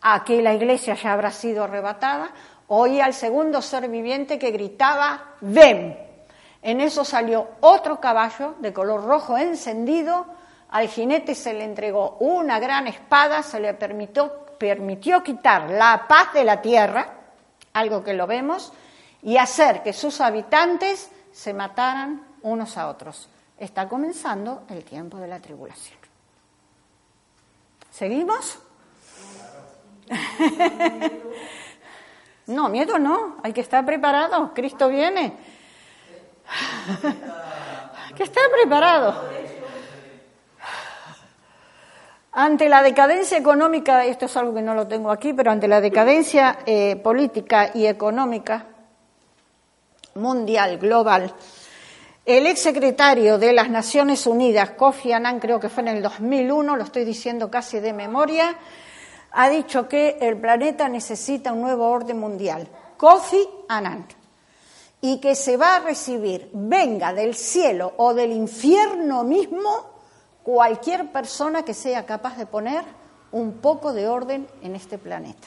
aquí 0.01 0.41
la 0.41 0.53
iglesia 0.53 0.95
ya 0.95 1.13
habrá 1.13 1.31
sido 1.31 1.63
arrebatada, 1.63 2.31
oía 2.67 3.05
al 3.05 3.13
segundo 3.13 3.61
ser 3.61 3.87
viviente 3.89 4.37
que 4.37 4.51
gritaba, 4.51 5.35
ven. 5.39 5.97
En 6.61 6.81
eso 6.81 7.05
salió 7.05 7.47
otro 7.61 8.01
caballo 8.01 8.55
de 8.59 8.73
color 8.73 9.05
rojo 9.05 9.37
encendido, 9.37 10.25
al 10.69 10.89
jinete 10.89 11.33
se 11.33 11.53
le 11.53 11.63
entregó 11.63 12.17
una 12.19 12.59
gran 12.59 12.87
espada, 12.87 13.41
se 13.41 13.61
le 13.61 13.73
permitió, 13.73 14.46
permitió 14.57 15.23
quitar 15.23 15.69
la 15.69 16.05
paz 16.07 16.33
de 16.33 16.43
la 16.43 16.61
tierra, 16.61 17.13
algo 17.73 18.03
que 18.03 18.13
lo 18.13 18.27
vemos, 18.27 18.73
y 19.21 19.37
hacer 19.37 19.83
que 19.83 19.93
sus 19.93 20.21
habitantes 20.21 21.11
se 21.31 21.53
mataran 21.53 22.25
unos 22.41 22.77
a 22.77 22.87
otros. 22.87 23.29
Está 23.57 23.87
comenzando 23.87 24.63
el 24.69 24.83
tiempo 24.83 25.17
de 25.17 25.27
la 25.27 25.39
tribulación. 25.39 25.97
¿Seguimos? 27.91 28.59
no, 32.47 32.69
miedo 32.69 32.99
no, 32.99 33.37
hay 33.43 33.53
que 33.53 33.61
estar 33.61 33.85
preparado, 33.85 34.53
Cristo 34.53 34.87
viene. 34.89 35.33
que 38.15 38.23
estar 38.23 38.49
preparado. 38.51 39.29
Ante 42.39 42.69
la 42.69 42.83
decadencia 42.83 43.35
económica, 43.35 44.05
esto 44.05 44.25
es 44.25 44.37
algo 44.37 44.53
que 44.53 44.61
no 44.61 44.75
lo 44.75 44.87
tengo 44.87 45.09
aquí, 45.09 45.33
pero 45.33 45.49
ante 45.49 45.67
la 45.67 45.81
decadencia 45.81 46.59
eh, 46.67 46.95
política 46.97 47.71
y 47.73 47.87
económica 47.87 48.67
mundial, 50.13 50.77
global, 50.77 51.33
el 52.23 52.45
exsecretario 52.45 53.39
de 53.39 53.53
las 53.53 53.71
Naciones 53.71 54.27
Unidas, 54.27 54.69
Kofi 54.69 55.13
Annan, 55.13 55.39
creo 55.39 55.59
que 55.59 55.67
fue 55.67 55.81
en 55.81 55.87
el 55.87 56.03
2001, 56.03 56.75
lo 56.75 56.83
estoy 56.83 57.05
diciendo 57.05 57.49
casi 57.49 57.79
de 57.79 57.91
memoria, 57.91 58.55
ha 59.31 59.49
dicho 59.49 59.89
que 59.89 60.19
el 60.21 60.37
planeta 60.37 60.87
necesita 60.87 61.51
un 61.53 61.61
nuevo 61.61 61.89
orden 61.89 62.19
mundial. 62.19 62.67
Kofi 62.97 63.49
Annan. 63.67 64.05
Y 65.01 65.19
que 65.19 65.33
se 65.33 65.57
va 65.57 65.77
a 65.77 65.79
recibir, 65.79 66.51
venga 66.53 67.13
del 67.13 67.33
cielo 67.33 67.93
o 67.97 68.13
del 68.13 68.31
infierno 68.31 69.23
mismo, 69.23 69.96
cualquier 70.47 71.11
persona 71.11 71.63
que 71.63 71.73
sea 71.73 72.05
capaz 72.05 72.37
de 72.37 72.45
poner 72.45 72.81
un 73.33 73.57
poco 73.57 73.91
de 73.91 74.07
orden 74.07 74.47
en 74.61 74.77
este 74.77 74.97
planeta. 74.97 75.45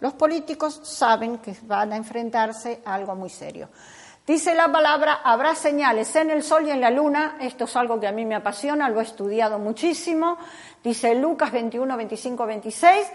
Los 0.00 0.14
políticos 0.14 0.80
saben 0.82 1.38
que 1.38 1.54
van 1.62 1.92
a 1.92 1.96
enfrentarse 1.96 2.82
a 2.84 2.94
algo 2.94 3.14
muy 3.14 3.30
serio. 3.30 3.68
Dice 4.26 4.56
la 4.56 4.72
palabra, 4.72 5.20
habrá 5.22 5.54
señales 5.54 6.16
en 6.16 6.30
el 6.30 6.42
sol 6.42 6.66
y 6.66 6.72
en 6.72 6.80
la 6.80 6.90
luna, 6.90 7.36
esto 7.40 7.66
es 7.66 7.76
algo 7.76 8.00
que 8.00 8.08
a 8.08 8.12
mí 8.12 8.24
me 8.24 8.34
apasiona, 8.34 8.88
lo 8.88 8.98
he 8.98 9.04
estudiado 9.04 9.60
muchísimo, 9.60 10.38
dice 10.82 11.14
Lucas 11.14 11.52
21, 11.52 11.96
25, 11.96 12.44
26, 12.44 13.06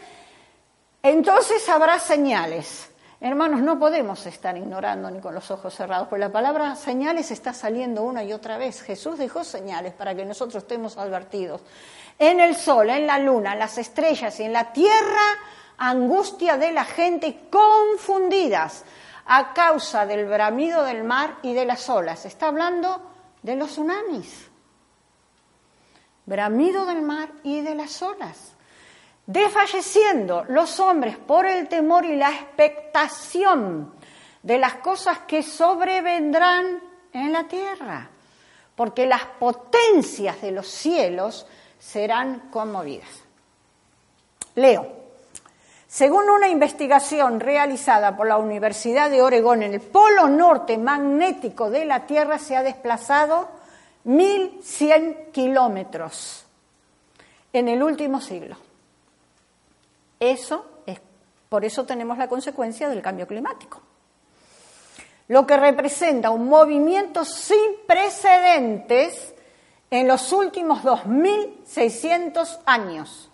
entonces 1.04 1.68
habrá 1.68 2.00
señales. 2.00 2.90
Hermanos, 3.20 3.62
no 3.62 3.80
podemos 3.80 4.24
estar 4.28 4.56
ignorando 4.56 5.10
ni 5.10 5.20
con 5.20 5.34
los 5.34 5.50
ojos 5.50 5.74
cerrados, 5.74 6.08
porque 6.08 6.20
la 6.20 6.32
palabra 6.32 6.76
señales 6.76 7.32
está 7.32 7.52
saliendo 7.52 8.04
una 8.04 8.24
y 8.24 8.32
otra 8.32 8.60
vez. 8.60 8.84
Jesús 8.84 9.18
dejó 9.18 9.44
señales 9.44 9.94
para 9.94 10.14
que 10.14 10.24
nosotros 10.24 10.62
estemos 10.62 10.98
advertidos. 10.98 11.62
En 12.20 12.40
el 12.40 12.56
sol, 12.56 12.92
en 12.92 13.08
la 13.08 13.18
luna, 13.18 13.54
en 13.54 13.60
las 13.60 13.80
estrellas 13.80 14.40
y 14.40 14.44
en 14.44 14.54
la 14.54 14.72
tierra, 14.72 15.24
angustia 15.80 16.58
de 16.58 16.72
la 16.72 16.86
gente 16.86 17.48
confundidas 17.50 18.86
a 19.26 19.52
causa 19.52 20.06
del 20.06 20.26
bramido 20.26 20.84
del 20.84 21.04
mar 21.04 21.38
y 21.42 21.56
de 21.56 21.66
las 21.66 21.90
olas. 21.90 22.24
Está 22.26 22.50
hablando 22.50 23.02
de 23.42 23.56
los 23.56 23.72
tsunamis. 23.72 24.48
Bramido 26.28 26.86
del 26.86 27.02
mar 27.02 27.30
y 27.42 27.62
de 27.62 27.74
las 27.74 28.00
olas 28.04 28.57
desfalleciendo 29.28 30.46
los 30.48 30.80
hombres 30.80 31.18
por 31.18 31.46
el 31.46 31.68
temor 31.68 32.06
y 32.06 32.16
la 32.16 32.32
expectación 32.32 33.94
de 34.42 34.58
las 34.58 34.76
cosas 34.76 35.20
que 35.28 35.44
sobrevendrán 35.44 36.82
en 37.12 37.34
la 37.34 37.44
tierra, 37.44 38.10
porque 38.76 39.06
las 39.06 39.26
potencias 39.26 40.42
de 40.42 40.52
los 40.52 40.68
cielos 40.68 41.46
serán 41.78 42.50
conmovidas. 42.50 43.10
Leo. 44.56 44.96
Según 45.90 46.30
una 46.30 46.50
investigación 46.50 47.40
realizada 47.40 48.16
por 48.16 48.28
la 48.28 48.38
Universidad 48.38 49.10
de 49.10 49.22
Oregón, 49.22 49.64
el 49.64 49.80
polo 49.80 50.28
norte 50.28 50.78
magnético 50.78 51.70
de 51.70 51.86
la 51.86 52.06
Tierra 52.06 52.40
se 52.40 52.58
ha 52.58 52.64
desplazado 52.64 53.48
1.100 54.06 55.32
kilómetros 55.32 56.46
en 57.54 57.70
el 57.70 57.82
último 57.82 58.20
siglo. 58.20 58.67
Eso 60.20 60.66
es, 60.86 61.00
por 61.50 61.66
eso 61.66 61.86
tenemos 61.86 62.18
la 62.18 62.28
consecuencia 62.28 62.90
del 62.90 63.02
cambio 63.02 63.28
climático. 63.28 63.82
Lo 65.28 65.46
que 65.46 65.58
representa 65.58 66.30
un 66.30 66.48
movimiento 66.48 67.26
sin 67.26 67.86
precedentes 67.86 69.34
en 69.90 70.08
los 70.08 70.32
últimos 70.32 70.84
2.600 70.84 72.60
años. 72.66 73.30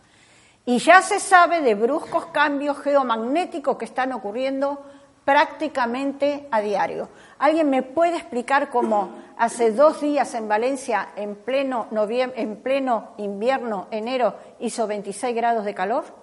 Y 0.65 0.79
ya 0.79 1.01
se 1.01 1.19
sabe 1.19 1.61
de 1.61 1.75
bruscos 1.75 2.27
cambios 2.27 2.79
geomagnéticos 2.79 3.77
que 3.77 3.85
están 3.85 4.13
ocurriendo 4.13 4.83
prácticamente 5.25 6.47
a 6.51 6.61
diario. 6.61 7.09
¿Alguien 7.37 7.69
me 7.69 7.83
puede 7.83 8.17
explicar 8.17 8.69
cómo 8.69 9.09
hace 9.37 9.71
dos 9.71 10.01
días 10.01 10.33
en 10.33 10.47
Valencia, 10.47 11.09
en 11.15 11.35
pleno, 11.35 11.87
en 12.35 12.55
pleno 12.57 13.11
invierno, 13.17 13.87
enero, 13.91 14.35
hizo 14.59 14.87
26 14.87 15.35
grados 15.35 15.65
de 15.65 15.73
calor? 15.73 16.22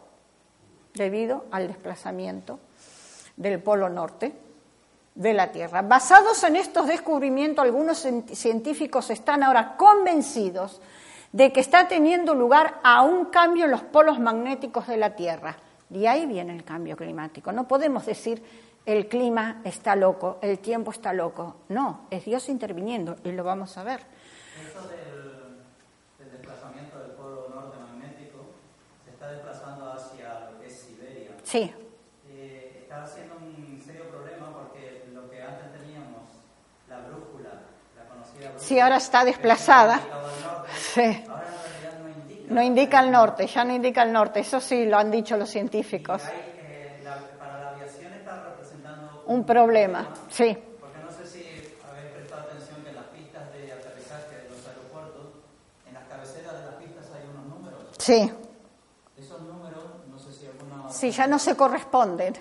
Debido 0.94 1.44
al 1.50 1.68
desplazamiento 1.68 2.58
del 3.36 3.62
Polo 3.62 3.88
Norte. 3.88 4.32
de 5.14 5.34
la 5.34 5.50
Tierra. 5.50 5.82
Basados 5.82 6.42
en 6.44 6.56
estos 6.56 6.86
descubrimientos, 6.86 7.64
algunos 7.64 8.06
científicos 8.32 9.10
están 9.10 9.42
ahora 9.42 9.76
convencidos 9.76 10.80
de 11.32 11.52
que 11.52 11.60
está 11.60 11.88
teniendo 11.88 12.34
lugar 12.34 12.80
a 12.82 13.02
un 13.02 13.26
cambio 13.26 13.64
en 13.64 13.72
los 13.72 13.82
polos 13.82 14.18
magnéticos 14.18 14.86
de 14.86 14.96
la 14.96 15.16
Tierra. 15.16 15.56
Y 15.90 16.06
ahí 16.06 16.26
viene 16.26 16.54
el 16.54 16.64
cambio 16.64 16.96
climático. 16.96 17.52
No 17.52 17.66
podemos 17.66 18.06
decir 18.06 18.42
el 18.86 19.08
clima 19.08 19.60
está 19.64 19.94
loco, 19.94 20.38
el 20.42 20.58
tiempo 20.58 20.90
está 20.90 21.12
loco. 21.12 21.56
No, 21.68 22.06
es 22.10 22.24
Dios 22.24 22.48
interviniendo 22.48 23.16
y 23.24 23.32
lo 23.32 23.44
vamos 23.44 23.76
a 23.76 23.84
ver. 23.84 24.00
Esto 24.64 24.88
del, 24.88 26.30
desplazamiento 26.32 26.98
del 26.98 27.10
polo 27.12 27.48
norte 27.54 27.76
magnético 27.78 28.38
se 29.04 29.10
está 29.10 29.30
desplazando 29.32 29.92
hacia 29.92 30.50
lo 30.50 30.60
que 30.60 30.66
es 30.66 30.78
Siberia. 30.78 31.32
Sí. 31.50 31.72
Eh, 33.16 33.30
siendo 33.46 33.66
un 33.74 33.82
serio 33.82 34.04
problema 34.10 34.52
porque 34.54 35.02
lo 35.12 35.28
que 35.28 35.42
antes 35.42 35.70
teníamos, 35.72 36.22
la 36.88 37.00
brújula, 37.00 37.50
la 37.52 37.98
conocida 37.98 38.44
brújula. 38.44 38.54
Sí, 38.56 38.78
ahora 38.78 38.96
está 38.96 39.24
desplazada. 39.24 39.96
Norte, 39.96 40.76
sí. 40.94 41.00
Ahora 41.00 41.12
en 41.12 41.22
realidad 41.24 41.94
no 41.98 42.08
indica. 42.10 42.46
No 42.46 42.62
indica 42.62 43.00
el 43.00 43.10
norte, 43.10 43.46
ya 43.46 43.64
no 43.64 43.74
indica 43.74 44.02
el 44.02 44.12
norte. 44.12 44.40
Eso 44.40 44.60
sí 44.60 44.84
lo 44.86 44.96
han 44.98 45.10
dicho 45.10 45.36
los 45.36 45.50
científicos. 45.50 46.22
Hay, 46.30 46.42
eh, 46.56 47.00
la- 47.02 47.38
para 47.38 47.58
la 47.58 47.68
aviación 47.68 48.12
está 48.12 48.36
representando 48.36 49.20
Un 49.24 49.44
problema, 49.44 50.08
sí. 50.28 50.56
Porque 50.72 51.00
no 51.02 51.12
sé 51.12 51.26
si 51.26 51.44
habéis 51.88 52.08
prestado 52.12 52.42
atención 52.42 52.82
que 52.82 52.88
en 52.90 52.94
las 52.96 53.06
pistas 53.06 53.50
de 53.52 53.72
aterrizaje 53.72 54.36
de 54.36 54.48
los 54.50 54.66
aeropuertos, 54.66 55.26
en 55.86 55.94
las 55.94 56.04
cabeceras 56.08 56.54
de 56.56 56.62
las 56.62 56.74
pistas 56.74 57.10
hay 57.12 57.24
unos 57.28 57.46
números. 57.46 57.86
Sí, 57.98 58.30
Esos 59.18 59.42
números, 59.42 59.84
no 60.08 60.18
sé 60.18 60.32
si 60.90 61.10
sí, 61.12 61.16
ya 61.16 61.26
no 61.26 61.38
se 61.38 61.56
corresponden. 61.56 62.34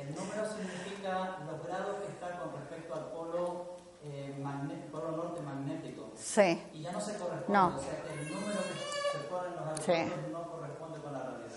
El 0.00 0.14
número 0.14 0.42
significa 0.46 1.38
los 1.46 1.66
grados 1.66 1.96
que 2.04 2.12
están 2.12 2.38
con 2.38 2.52
respecto 2.60 2.94
al 2.94 3.04
polo, 3.10 3.66
eh, 4.02 4.36
magne- 4.42 4.88
polo 4.90 5.12
norte 5.12 5.40
magnético. 5.42 6.12
Sí, 6.16 6.62
Y 6.72 6.82
ya 6.82 6.92
no 6.92 7.00
se 7.00 7.16
corresponde. 7.16 7.52
No. 7.52 7.66
O 7.76 7.78
sea, 7.80 7.88
el 8.12 8.28
número 8.32 8.58
que 8.60 9.18
se 9.18 9.24
pone 9.28 9.48
en 9.48 9.54
los 9.66 9.84
Sí. 9.84 9.92
aeropuertos 9.92 10.32
no 10.32 10.50
corresponde 10.50 10.98
con 11.00 11.12
la 11.12 11.18
realidad. 11.20 11.48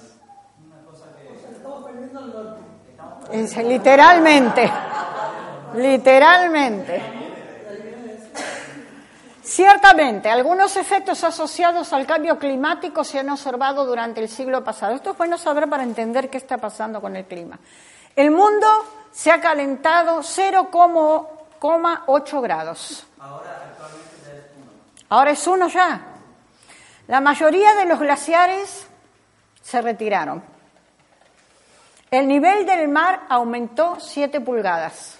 Una 0.65 0.85
cosa 0.85 1.05
que... 1.15 1.51
Estamos 1.55 1.85
perdiendo 1.85 2.19
el 2.19 2.33
norte. 2.33 3.63
Literalmente, 3.63 4.71
literalmente. 5.75 7.18
Ciertamente, 9.49 10.29
algunos 10.29 10.77
efectos 10.77 11.23
asociados 11.23 11.91
al 11.91 12.05
cambio 12.05 12.37
climático 12.37 13.03
se 13.03 13.17
han 13.17 13.31
observado 13.31 13.83
durante 13.83 14.21
el 14.21 14.29
siglo 14.29 14.63
pasado. 14.63 14.93
Esto 14.93 15.09
es 15.09 15.17
bueno 15.17 15.39
saber 15.39 15.67
para 15.67 15.81
entender 15.81 16.29
qué 16.29 16.37
está 16.37 16.59
pasando 16.59 17.01
con 17.01 17.15
el 17.15 17.25
clima. 17.25 17.57
El 18.15 18.29
mundo 18.29 18.67
se 19.11 19.31
ha 19.31 19.41
calentado 19.41 20.19
0,8 20.19 22.41
grados. 22.43 23.07
Ahora 23.19 23.49
es 23.49 23.55
uno. 24.55 24.71
Ahora 25.09 25.31
es 25.31 25.47
uno 25.47 25.67
ya. 25.67 25.99
La 27.07 27.19
mayoría 27.19 27.73
de 27.73 27.85
los 27.85 27.97
glaciares 27.97 28.85
se 29.63 29.81
retiraron. 29.81 30.43
El 32.11 32.27
nivel 32.27 32.67
del 32.67 32.87
mar 32.87 33.21
aumentó 33.29 33.97
7 33.99 34.41
pulgadas. 34.41 35.17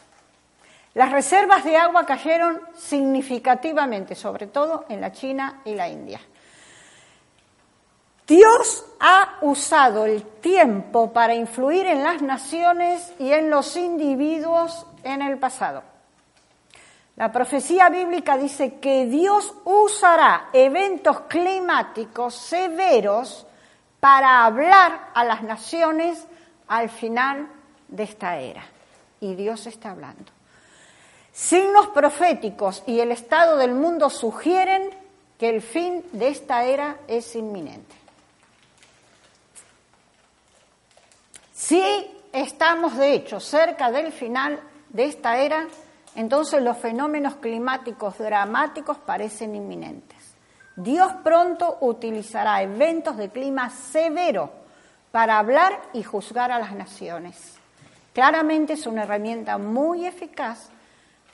Las 0.96 1.12
reservas 1.12 1.64
de 1.64 1.78
agua 1.78 2.06
cayeron 2.06 2.62
significativamente, 2.76 4.16
sobre 4.16 4.48
todo 4.48 4.86
en 4.90 5.02
la 5.02 5.12
China 5.12 5.62
y 5.66 5.76
la 5.76 5.88
India. 5.88 6.20
Dios 8.28 8.86
ha 9.00 9.38
usado 9.42 10.06
el 10.06 10.24
tiempo 10.24 11.12
para 11.12 11.34
influir 11.34 11.86
en 11.88 12.04
las 12.04 12.22
naciones 12.22 13.12
y 13.18 13.32
en 13.32 13.50
los 13.50 13.76
individuos 13.76 14.86
en 15.04 15.22
el 15.22 15.40
pasado. 15.40 15.84
La 17.16 17.32
profecía 17.32 17.90
bíblica 17.90 18.38
dice 18.38 18.80
que 18.80 19.06
Dios 19.06 19.54
usará 19.66 20.50
eventos 20.54 21.22
climáticos 21.22 22.36
severos 22.36 23.46
para 24.00 24.46
hablar 24.46 25.10
a 25.14 25.24
las 25.24 25.44
naciones 25.44 26.26
al 26.68 26.90
final 26.90 27.48
de 27.88 28.04
esta 28.04 28.38
era. 28.38 28.64
Y 29.20 29.36
Dios 29.36 29.68
está 29.68 29.92
hablando. 29.92 30.39
Signos 31.32 31.88
proféticos 31.88 32.84
y 32.86 33.00
el 33.00 33.12
estado 33.12 33.58
del 33.58 33.74
mundo 33.74 34.10
sugieren 34.10 34.90
que 35.38 35.50
el 35.50 35.62
fin 35.62 36.04
de 36.12 36.28
esta 36.28 36.66
era 36.66 36.98
es 37.08 37.36
inminente. 37.36 37.96
Si 41.54 41.82
estamos, 42.34 42.98
de 42.98 43.14
hecho, 43.14 43.40
cerca 43.40 43.92
del 43.92 44.12
final 44.12 44.60
de 44.90 45.06
esta 45.06 45.38
era, 45.38 45.68
entonces 46.16 46.62
los 46.62 46.78
fenómenos 46.78 47.36
climáticos 47.36 48.18
dramáticos 48.18 48.98
parecen 48.98 49.56
inminentes. 49.56 50.18
Dios 50.76 51.12
pronto 51.24 51.78
utilizará 51.82 52.62
eventos 52.62 53.18
de 53.18 53.30
clima 53.30 53.70
severo 53.70 54.52
para 55.12 55.38
hablar 55.38 55.80
y 55.94 56.04
juzgar 56.04 56.52
a 56.52 56.60
las 56.60 56.74
naciones. 56.74 57.56
Claramente 58.14 58.74
es 58.74 58.88
una 58.88 59.04
herramienta 59.04 59.58
muy 59.58 60.06
eficaz 60.06 60.70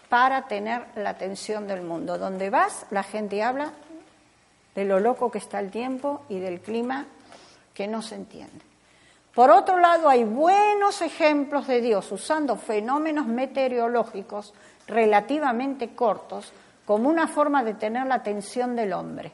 para 0.09 0.47
tener 0.47 0.85
la 0.95 1.11
atención 1.11 1.67
del 1.67 1.81
mundo. 1.81 2.17
Donde 2.17 2.49
vas, 2.49 2.85
la 2.91 3.03
gente 3.03 3.43
habla 3.43 3.71
de 4.75 4.85
lo 4.85 4.99
loco 4.99 5.31
que 5.31 5.37
está 5.37 5.59
el 5.59 5.71
tiempo 5.71 6.23
y 6.29 6.39
del 6.39 6.59
clima 6.61 7.05
que 7.73 7.87
no 7.87 8.01
se 8.01 8.15
entiende. 8.15 8.63
Por 9.33 9.49
otro 9.49 9.79
lado, 9.79 10.07
hay 10.07 10.23
buenos 10.23 11.01
ejemplos 11.01 11.67
de 11.67 11.81
Dios 11.81 12.09
usando 12.11 12.55
fenómenos 12.55 13.25
meteorológicos 13.25 14.53
relativamente 14.87 15.93
cortos 15.93 16.53
como 16.85 17.09
una 17.09 17.27
forma 17.27 17.63
de 17.63 17.73
tener 17.73 18.05
la 18.05 18.15
atención 18.15 18.75
del 18.75 18.93
hombre. 18.93 19.31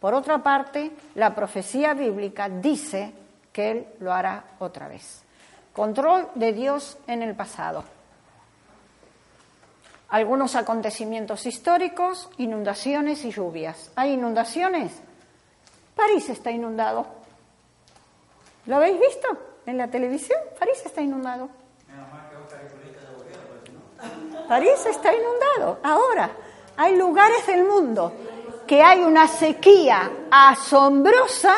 Por 0.00 0.14
otra 0.14 0.42
parte, 0.42 0.90
la 1.14 1.34
profecía 1.34 1.94
bíblica 1.94 2.48
dice 2.48 3.12
que 3.52 3.70
Él 3.70 3.86
lo 4.00 4.12
hará 4.12 4.44
otra 4.58 4.88
vez. 4.88 5.22
Control 5.72 6.28
de 6.34 6.52
Dios 6.52 6.98
en 7.06 7.22
el 7.22 7.36
pasado. 7.36 7.84
Algunos 10.08 10.56
acontecimientos 10.56 11.44
históricos, 11.44 12.30
inundaciones 12.38 13.24
y 13.24 13.30
lluvias. 13.30 13.90
¿Hay 13.94 14.12
inundaciones? 14.12 14.92
París 15.94 16.28
está 16.30 16.50
inundado. 16.50 17.06
¿Lo 18.66 18.76
habéis 18.76 18.98
visto 18.98 19.28
en 19.66 19.76
la 19.76 19.88
televisión? 19.88 20.38
París 20.58 20.82
está 20.84 21.02
inundado. 21.02 21.48
París 24.48 24.86
está 24.86 25.12
inundado. 25.14 25.78
Ahora, 25.82 26.30
hay 26.76 26.96
lugares 26.96 27.46
del 27.46 27.64
mundo 27.64 28.12
que 28.66 28.82
hay 28.82 29.00
una 29.00 29.28
sequía 29.28 30.10
asombrosa 30.30 31.54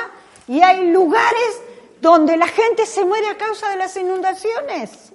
y 0.48 0.60
hay 0.62 0.90
lugares 0.90 1.62
donde 2.00 2.36
la 2.36 2.48
gente 2.48 2.86
se 2.86 3.04
muere 3.04 3.28
a 3.28 3.36
causa 3.36 3.68
de 3.70 3.76
las 3.76 3.96
inundaciones. 3.96 5.12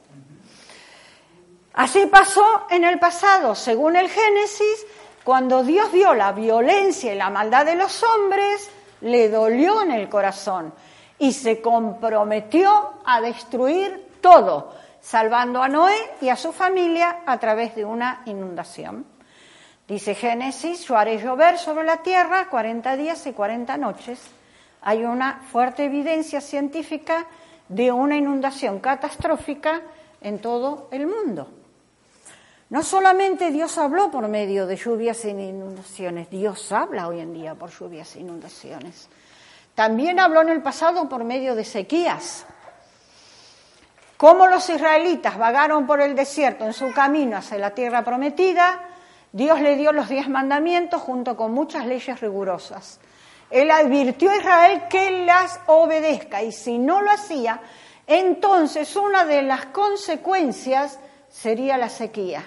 Así 1.75 2.05
pasó 2.05 2.67
en 2.69 2.85
el 2.85 2.99
pasado, 2.99 3.53
según 3.53 3.97
el 3.97 4.09
Génesis, 4.09 4.85
cuando 5.25 5.61
Dios 5.61 5.91
vio 5.91 6.13
la 6.13 6.31
violencia 6.31 7.13
y 7.13 7.17
la 7.17 7.29
maldad 7.29 7.65
de 7.65 7.75
los 7.75 8.01
hombres, 8.01 8.71
le 9.01 9.27
dolió 9.27 9.81
en 9.81 9.91
el 9.91 10.07
corazón 10.07 10.73
y 11.19 11.33
se 11.33 11.61
comprometió 11.61 12.93
a 13.05 13.19
destruir 13.19 14.07
todo, 14.21 14.73
salvando 15.01 15.61
a 15.61 15.67
Noé 15.67 15.97
y 16.21 16.29
a 16.29 16.37
su 16.37 16.53
familia 16.53 17.23
a 17.25 17.37
través 17.39 17.75
de 17.75 17.83
una 17.83 18.21
inundación. 18.25 19.05
Dice 19.85 20.15
Génesis, 20.15 20.87
yo 20.87 20.95
haré 20.95 21.17
llover 21.17 21.57
sobre 21.57 21.83
la 21.83 21.97
tierra 21.97 22.49
40 22.49 22.95
días 22.95 23.27
y 23.27 23.33
40 23.33 23.75
noches. 23.75 24.21
Hay 24.81 25.03
una 25.03 25.41
fuerte 25.51 25.83
evidencia 25.83 26.39
científica 26.39 27.25
de 27.67 27.91
una 27.91 28.15
inundación 28.15 28.79
catastrófica 28.79 29.81
en 30.21 30.39
todo 30.39 30.87
el 30.91 31.07
mundo. 31.07 31.64
No 32.69 32.81
solamente 32.81 33.51
Dios 33.51 33.77
habló 33.77 34.09
por 34.09 34.27
medio 34.27 34.65
de 34.65 34.75
lluvias 34.75 35.23
e 35.23 35.29
inundaciones, 35.29 36.31
Dios 36.31 36.71
habla 36.71 37.07
hoy 37.07 37.19
en 37.19 37.31
día 37.31 37.53
por 37.53 37.69
lluvias 37.69 38.15
e 38.15 38.21
inundaciones. 38.21 39.07
También 39.75 40.19
habló 40.19 40.41
en 40.41 40.49
el 40.49 40.63
pasado 40.63 41.07
por 41.07 41.23
medio 41.23 41.53
de 41.53 41.63
sequías. 41.63 42.45
Como 44.17 44.47
los 44.47 44.67
israelitas 44.69 45.37
vagaron 45.37 45.85
por 45.85 46.01
el 46.01 46.15
desierto 46.15 46.65
en 46.65 46.73
su 46.73 46.91
camino 46.91 47.37
hacia 47.37 47.59
la 47.59 47.71
tierra 47.71 48.03
prometida, 48.03 48.81
Dios 49.31 49.61
le 49.61 49.75
dio 49.75 49.91
los 49.91 50.09
diez 50.09 50.27
mandamientos 50.27 51.01
junto 51.01 51.37
con 51.37 51.53
muchas 51.53 51.85
leyes 51.85 52.19
rigurosas. 52.19 52.99
Él 53.51 53.69
advirtió 53.69 54.31
a 54.31 54.37
Israel 54.37 54.83
que 54.89 55.23
las 55.25 55.59
obedezca 55.67 56.41
y 56.41 56.51
si 56.51 56.79
no 56.79 57.01
lo 57.01 57.11
hacía, 57.11 57.61
entonces 58.07 58.95
una 58.95 59.23
de 59.23 59.43
las 59.43 59.67
consecuencias 59.67 60.97
sería 61.29 61.77
la 61.77 61.89
sequía. 61.89 62.43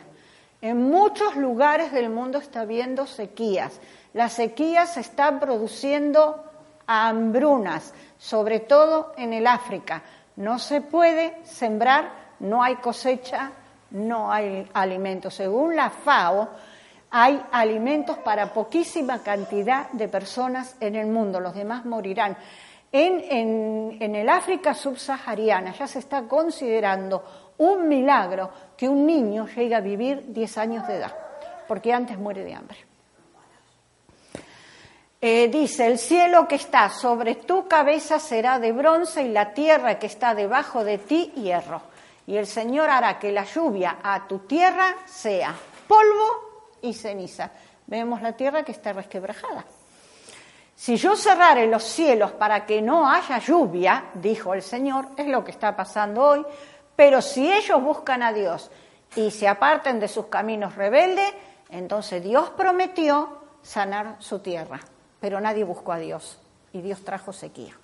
En 0.60 0.90
muchos 0.90 1.36
lugares 1.36 1.92
del 1.92 2.10
mundo 2.10 2.38
está 2.38 2.62
habiendo 2.62 3.06
sequías. 3.06 3.80
Las 4.12 4.32
sequías 4.32 4.96
están 4.96 5.38
produciendo 5.38 6.44
hambrunas, 6.86 7.94
sobre 8.18 8.60
todo 8.60 9.12
en 9.16 9.32
el 9.32 9.46
África. 9.46 10.02
No 10.36 10.58
se 10.58 10.80
puede 10.80 11.38
sembrar, 11.44 12.10
no 12.40 12.62
hay 12.62 12.76
cosecha 12.76 13.52
no 13.90 14.30
hay 14.30 14.68
alimentos. 14.74 15.34
Según 15.34 15.76
la 15.76 15.90
FAO, 15.90 16.48
hay 17.10 17.42
alimentos 17.52 18.18
para 18.18 18.52
poquísima 18.52 19.22
cantidad 19.22 19.90
de 19.90 20.08
personas 20.08 20.76
en 20.80 20.96
el 20.96 21.06
mundo, 21.06 21.40
los 21.40 21.54
demás 21.54 21.84
morirán. 21.84 22.36
En, 22.90 23.98
en, 24.00 24.14
el 24.14 24.28
África 24.28 24.72
subsahariana 24.72 25.74
ya 25.74 25.86
se 25.86 25.98
está 25.98 26.22
considerando 26.22 27.47
un 27.58 27.88
milagro 27.88 28.50
que 28.76 28.88
un 28.88 29.06
niño 29.06 29.46
llegue 29.46 29.74
a 29.74 29.80
vivir 29.80 30.24
10 30.28 30.58
años 30.58 30.86
de 30.86 30.96
edad, 30.96 31.14
porque 31.66 31.92
antes 31.92 32.18
muere 32.18 32.44
de 32.44 32.54
hambre. 32.54 32.78
Eh, 35.20 35.48
dice, 35.48 35.86
el 35.86 35.98
cielo 35.98 36.46
que 36.46 36.54
está 36.54 36.88
sobre 36.90 37.34
tu 37.34 37.66
cabeza 37.66 38.20
será 38.20 38.60
de 38.60 38.70
bronce 38.70 39.24
y 39.24 39.32
la 39.32 39.52
tierra 39.52 39.98
que 39.98 40.06
está 40.06 40.32
debajo 40.32 40.84
de 40.84 40.98
ti 40.98 41.32
hierro. 41.34 41.82
Y 42.28 42.36
el 42.36 42.46
Señor 42.46 42.88
hará 42.88 43.18
que 43.18 43.32
la 43.32 43.44
lluvia 43.44 43.98
a 44.02 44.28
tu 44.28 44.40
tierra 44.40 44.94
sea 45.06 45.54
polvo 45.88 46.76
y 46.82 46.94
ceniza. 46.94 47.50
Vemos 47.86 48.22
la 48.22 48.32
tierra 48.32 48.62
que 48.62 48.72
está 48.72 48.92
resquebrajada. 48.92 49.64
Si 50.76 50.94
yo 50.96 51.16
cerrare 51.16 51.66
los 51.66 51.82
cielos 51.82 52.30
para 52.32 52.64
que 52.64 52.80
no 52.80 53.10
haya 53.10 53.38
lluvia, 53.38 54.10
dijo 54.14 54.54
el 54.54 54.62
Señor, 54.62 55.08
es 55.16 55.26
lo 55.26 55.42
que 55.42 55.50
está 55.50 55.74
pasando 55.74 56.22
hoy, 56.22 56.46
pero 56.98 57.22
si 57.22 57.48
ellos 57.48 57.80
buscan 57.80 58.24
a 58.24 58.32
Dios 58.32 58.72
y 59.14 59.30
se 59.30 59.46
aparten 59.46 60.00
de 60.00 60.08
sus 60.08 60.26
caminos 60.26 60.74
rebeldes, 60.74 61.32
entonces 61.70 62.24
Dios 62.24 62.50
prometió 62.50 63.38
sanar 63.62 64.16
su 64.18 64.40
tierra 64.40 64.80
pero 65.20 65.40
nadie 65.40 65.62
buscó 65.62 65.92
a 65.92 65.98
Dios 65.98 66.38
y 66.72 66.80
Dios 66.80 67.04
trajo 67.04 67.32
sequía. 67.32 67.74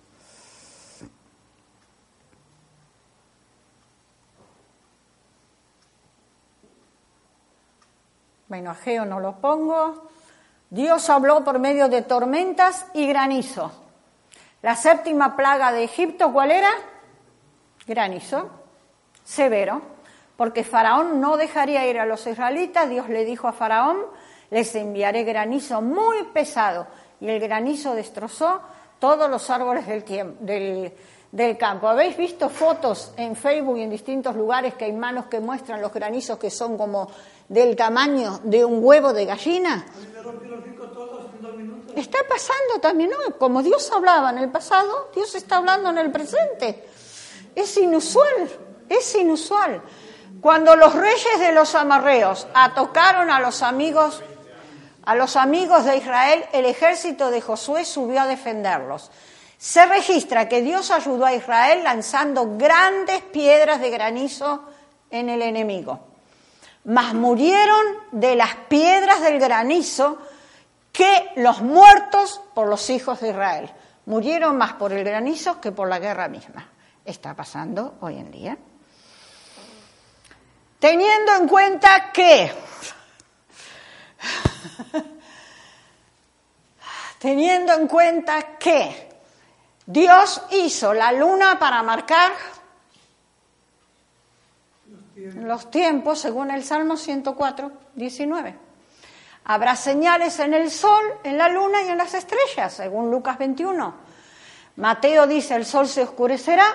Bueno, 8.49 8.71
Ageo 8.71 9.05
no 9.05 9.21
lo 9.21 9.37
pongo. 9.37 10.09
Dios 10.71 11.09
habló 11.11 11.43
por 11.45 11.59
medio 11.59 11.89
de 11.89 12.03
tormentas 12.03 12.87
y 12.95 13.07
granizo. 13.07 13.73
La 14.63 14.77
séptima 14.77 15.37
plaga 15.37 15.73
de 15.73 15.85
Egipto, 15.85 16.33
¿cuál 16.33 16.51
era? 16.51 16.71
Granizo, 17.87 18.64
severo, 19.25 19.83
porque 20.37 20.65
Faraón 20.65 21.21
no 21.21 21.37
dejaría 21.37 21.87
ir 21.89 21.99
a 21.99 22.07
los 22.07 22.27
israelitas. 22.27 22.89
Dios 22.89 23.09
le 23.09 23.25
dijo 23.25 23.49
a 23.49 23.53
Faraón, 23.53 23.99
les 24.51 24.75
enviaré 24.75 25.25
granizo 25.25 25.81
muy 25.81 26.23
pesado 26.33 26.87
y 27.21 27.29
el 27.29 27.41
granizo 27.41 27.95
destrozó 27.95 28.61
todos 28.99 29.29
los 29.29 29.51
árboles 29.51 29.87
del, 29.87 31.57
campo. 31.59 31.89
¿Habéis 31.89 32.17
visto 32.17 32.49
fotos 32.49 33.13
en 33.17 33.35
Facebook 33.35 33.79
y 33.79 33.83
en 33.83 33.91
distintos 33.91 34.37
lugares 34.37 34.75
que 34.75 34.85
hay 34.85 34.93
manos 34.93 35.27
que 35.27 35.41
muestran 35.41 35.81
los 35.81 35.93
granizos 35.93 36.39
que 36.39 36.51
son 36.51 36.79
como 36.79 37.11
del 37.49 37.75
tamaño 37.77 38.41
de 38.45 38.65
un 38.65 38.85
huevo 38.85 39.13
de 39.13 39.25
gallina? 39.25 39.85
Está 41.97 42.19
pasando 42.29 42.81
también, 42.81 43.11
¿no? 43.11 43.39
Como 43.39 43.63
Dios 43.63 43.91
hablaba 43.93 44.31
en 44.31 44.39
el 44.39 44.51
pasado, 44.51 45.11
Dios 45.15 45.35
está 45.35 45.57
hablando 45.59 45.91
en 45.91 45.99
el 45.99 46.11
presente. 46.11 46.85
Es 47.55 47.77
inusual, 47.77 48.49
es 48.89 49.15
inusual. 49.15 49.83
Cuando 50.41 50.77
los 50.77 50.95
reyes 50.95 51.39
de 51.39 51.53
los 51.53 51.75
amarreos 51.75 52.47
atocaron 52.55 53.31
a 53.31 53.41
los 53.41 53.63
amigos 53.63 54.23
a 55.05 55.15
los 55.15 55.37
amigos 55.37 55.85
de 55.85 55.99
Israel, 55.99 56.45
el 56.53 56.65
ejército 56.65 57.31
de 57.31 57.43
Josué 57.43 57.85
subió 57.85 58.23
a 58.23 58.27
defenderlos. 58.27 59.11
Se 59.59 59.85
registra 59.87 60.49
que 60.49 60.63
Dios 60.63 60.91
ayudó 60.91 61.27
a 61.27 61.35
Israel 61.35 61.85
lanzando 61.85 62.57
grandes 62.57 63.21
piedras 63.21 63.81
de 63.81 63.91
granizo 63.91 64.65
en 65.11 65.29
el 65.29 65.43
enemigo. 65.43 66.01
Mas 66.85 67.15
murieron 67.15 67.85
de 68.13 68.35
las 68.35 68.55
piedras 68.69 69.21
del 69.21 69.39
granizo 69.39 70.19
que 70.93 71.31
los 71.37 71.61
muertos 71.61 72.41
por 72.55 72.69
los 72.69 72.89
hijos 72.91 73.21
de 73.21 73.31
Israel. 73.31 73.71
Murieron 74.07 74.57
más 74.57 74.75
por 74.75 74.93
el 74.93 75.05
granizo 75.05 75.61
que 75.61 75.73
por 75.73 75.89
la 75.89 75.99
guerra 75.99 76.29
misma. 76.29 76.71
Está 77.05 77.35
pasando 77.35 77.95
hoy 78.01 78.19
en 78.19 78.31
día. 78.31 78.59
Teniendo 80.85 81.33
en 81.37 81.49
cuenta 81.49 82.13
que 82.13 82.53
Teniendo 87.19 87.73
en 87.73 87.89
cuenta 87.89 88.59
que 88.59 89.09
Dios 89.87 90.43
hizo 90.51 90.93
la 90.93 91.11
luna 91.13 91.59
para 91.59 91.83
marcar 91.83 92.33
los 95.17 95.71
tiempos, 95.71 96.19
según 96.19 96.51
el 96.51 96.63
Salmo 96.63 96.99
104, 96.99 97.73
19. 97.95 98.59
Habrá 99.47 99.77
señales 99.77 100.39
en 100.39 100.53
el 100.53 100.71
sol, 100.71 101.03
en 101.23 101.39
la 101.39 101.49
luna 101.49 101.81
y 101.81 101.89
en 101.89 101.97
las 101.97 102.13
estrellas, 102.13 102.75
según 102.75 103.11
Lucas 103.11 103.39
21. 103.39 103.95
Mateo 104.77 105.27
dice, 105.27 105.55
el 105.55 105.65
sol 105.65 105.89
se 105.89 106.03
oscurecerá, 106.03 106.67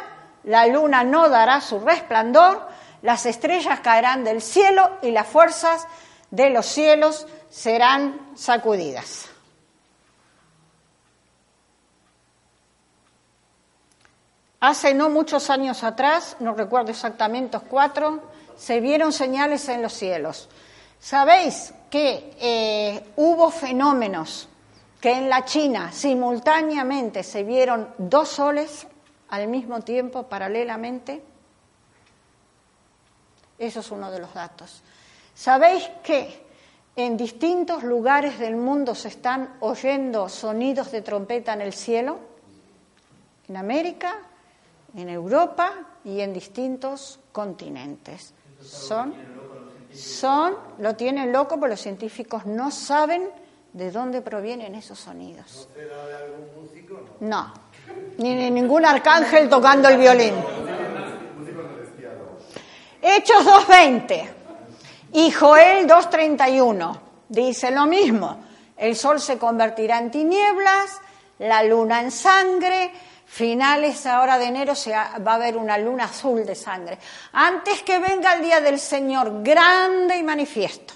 la 0.45 0.65
luna 0.65 1.03
no 1.03 1.29
dará 1.29 1.61
su 1.61 1.79
resplandor, 1.79 2.78
las 3.01 3.25
estrellas 3.25 3.79
caerán 3.79 4.23
del 4.23 4.41
cielo 4.41 4.97
y 5.01 5.11
las 5.11 5.27
fuerzas 5.27 5.87
de 6.31 6.49
los 6.49 6.65
cielos 6.65 7.27
serán 7.49 8.31
sacudidas. 8.35 9.29
Hace 14.61 14.93
no 14.93 15.09
muchos 15.09 15.49
años 15.49 15.83
atrás, 15.83 16.35
no 16.41 16.53
recuerdo 16.53 16.91
exactamente 16.91 17.57
cuatro, 17.59 18.21
se 18.57 18.81
vieron 18.81 19.13
señales 19.13 19.69
en 19.69 19.81
los 19.81 19.93
cielos. 19.93 20.49
Sabéis 20.99 21.73
que 21.89 22.35
eh, 22.39 23.03
hubo 23.15 23.51
fenómenos 23.51 24.49
que 24.99 25.13
en 25.13 25.29
la 25.29 25.45
China 25.45 25.93
simultáneamente 25.93 27.23
se 27.23 27.43
vieron 27.43 27.87
dos 27.97 28.27
soles 28.29 28.85
al 29.29 29.47
mismo 29.47 29.79
tiempo, 29.79 30.23
paralelamente. 30.23 31.23
Eso 33.59 33.81
es 33.81 33.91
uno 33.91 34.09
de 34.09 34.19
los 34.19 34.33
datos. 34.33 34.81
¿Sabéis 35.35 35.89
que 36.01 36.49
en 36.95 37.15
distintos 37.15 37.83
lugares 37.83 38.39
del 38.39 38.55
mundo 38.55 38.93
se 38.95 39.07
están 39.07 39.55
oyendo 39.61 40.27
sonidos 40.27 40.91
de 40.91 41.01
trompeta 41.01 41.53
en 41.53 41.61
el 41.61 41.73
cielo, 41.73 42.19
en 43.47 43.57
América, 43.57 44.15
en 44.95 45.09
Europa 45.09 45.71
y 46.03 46.19
en 46.19 46.33
distintos 46.33 47.19
continentes. 47.31 48.33
Son, 48.61 49.13
son, 49.93 50.55
lo 50.79 50.95
tienen 50.95 51.31
loco, 51.31 51.55
pero 51.55 51.69
los 51.69 51.81
científicos 51.81 52.45
no 52.45 52.71
saben 52.71 53.29
de 53.71 53.91
dónde 53.91 54.21
provienen 54.21 54.75
esos 54.75 54.99
sonidos. 54.99 55.69
No, 57.21 57.53
ni 58.17 58.35
de 58.35 58.51
ningún 58.51 58.85
arcángel 58.85 59.47
tocando 59.47 59.87
el 59.87 59.97
violín. 59.97 60.33
Hechos 63.01 63.45
2.20. 63.45 64.29
Y 65.13 65.31
Joel 65.31 65.87
2.31 65.87 66.99
dice 67.29 67.71
lo 67.71 67.85
mismo, 67.85 68.37
el 68.77 68.95
sol 68.95 69.19
se 69.19 69.37
convertirá 69.37 69.97
en 69.97 70.11
tinieblas, 70.11 70.99
la 71.39 71.63
luna 71.63 72.01
en 72.01 72.11
sangre, 72.11 72.91
finales 73.25 74.05
ahora 74.05 74.37
de 74.37 74.45
enero 74.45 74.75
se 74.75 74.91
va 74.91 75.13
a 75.25 75.35
haber 75.35 75.55
una 75.55 75.77
luna 75.77 76.05
azul 76.05 76.45
de 76.45 76.55
sangre. 76.55 76.97
Antes 77.33 77.83
que 77.83 77.99
venga 77.99 78.33
el 78.33 78.43
día 78.43 78.59
del 78.59 78.79
Señor 78.79 79.43
grande 79.43 80.17
y 80.17 80.23
manifiesto. 80.23 80.95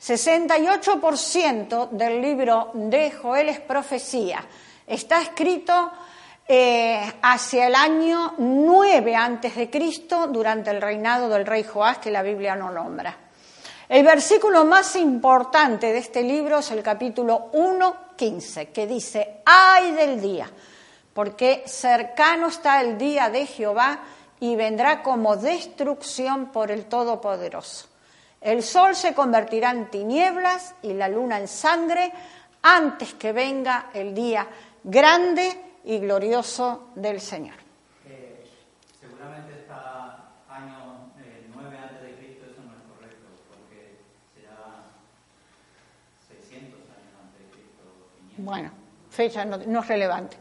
68% 0.00 1.90
del 1.90 2.20
libro 2.20 2.70
de 2.74 3.10
Joel 3.10 3.48
es 3.48 3.60
profecía. 3.60 4.44
Está 4.86 5.20
escrito 5.20 5.92
eh, 6.48 7.12
hacia 7.22 7.66
el 7.66 7.74
año 7.74 8.34
9 8.38 9.16
antes 9.16 9.56
de 9.56 9.68
Cristo, 9.68 10.28
durante 10.28 10.70
el 10.70 10.80
reinado 10.80 11.28
del 11.28 11.44
rey 11.44 11.64
Joás, 11.64 11.98
que 11.98 12.10
la 12.10 12.22
Biblia 12.22 12.54
no 12.54 12.70
nombra. 12.70 13.16
El 13.88 14.04
versículo 14.04 14.64
más 14.64 14.96
importante 14.96 15.92
de 15.92 15.98
este 15.98 16.22
libro 16.22 16.58
es 16.58 16.70
el 16.70 16.82
capítulo 16.82 17.50
1.15, 17.52 18.72
que 18.72 18.86
dice, 18.86 19.42
ay 19.44 19.92
del 19.92 20.20
día, 20.20 20.50
porque 21.12 21.64
cercano 21.66 22.48
está 22.48 22.80
el 22.80 22.96
día 22.96 23.28
de 23.28 23.46
Jehová 23.46 24.00
y 24.38 24.54
vendrá 24.54 25.02
como 25.02 25.36
destrucción 25.36 26.52
por 26.52 26.70
el 26.70 26.86
Todopoderoso. 26.86 27.86
El 28.40 28.62
sol 28.62 28.94
se 28.94 29.14
convertirá 29.14 29.70
en 29.70 29.90
tinieblas 29.90 30.74
y 30.82 30.92
la 30.92 31.08
luna 31.08 31.38
en 31.38 31.48
sangre 31.48 32.12
antes 32.62 33.14
que 33.14 33.32
venga 33.32 33.90
el 33.94 34.14
día 34.14 34.46
grande 34.84 35.65
y 35.86 35.98
glorioso 36.00 36.90
del 36.96 37.20
Señor. 37.20 37.54
Bueno, 48.38 48.70
fecha 49.10 49.44
no, 49.46 49.80
es 49.80 49.88
relevante. 49.88 50.36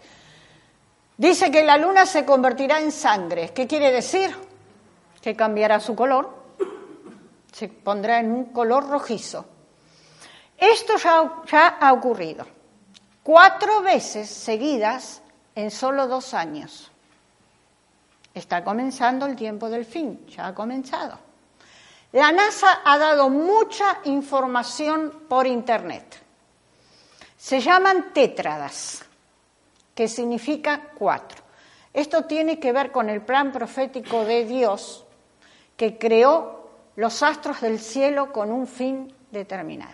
Dice 1.18 1.50
que 1.50 1.64
la 1.64 1.78
luna 1.78 2.06
se 2.06 2.26
convertirá 2.26 2.80
en 2.80 2.91
sangre. 2.91 3.52
¿Qué 3.54 3.68
quiere 3.68 3.91
decir? 3.91 4.36
Que 5.22 5.36
cambiará 5.36 5.80
su 5.80 5.96
color. 5.96 6.43
se 7.54 7.70
pondrá 7.70 8.20
en 8.20 8.32
un 8.32 8.46
color 8.46 8.89
rojizo. 8.89 9.46
Esto 10.58 10.98
ya, 10.98 11.41
ya 11.50 11.68
ha 11.68 11.93
ocurrido 11.93 12.46
cuatro 13.24 13.82
veces 13.82 14.30
seguidas 14.30 15.22
en 15.56 15.72
solo 15.72 16.08
dos 16.08 16.34
años. 16.34 16.91
Está 18.34 18.64
comenzando 18.64 19.26
el 19.26 19.36
tiempo 19.36 19.70
del 19.70 19.86
fin, 19.86 20.26
ya 20.28 20.47
ha 20.47 20.53
comenzado. 20.53 21.18
La 22.12 22.32
NASA 22.32 22.82
ha 22.84 22.97
dado 22.97 23.30
mucha 23.30 23.99
información 24.06 25.24
por 25.28 25.47
Internet. 25.47 26.22
Se 27.38 27.60
llaman 27.60 28.14
tétradas, 28.14 29.03
que 29.93 30.08
significa 30.08 30.91
cuatro. 30.95 31.43
Esto 31.93 32.24
tiene 32.24 32.60
que 32.60 32.74
ver 32.74 32.91
con 32.91 33.10
el 33.10 33.22
plan 33.22 33.51
profético 33.51 34.26
de 34.26 34.45
Dios 34.45 35.06
que 35.78 35.97
creó 35.97 36.70
los 36.95 37.24
astros 37.24 37.62
del 37.62 37.80
cielo 37.80 38.32
con 38.32 38.51
un 38.51 38.68
fin 38.68 39.14
determinado. 39.32 39.93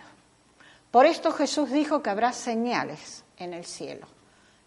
Por 0.92 1.06
esto 1.06 1.32
Jesús 1.32 1.72
dijo 1.72 2.02
que 2.02 2.10
habrá 2.10 2.34
señales 2.34 3.24
en 3.38 3.54
el 3.54 3.66
cielo, 3.66 4.08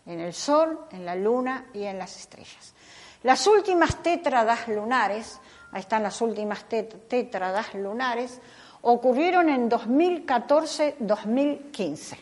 en 0.07 0.20
el 0.20 0.32
sol, 0.34 0.86
en 0.90 1.05
la 1.05 1.14
luna 1.14 1.66
y 1.72 1.84
en 1.84 1.98
las 1.98 2.16
estrellas. 2.16 2.74
Las 3.22 3.46
últimas 3.46 4.02
tétradas 4.02 4.66
lunares, 4.68 5.38
ahí 5.72 5.80
están 5.80 6.02
las 6.02 6.20
últimas 6.20 6.64
tétradas 6.68 7.72
lunares, 7.74 8.40
ocurrieron 8.82 9.48
en 9.48 9.70
2014-2015. 9.70 12.18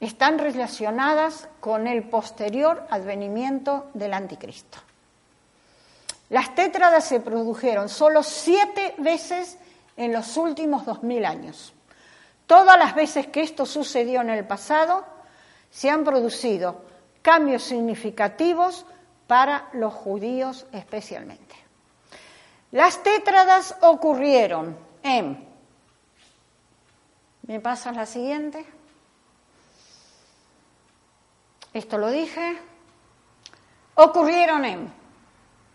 Están 0.00 0.38
relacionadas 0.38 1.48
con 1.60 1.86
el 1.86 2.02
posterior 2.02 2.84
advenimiento 2.90 3.90
del 3.94 4.14
anticristo. 4.14 4.78
Las 6.30 6.56
tétradas 6.56 7.04
se 7.04 7.20
produjeron 7.20 7.88
solo 7.88 8.24
siete 8.24 8.96
veces 8.98 9.58
en 9.96 10.12
los 10.12 10.36
últimos 10.36 10.84
dos 10.86 11.04
mil 11.04 11.24
años. 11.24 11.72
Todas 12.46 12.76
las 12.78 12.96
veces 12.96 13.28
que 13.28 13.42
esto 13.42 13.64
sucedió 13.64 14.22
en 14.22 14.30
el 14.30 14.44
pasado, 14.44 15.11
se 15.72 15.90
han 15.90 16.04
producido 16.04 16.84
cambios 17.22 17.64
significativos 17.64 18.84
para 19.26 19.70
los 19.72 19.92
judíos 19.94 20.66
especialmente. 20.70 21.56
Las 22.72 23.02
tétradas 23.02 23.74
ocurrieron 23.80 24.76
en... 25.02 25.48
¿Me 27.46 27.58
pasas 27.58 27.96
la 27.96 28.04
siguiente? 28.06 28.66
Esto 31.72 31.96
lo 31.96 32.10
dije. 32.10 32.58
Ocurrieron 33.94 34.66
en 34.66 34.92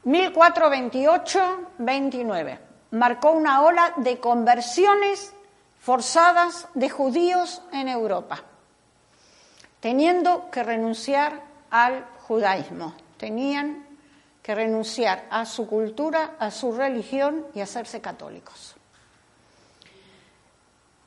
1428-29. 0.06 2.60
Marcó 2.91 3.32
una 3.32 3.64
ola 3.64 3.95
de 3.98 4.20
conversiones 4.20 5.34
forzadas 5.80 6.68
de 6.76 6.88
judíos 6.89 7.64
en 7.72 7.88
Europa, 7.88 8.43
teniendo 9.80 10.50
que 10.52 10.64
renunciar 10.64 11.42
al 11.70 12.06
judaísmo 12.28 12.94
tenían 13.18 13.86
que 14.42 14.56
renunciar 14.56 15.26
a 15.30 15.46
su 15.46 15.68
cultura, 15.68 16.36
a 16.40 16.52
su 16.52 16.72
religión 16.72 17.46
y 17.54 17.60
hacerse 17.60 18.00
católicos. 18.00 18.76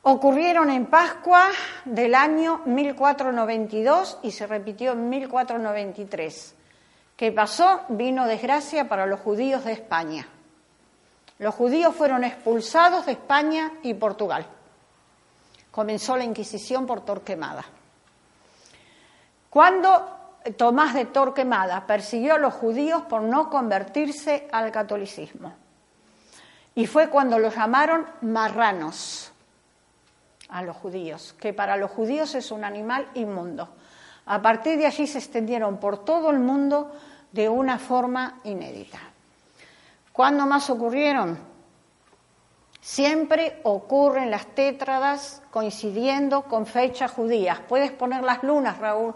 Ocurrieron 0.03 0.69
en 0.69 0.87
Pascua 0.87 1.47
del 1.85 2.15
año 2.15 2.61
1492 2.65 4.19
y 4.23 4.31
se 4.31 4.47
repitió 4.47 4.93
en 4.93 5.09
1493. 5.09 6.55
¿Qué 7.15 7.31
pasó? 7.31 7.81
Vino 7.89 8.25
desgracia 8.25 8.87
para 8.87 9.05
los 9.05 9.19
judíos 9.19 9.63
de 9.63 9.73
España. 9.73 10.27
Los 11.37 11.55
judíos 11.55 11.95
fueron 11.95 12.23
expulsados 12.23 13.05
de 13.05 13.13
España 13.13 13.73
y 13.83 13.93
Portugal. 13.95 14.45
Comenzó 15.71 16.17
la 16.17 16.23
Inquisición 16.23 16.85
por 16.85 17.05
Torquemada. 17.05 17.63
Cuando 19.51 20.39
Tomás 20.55 20.93
de 20.93 21.05
Torquemada 21.05 21.85
persiguió 21.85 22.35
a 22.35 22.39
los 22.39 22.53
judíos 22.53 23.01
por 23.03 23.21
no 23.21 23.49
convertirse 23.49 24.47
al 24.49 24.71
catolicismo. 24.71 25.53
Y 26.73 26.87
fue 26.87 27.09
cuando 27.09 27.37
los 27.37 27.53
llamaron 27.53 28.07
marranos 28.21 29.33
a 30.47 30.63
los 30.63 30.77
judíos, 30.77 31.35
que 31.37 31.53
para 31.53 31.75
los 31.75 31.91
judíos 31.91 32.33
es 32.33 32.49
un 32.51 32.63
animal 32.63 33.09
inmundo. 33.13 33.67
A 34.25 34.41
partir 34.41 34.77
de 34.77 34.85
allí 34.85 35.05
se 35.05 35.17
extendieron 35.17 35.77
por 35.77 36.05
todo 36.05 36.31
el 36.31 36.39
mundo 36.39 36.89
de 37.33 37.49
una 37.49 37.77
forma 37.77 38.39
inédita. 38.45 38.99
¿Cuándo 40.13 40.45
más 40.45 40.69
ocurrieron? 40.69 41.37
Siempre 42.79 43.59
ocurren 43.63 44.31
las 44.31 44.47
tétradas 44.47 45.43
coincidiendo 45.51 46.43
con 46.43 46.65
fechas 46.65 47.11
judías. 47.11 47.59
Puedes 47.67 47.91
poner 47.91 48.23
las 48.23 48.41
lunas, 48.43 48.79
Raúl, 48.79 49.13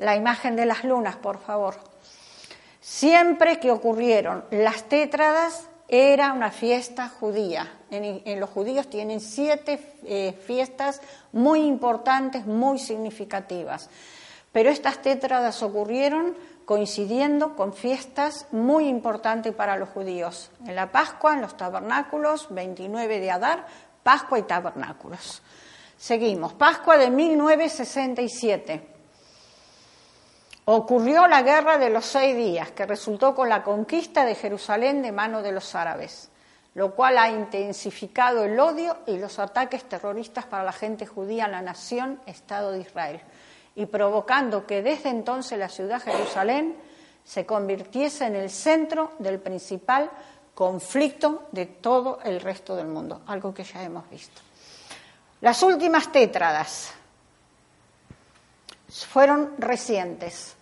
la 0.00 0.16
imagen 0.16 0.56
de 0.56 0.66
las 0.66 0.82
lunas, 0.84 1.16
por 1.16 1.38
favor. 1.38 1.76
Siempre 2.80 3.60
que 3.60 3.70
ocurrieron 3.70 4.44
las 4.50 4.84
tétradas, 4.84 5.68
era 5.88 6.32
una 6.32 6.50
fiesta 6.50 7.08
judía. 7.08 7.70
En, 7.90 8.40
los 8.40 8.48
judíos 8.48 8.88
tienen 8.88 9.20
siete 9.20 9.96
eh, 10.04 10.32
fiestas 10.46 11.02
muy 11.32 11.60
importantes, 11.66 12.46
muy 12.46 12.78
significativas. 12.78 13.90
Pero 14.52 14.70
estas 14.70 15.02
tétradas 15.02 15.62
ocurrieron 15.62 16.36
coincidiendo 16.64 17.56
con 17.56 17.74
fiestas 17.74 18.46
muy 18.52 18.86
importantes 18.86 19.52
para 19.52 19.76
los 19.76 19.88
judíos. 19.88 20.50
En 20.64 20.76
la 20.76 20.92
Pascua, 20.92 21.34
en 21.34 21.42
los 21.42 21.56
tabernáculos, 21.56 22.46
29 22.50 23.18
de 23.18 23.30
Adar, 23.30 23.66
Pascua 24.02 24.38
y 24.38 24.42
tabernáculos. 24.42 25.42
Seguimos. 25.98 26.54
Pascua 26.54 26.96
de 26.96 27.10
1967 27.10 28.99
ocurrió 30.72 31.26
la 31.26 31.42
guerra 31.42 31.78
de 31.78 31.90
los 31.90 32.04
seis 32.04 32.36
días, 32.36 32.70
que 32.70 32.86
resultó 32.86 33.34
con 33.34 33.48
la 33.48 33.62
conquista 33.62 34.24
de 34.24 34.34
Jerusalén 34.34 35.02
de 35.02 35.10
mano 35.10 35.42
de 35.42 35.52
los 35.52 35.74
árabes, 35.74 36.30
lo 36.74 36.94
cual 36.94 37.18
ha 37.18 37.28
intensificado 37.28 38.44
el 38.44 38.58
odio 38.58 38.98
y 39.06 39.18
los 39.18 39.38
ataques 39.38 39.84
terroristas 39.84 40.46
para 40.46 40.62
la 40.62 40.72
gente 40.72 41.06
judía 41.06 41.46
en 41.46 41.52
la 41.52 41.62
nación 41.62 42.20
Estado 42.26 42.72
de 42.72 42.80
Israel, 42.80 43.20
y 43.74 43.86
provocando 43.86 44.66
que 44.66 44.82
desde 44.82 45.08
entonces 45.08 45.58
la 45.58 45.68
ciudad 45.68 46.02
Jerusalén 46.02 46.76
se 47.24 47.44
convirtiese 47.46 48.26
en 48.26 48.36
el 48.36 48.50
centro 48.50 49.12
del 49.18 49.40
principal 49.40 50.10
conflicto 50.54 51.48
de 51.52 51.66
todo 51.66 52.20
el 52.22 52.40
resto 52.40 52.76
del 52.76 52.86
mundo, 52.86 53.22
algo 53.26 53.52
que 53.52 53.64
ya 53.64 53.82
hemos 53.82 54.08
visto. 54.08 54.40
Las 55.40 55.62
últimas 55.62 56.12
tétradas 56.12 56.92
fueron 58.88 59.54
recientes. 59.58 60.56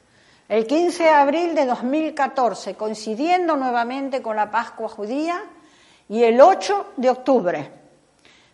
El 0.49 0.67
15 0.67 1.03
de 1.03 1.11
abril 1.11 1.55
de 1.55 1.67
2014, 1.67 2.75
coincidiendo 2.75 3.55
nuevamente 3.55 4.23
con 4.23 4.35
la 4.35 4.51
Pascua 4.51 4.89
judía, 4.89 5.45
y 6.09 6.23
el 6.23 6.41
8 6.41 6.95
de 6.97 7.11
octubre 7.11 7.71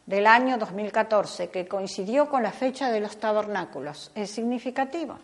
del 0.04 0.26
año 0.26 0.58
2014, 0.58 1.50
que 1.50 1.68
coincidió 1.68 2.28
con 2.28 2.42
la 2.42 2.50
fecha 2.50 2.90
de 2.90 2.98
los 2.98 3.18
tabernáculos. 3.18 4.10
Es 4.16 4.32
significativo. 4.32 5.16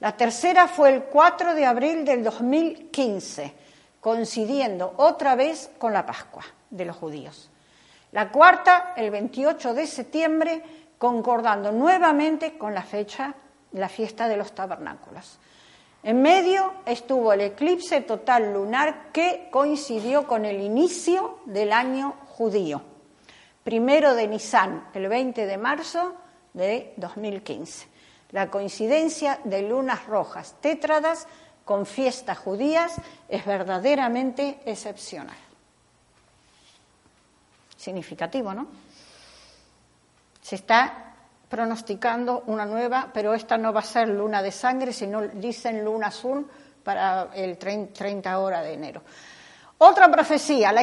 La 0.00 0.16
tercera 0.16 0.66
fue 0.66 0.94
el 0.94 1.02
4 1.02 1.54
de 1.54 1.66
abril 1.66 2.06
del 2.06 2.24
2015, 2.24 3.52
coincidiendo 4.00 4.94
otra 4.96 5.34
vez 5.34 5.70
con 5.76 5.92
la 5.92 6.06
Pascua 6.06 6.42
de 6.70 6.86
los 6.86 6.96
judíos. 6.96 7.50
La 8.12 8.30
cuarta, 8.30 8.94
el 8.96 9.10
28 9.10 9.74
de 9.74 9.86
septiembre, 9.86 10.62
concordando 10.96 11.70
nuevamente 11.70 12.56
con 12.56 12.72
la 12.72 12.82
fecha 12.82 13.34
la 13.72 13.90
fiesta 13.90 14.26
de 14.26 14.38
los 14.38 14.52
tabernáculos. 14.52 15.38
En 16.04 16.20
medio 16.20 16.74
estuvo 16.84 17.32
el 17.32 17.42
eclipse 17.42 18.00
total 18.00 18.52
lunar 18.52 19.12
que 19.12 19.48
coincidió 19.52 20.26
con 20.26 20.44
el 20.44 20.60
inicio 20.60 21.38
del 21.44 21.72
año 21.72 22.16
judío, 22.26 22.82
primero 23.62 24.14
de 24.14 24.26
Nisan, 24.26 24.88
el 24.94 25.08
20 25.08 25.46
de 25.46 25.56
marzo 25.58 26.16
de 26.54 26.92
2015. 26.96 27.86
La 28.32 28.50
coincidencia 28.50 29.38
de 29.44 29.62
lunas 29.62 30.06
rojas 30.06 30.56
tétradas 30.60 31.28
con 31.64 31.86
fiestas 31.86 32.38
judías 32.38 32.94
es 33.28 33.46
verdaderamente 33.46 34.60
excepcional. 34.66 35.36
Significativo, 37.76 38.52
¿no? 38.54 38.66
Se 40.40 40.56
está 40.56 41.11
pronosticando 41.52 42.44
una 42.46 42.64
nueva, 42.64 43.10
pero 43.12 43.34
esta 43.34 43.58
no 43.58 43.74
va 43.74 43.80
a 43.80 43.84
ser 43.84 44.08
luna 44.08 44.40
de 44.40 44.50
sangre, 44.50 44.90
sino 44.90 45.20
dicen 45.20 45.84
luna 45.84 46.06
azul 46.06 46.48
para 46.82 47.28
el 47.34 47.58
30 47.58 48.38
hora 48.38 48.62
de 48.62 48.72
enero. 48.72 49.02
Otra 49.76 50.10
profecía, 50.10 50.72
la 50.72 50.80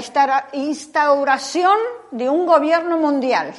instauración 0.53 1.76
de 2.11 2.30
un 2.30 2.45
gobierno 2.45 2.99
mundial. 2.99 3.51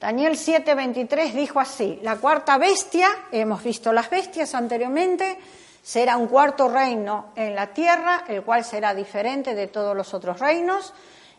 Daniel 0.00 0.32
7:23 0.32 1.34
dijo 1.34 1.60
así, 1.60 2.00
la 2.02 2.16
cuarta 2.16 2.58
bestia, 2.58 3.08
hemos 3.30 3.62
visto 3.62 3.92
las 3.92 4.10
bestias 4.10 4.56
anteriormente, 4.56 5.38
será 5.80 6.16
un 6.16 6.26
cuarto 6.26 6.68
reino 6.68 7.26
en 7.36 7.54
la 7.54 7.68
tierra, 7.68 8.24
el 8.26 8.42
cual 8.42 8.64
será 8.64 8.92
diferente 8.92 9.54
de 9.54 9.68
todos 9.68 9.96
los 9.96 10.12
otros 10.14 10.40
reinos, 10.40 10.92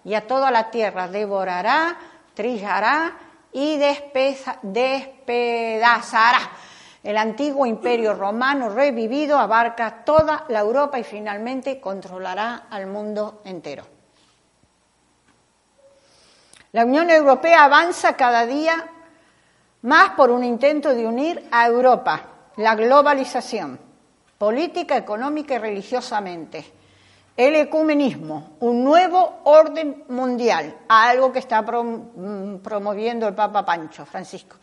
y 0.06 0.14
a 0.14 0.26
toda 0.26 0.52
la 0.52 0.72
tierra 0.72 1.10
devorará, 1.10 1.98
trillará 2.34 3.18
y 3.54 3.78
despedazará. 3.78 6.40
El 7.04 7.18
antiguo 7.18 7.66
imperio 7.66 8.14
romano 8.14 8.70
revivido 8.70 9.38
abarca 9.38 10.04
toda 10.06 10.46
la 10.50 10.60
Europa 10.60 11.00
y 11.00 11.04
finalmente 11.04 11.80
controlará 11.80 12.68
al 12.70 12.88
mundo 12.88 13.42
entero. 13.46 13.86
La 16.72 16.86
Unión 16.86 17.10
Europea 17.10 17.66
avanza 17.66 18.16
cada 18.16 18.46
día 18.46 18.90
más 19.84 20.12
por 20.12 20.32
un 20.32 20.44
intento 20.44 20.96
de 20.96 21.06
unir 21.06 21.48
a 21.52 21.68
Europa, 21.68 22.22
la 22.56 22.74
globalización, 22.74 23.78
política, 24.38 24.96
económica 24.96 25.56
y 25.56 25.58
religiosamente, 25.58 26.66
el 27.36 27.56
ecumenismo, 27.56 28.58
un 28.60 28.84
nuevo 28.84 29.42
orden 29.46 30.04
mundial, 30.10 30.76
algo 30.88 31.32
que 31.32 31.40
está 31.40 31.62
mm, 31.64 32.58
promoviendo 32.58 33.28
el 33.28 33.34
Papa 33.34 33.66
Pancho 33.66 34.06
Francisco, 34.06 34.58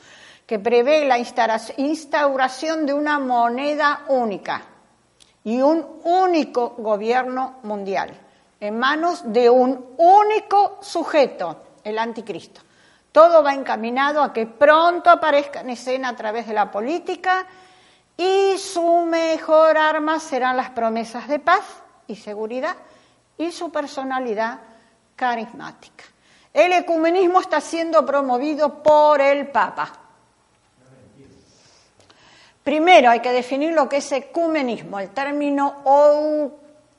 que 0.46 0.58
prevé 0.58 1.04
la 1.04 1.18
instauración 1.18 2.86
de 2.86 2.94
una 2.94 3.18
moneda 3.18 4.04
única 4.08 4.62
y 5.42 5.60
un 5.60 5.84
único 6.04 6.70
gobierno 6.78 7.58
mundial, 7.64 8.12
en 8.60 8.78
manos 8.78 9.22
de 9.32 9.50
un 9.50 9.94
único 9.96 10.78
sujeto, 10.80 11.62
el 11.82 11.98
anticristo. 11.98 12.60
Todo 13.10 13.42
va 13.42 13.54
encaminado 13.54 14.22
a 14.22 14.32
que 14.32 14.46
pronto 14.46 15.10
aparezca 15.10 15.62
en 15.62 15.70
escena 15.70 16.10
a 16.10 16.16
través 16.16 16.46
de 16.46 16.54
la 16.54 16.70
política 16.70 17.46
y 18.16 18.56
su 18.58 19.06
mejor 19.06 19.76
arma 19.76 20.20
serán 20.20 20.56
las 20.56 20.70
promesas 20.70 21.26
de 21.26 21.40
paz 21.40 21.64
y 22.10 22.16
seguridad 22.16 22.76
y 23.38 23.50
su 23.52 23.70
personalidad 23.70 24.60
carismática. 25.16 26.04
El 26.52 26.72
ecumenismo 26.72 27.40
está 27.40 27.60
siendo 27.60 28.04
promovido 28.04 28.82
por 28.82 29.20
el 29.20 29.48
Papa. 29.48 29.92
Primero 32.62 33.10
hay 33.10 33.20
que 33.20 33.32
definir 33.32 33.72
lo 33.72 33.88
que 33.88 33.98
es 33.98 34.12
ecumenismo, 34.12 34.98
el 34.98 35.10
término 35.10 35.82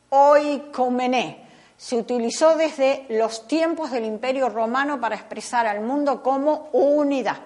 oikomené, 0.10 1.42
se 1.82 1.96
utilizó 1.96 2.56
desde 2.56 3.08
los 3.10 3.48
tiempos 3.48 3.90
del 3.90 4.06
Imperio 4.06 4.50
Romano 4.50 5.02
para 5.02 5.16
expresar 5.16 5.66
al 5.66 5.82
mundo 5.82 6.22
como 6.22 6.70
unidad. 6.74 7.38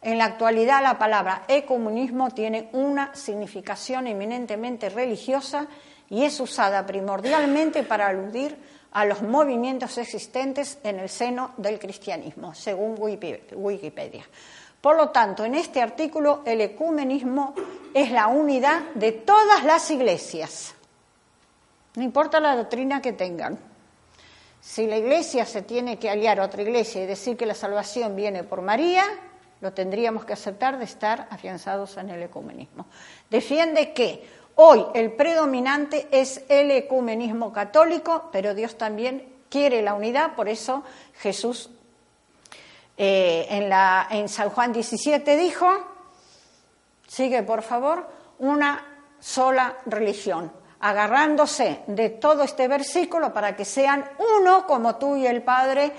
En 0.00 0.16
la 0.16 0.26
actualidad 0.26 0.80
la 0.80 0.96
palabra 0.96 1.42
ecumenismo 1.48 2.30
tiene 2.30 2.68
una 2.72 3.12
significación 3.16 4.06
eminentemente 4.06 4.88
religiosa 4.90 5.66
y 6.10 6.24
es 6.24 6.40
usada 6.40 6.86
primordialmente 6.86 7.82
para 7.82 8.08
aludir 8.08 8.56
a 8.92 9.04
los 9.04 9.22
movimientos 9.22 9.98
existentes 9.98 10.78
en 10.82 10.98
el 10.98 11.08
seno 11.08 11.52
del 11.56 11.78
cristianismo, 11.78 12.54
según 12.54 12.96
Wikipedia. 12.98 14.24
Por 14.80 14.96
lo 14.96 15.10
tanto, 15.10 15.44
en 15.44 15.54
este 15.54 15.82
artículo 15.82 16.42
el 16.46 16.60
ecumenismo 16.60 17.54
es 17.92 18.10
la 18.10 18.28
unidad 18.28 18.80
de 18.94 19.12
todas 19.12 19.64
las 19.64 19.90
iglesias 19.90 20.74
no 21.98 22.04
importa 22.04 22.38
la 22.38 22.54
doctrina 22.54 23.02
que 23.02 23.12
tengan. 23.12 23.58
Si 24.60 24.86
la 24.86 24.98
iglesia 24.98 25.44
se 25.44 25.62
tiene 25.62 25.98
que 25.98 26.08
aliar 26.08 26.38
a 26.38 26.44
otra 26.44 26.62
iglesia 26.62 27.02
y 27.02 27.06
decir 27.06 27.36
que 27.36 27.44
la 27.44 27.54
salvación 27.54 28.14
viene 28.14 28.44
por 28.44 28.62
María, 28.62 29.02
lo 29.60 29.72
tendríamos 29.72 30.24
que 30.24 30.32
aceptar 30.32 30.78
de 30.78 30.84
estar 30.84 31.26
afianzados 31.28 31.96
en 31.96 32.10
el 32.10 32.22
ecumenismo. 32.22 32.86
Defiende 33.28 33.92
que 33.92 34.24
hoy 34.60 34.84
el 34.94 35.12
predominante 35.12 36.08
es 36.10 36.42
el 36.48 36.70
ecumenismo 36.72 37.52
católico, 37.52 38.28
pero 38.32 38.54
Dios 38.54 38.76
también 38.76 39.32
quiere 39.48 39.82
la 39.82 39.94
unidad, 39.94 40.34
por 40.34 40.48
eso 40.48 40.82
Jesús 41.14 41.70
eh, 42.96 43.46
en, 44.10 44.28
San 44.28 44.50
Juan 44.50 44.72
17 44.72 45.36
dijo, 45.36 45.68
sigue 47.06 47.44
por 47.44 47.62
favor, 47.62 48.08
una 48.40 48.84
sola 49.20 49.76
religión 49.86 50.52
agarrándose 50.80 51.82
de 51.86 52.10
todo 52.10 52.42
este 52.42 52.66
versículo 52.66 53.32
para 53.32 53.54
que 53.54 53.64
sean 53.64 54.04
uno 54.40 54.66
como 54.66 54.96
tú 54.96 55.16
y 55.16 55.26
el 55.26 55.42
Padre, 55.42 55.92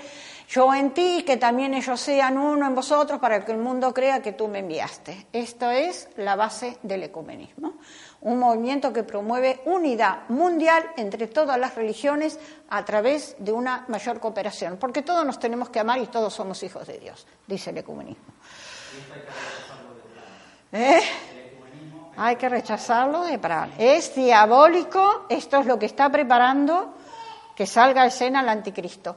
yo 0.48 0.74
en 0.74 0.90
ti, 0.90 1.18
y 1.18 1.22
que 1.22 1.36
también 1.36 1.74
ellos 1.74 2.00
sean 2.00 2.36
uno 2.36 2.66
en 2.66 2.74
vosotros 2.74 3.20
para 3.20 3.44
que 3.44 3.52
el 3.52 3.58
mundo 3.58 3.94
crea 3.94 4.20
que 4.20 4.32
tú 4.32 4.48
me 4.48 4.58
enviaste. 4.58 5.26
Esto 5.32 5.70
es 5.70 6.08
la 6.16 6.34
base 6.34 6.78
del 6.82 7.04
ecumenismo, 7.04 7.74
un 8.22 8.38
movimiento 8.38 8.92
que 8.92 9.02
promueve 9.02 9.60
unidad 9.64 10.28
mundial 10.28 10.84
entre 10.96 11.26
todas 11.26 11.58
las 11.58 11.74
religiones 11.74 12.38
a 12.68 12.84
través 12.84 13.36
de 13.38 13.52
una 13.52 13.84
mayor 13.88 14.20
cooperación, 14.20 14.76
porque 14.76 15.02
todos 15.02 15.24
nos 15.24 15.38
tenemos 15.38 15.70
que 15.70 15.80
amar 15.80 15.98
y 15.98 16.06
todos 16.06 16.34
somos 16.34 16.62
hijos 16.62 16.86
de 16.86 16.98
Dios, 16.98 17.26
dice 17.46 17.70
el 17.70 17.78
ecumenismo. 17.78 18.24
¿Eh? 20.72 21.00
hay 22.16 22.36
que 22.36 22.48
rechazarlo 22.48 23.24
de. 23.24 23.40
Es 23.78 24.14
diabólico, 24.14 25.24
esto 25.28 25.58
es 25.58 25.66
lo 25.66 25.78
que 25.78 25.86
está 25.86 26.10
preparando 26.10 26.94
que 27.56 27.66
salga 27.66 28.02
a 28.02 28.06
escena 28.06 28.42
el 28.42 28.48
anticristo. 28.48 29.16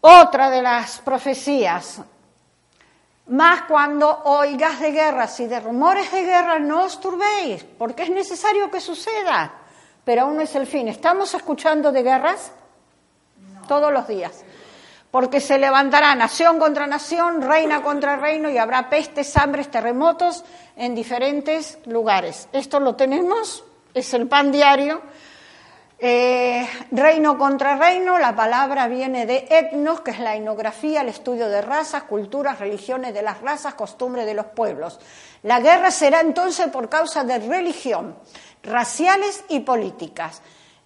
Otra 0.00 0.48
de 0.50 0.62
las 0.62 1.00
profecías, 1.00 2.00
más 3.28 3.62
cuando 3.62 4.22
oigas 4.24 4.80
de 4.80 4.92
guerras 4.92 5.38
y 5.40 5.46
de 5.46 5.60
rumores 5.60 6.10
de 6.12 6.22
guerra, 6.22 6.58
no 6.58 6.84
os 6.84 7.00
turbéis, 7.00 7.64
porque 7.64 8.04
es 8.04 8.10
necesario 8.10 8.70
que 8.70 8.80
suceda, 8.80 9.52
pero 10.04 10.22
aún 10.22 10.36
no 10.36 10.42
es 10.42 10.54
el 10.54 10.66
fin. 10.66 10.88
¿Estamos 10.88 11.34
escuchando 11.34 11.92
de 11.92 12.02
guerras? 12.02 12.52
Todos 13.66 13.92
los 13.92 14.06
días 14.06 14.44
porque 15.16 15.40
se 15.40 15.58
levantará 15.58 16.14
nación 16.14 16.58
contra 16.58 16.86
nación, 16.86 17.40
reina 17.40 17.80
contra 17.80 18.16
reino 18.16 18.50
y 18.50 18.58
habrá 18.58 18.90
pestes, 18.90 19.34
hambres, 19.38 19.70
terremotos 19.70 20.44
en 20.76 20.94
diferentes 20.94 21.78
lugares. 21.86 22.50
Esto 22.52 22.80
lo 22.80 22.96
tenemos, 22.96 23.64
es 23.94 24.12
el 24.12 24.28
pan 24.28 24.52
diario. 24.52 25.00
Eh, 25.98 26.68
reino 26.90 27.38
contra 27.38 27.76
reino, 27.76 28.18
la 28.18 28.36
palabra 28.36 28.86
viene 28.86 29.24
de 29.24 29.46
etnos, 29.48 30.02
que 30.02 30.10
es 30.10 30.18
la 30.18 30.36
etnografía, 30.36 31.00
el 31.00 31.08
estudio 31.08 31.48
de 31.48 31.62
razas, 31.62 32.02
culturas, 32.02 32.58
religiones 32.58 33.14
de 33.14 33.22
las 33.22 33.40
razas, 33.40 33.74
costumbres 33.74 34.26
de 34.26 34.34
los 34.34 34.46
pueblos. 34.46 35.00
La 35.42 35.60
guerra 35.60 35.90
será 35.90 36.20
entonces 36.20 36.68
por 36.68 36.90
causa 36.90 37.24
de 37.24 37.38
religión, 37.38 38.14
raciales 38.62 39.42
y 39.48 39.60
políticas. 39.60 40.42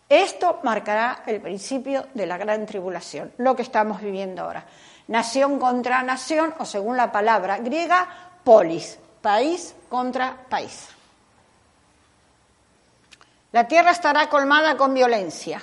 Esto 0.09 0.61
marcará 0.63 1.25
el 1.27 1.41
principio 1.41 2.07
de 2.15 2.27
la 2.27 2.39
gran 2.39 2.65
tribulación, 2.65 3.33
lo 3.39 3.57
que 3.57 3.63
estamos 3.63 4.01
viviendo 4.01 4.43
ahora. 4.43 4.65
Nación 5.09 5.59
contra 5.59 6.05
nación, 6.05 6.55
o 6.59 6.65
según 6.65 6.97
la 6.97 7.11
palabra 7.11 7.59
griega, 7.59 8.09
polis, 8.45 8.97
país 9.21 9.75
contra 9.89 10.37
país. 10.49 10.89
La 13.53 13.67
tierra 13.67 13.91
estará 13.91 14.29
colmada 14.29 14.77
con 14.77 14.95
violencia. 14.95 15.63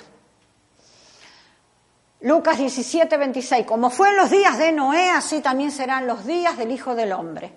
Lucas 2.20 2.58
17, 2.58 3.16
26. 3.16 3.66
Como 3.66 3.90
fue 3.90 4.10
en 4.10 4.16
los 4.16 4.30
días 4.30 4.58
de 4.58 4.72
Noé, 4.72 5.10
así 5.10 5.40
también 5.40 5.70
serán 5.70 6.06
los 6.06 6.26
días 6.26 6.58
del 6.58 6.72
Hijo 6.72 6.94
del 6.94 7.12
Hombre. 7.12 7.52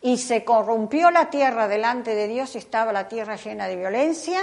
Y 0.00 0.18
se 0.18 0.44
corrompió 0.44 1.10
la 1.10 1.30
tierra 1.30 1.68
delante 1.68 2.14
de 2.14 2.28
Dios 2.28 2.54
y 2.54 2.58
estaba 2.58 2.92
la 2.92 3.08
tierra 3.08 3.36
llena 3.36 3.66
de 3.66 3.76
violencia 3.76 4.40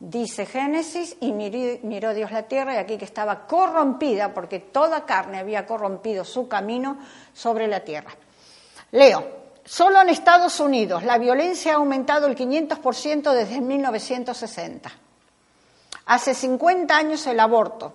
Dice 0.00 0.46
Génesis, 0.46 1.16
y 1.20 1.32
miró, 1.32 2.14
Dios 2.14 2.30
la 2.30 2.44
tierra, 2.44 2.74
y 2.74 2.76
aquí 2.76 2.96
que 2.98 3.04
estaba 3.04 3.46
corrompida, 3.48 4.32
porque 4.32 4.60
toda 4.60 5.04
carne 5.04 5.38
había 5.38 5.66
corrompido 5.66 6.24
su 6.24 6.46
camino 6.46 6.98
sobre 7.32 7.66
la 7.66 7.80
tierra. 7.80 8.12
Leo, 8.92 9.26
solo 9.68 10.00
en 10.00 10.08
Estados 10.08 10.60
Unidos 10.60 11.02
la 11.04 11.18
violencia 11.18 11.72
ha 11.72 11.76
aumentado 11.76 12.26
el 12.26 12.36
500% 12.36 13.32
desde 13.32 13.60
1960. 13.60 14.90
Hace 16.06 16.34
50 16.34 16.96
años 16.96 17.26
el 17.26 17.38
aborto, 17.38 17.94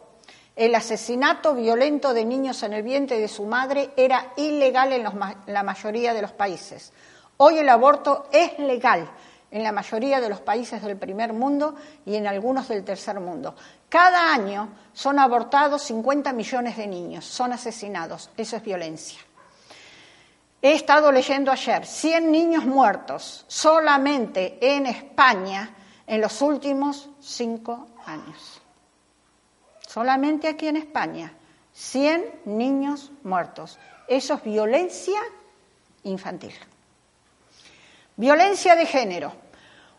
el 0.55 0.76
asesinato 0.76 1.55
violento 1.55 2.13
de 2.13 2.26
niños 2.26 2.61
en 2.61 2.74
el 2.74 2.84
vientre 2.84 3.17
de 3.17 3.28
su 3.28 3.45
madre 3.45 3.89
era 3.97 4.34
ilegal 4.38 4.93
en 4.93 5.03
la 5.47 5.63
mayoría 5.63 6.13
de 6.13 6.21
los 6.21 6.32
países. 6.32 6.93
Hoy 7.38 7.57
el 7.57 7.69
aborto 7.69 8.28
es 8.32 8.59
legal 8.59 9.09
en 9.49 9.63
la 9.63 9.71
mayoría 9.71 10.21
de 10.21 10.30
los 10.30 10.41
países 10.41 10.82
del 10.84 10.97
primer 10.97 11.34
mundo 11.34 11.76
y 12.05 12.15
en 12.15 12.28
algunos 12.28 12.67
del 12.67 12.84
tercer 12.84 13.19
mundo. 13.19 13.55
Cada 13.89 14.32
año 14.32 14.69
son 14.93 15.17
abortados 15.17 15.82
50 15.84 16.34
millones 16.34 16.78
de 16.78 16.88
niños, 16.88 17.26
son 17.26 17.53
asesinados. 17.53 18.30
Eso 18.38 18.57
es 18.57 18.63
violencia. 18.63 19.19
He 20.66 20.76
estado 20.76 21.11
leyendo 21.11 21.51
ayer 21.51 21.86
100 21.86 22.32
niños 22.32 22.64
muertos 22.64 23.43
solamente 23.49 24.57
en 24.61 24.86
España 24.86 25.76
en 26.07 26.22
los 26.22 26.41
últimos 26.41 27.09
cinco 27.20 27.89
años. 28.05 28.61
Solamente 29.86 30.47
aquí 30.47 30.70
en 30.70 30.78
España, 30.78 31.34
100 31.74 32.43
niños 32.45 33.11
muertos. 33.24 33.78
Eso 34.07 34.36
es 34.36 34.43
violencia 34.45 35.20
infantil. 36.03 36.53
Violencia 38.16 38.78
de 38.78 38.86
género. 38.86 39.34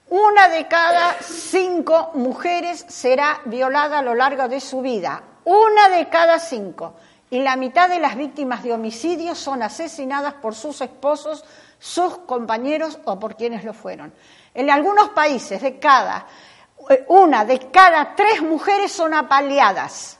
Una 0.09 0.49
de 0.49 0.67
cada 0.67 1.13
cinco 1.21 2.13
mujeres 2.15 2.87
será 2.89 3.43
violada 3.45 3.99
a 3.99 4.03
lo 4.03 4.15
largo 4.15 4.49
de 4.49 4.61
su 4.61 4.81
vida. 4.81 5.23
una 5.45 5.91
de 5.91 6.09
cada 6.09 6.39
cinco. 6.39 6.95
Y 7.35 7.41
la 7.41 7.57
mitad 7.57 7.89
de 7.89 7.99
las 7.99 8.15
víctimas 8.15 8.63
de 8.63 8.73
homicidios 8.73 9.39
son 9.39 9.65
asesinadas 9.65 10.35
por 10.35 10.55
sus 10.55 10.81
esposos, 10.81 11.45
sus 11.81 12.19
compañeros 12.19 13.01
o 13.07 13.19
por 13.19 13.35
quienes 13.35 13.65
lo 13.65 13.75
fueron. 13.75 14.15
En 14.55 14.71
algunos 14.71 15.09
países, 15.09 15.61
de 15.61 15.81
cada, 15.81 16.29
eh, 16.89 17.05
una 17.09 17.45
de 17.45 17.59
cada 17.73 18.15
tres 18.15 18.41
mujeres 18.41 18.93
son 18.93 19.15
apaleadas, 19.15 20.17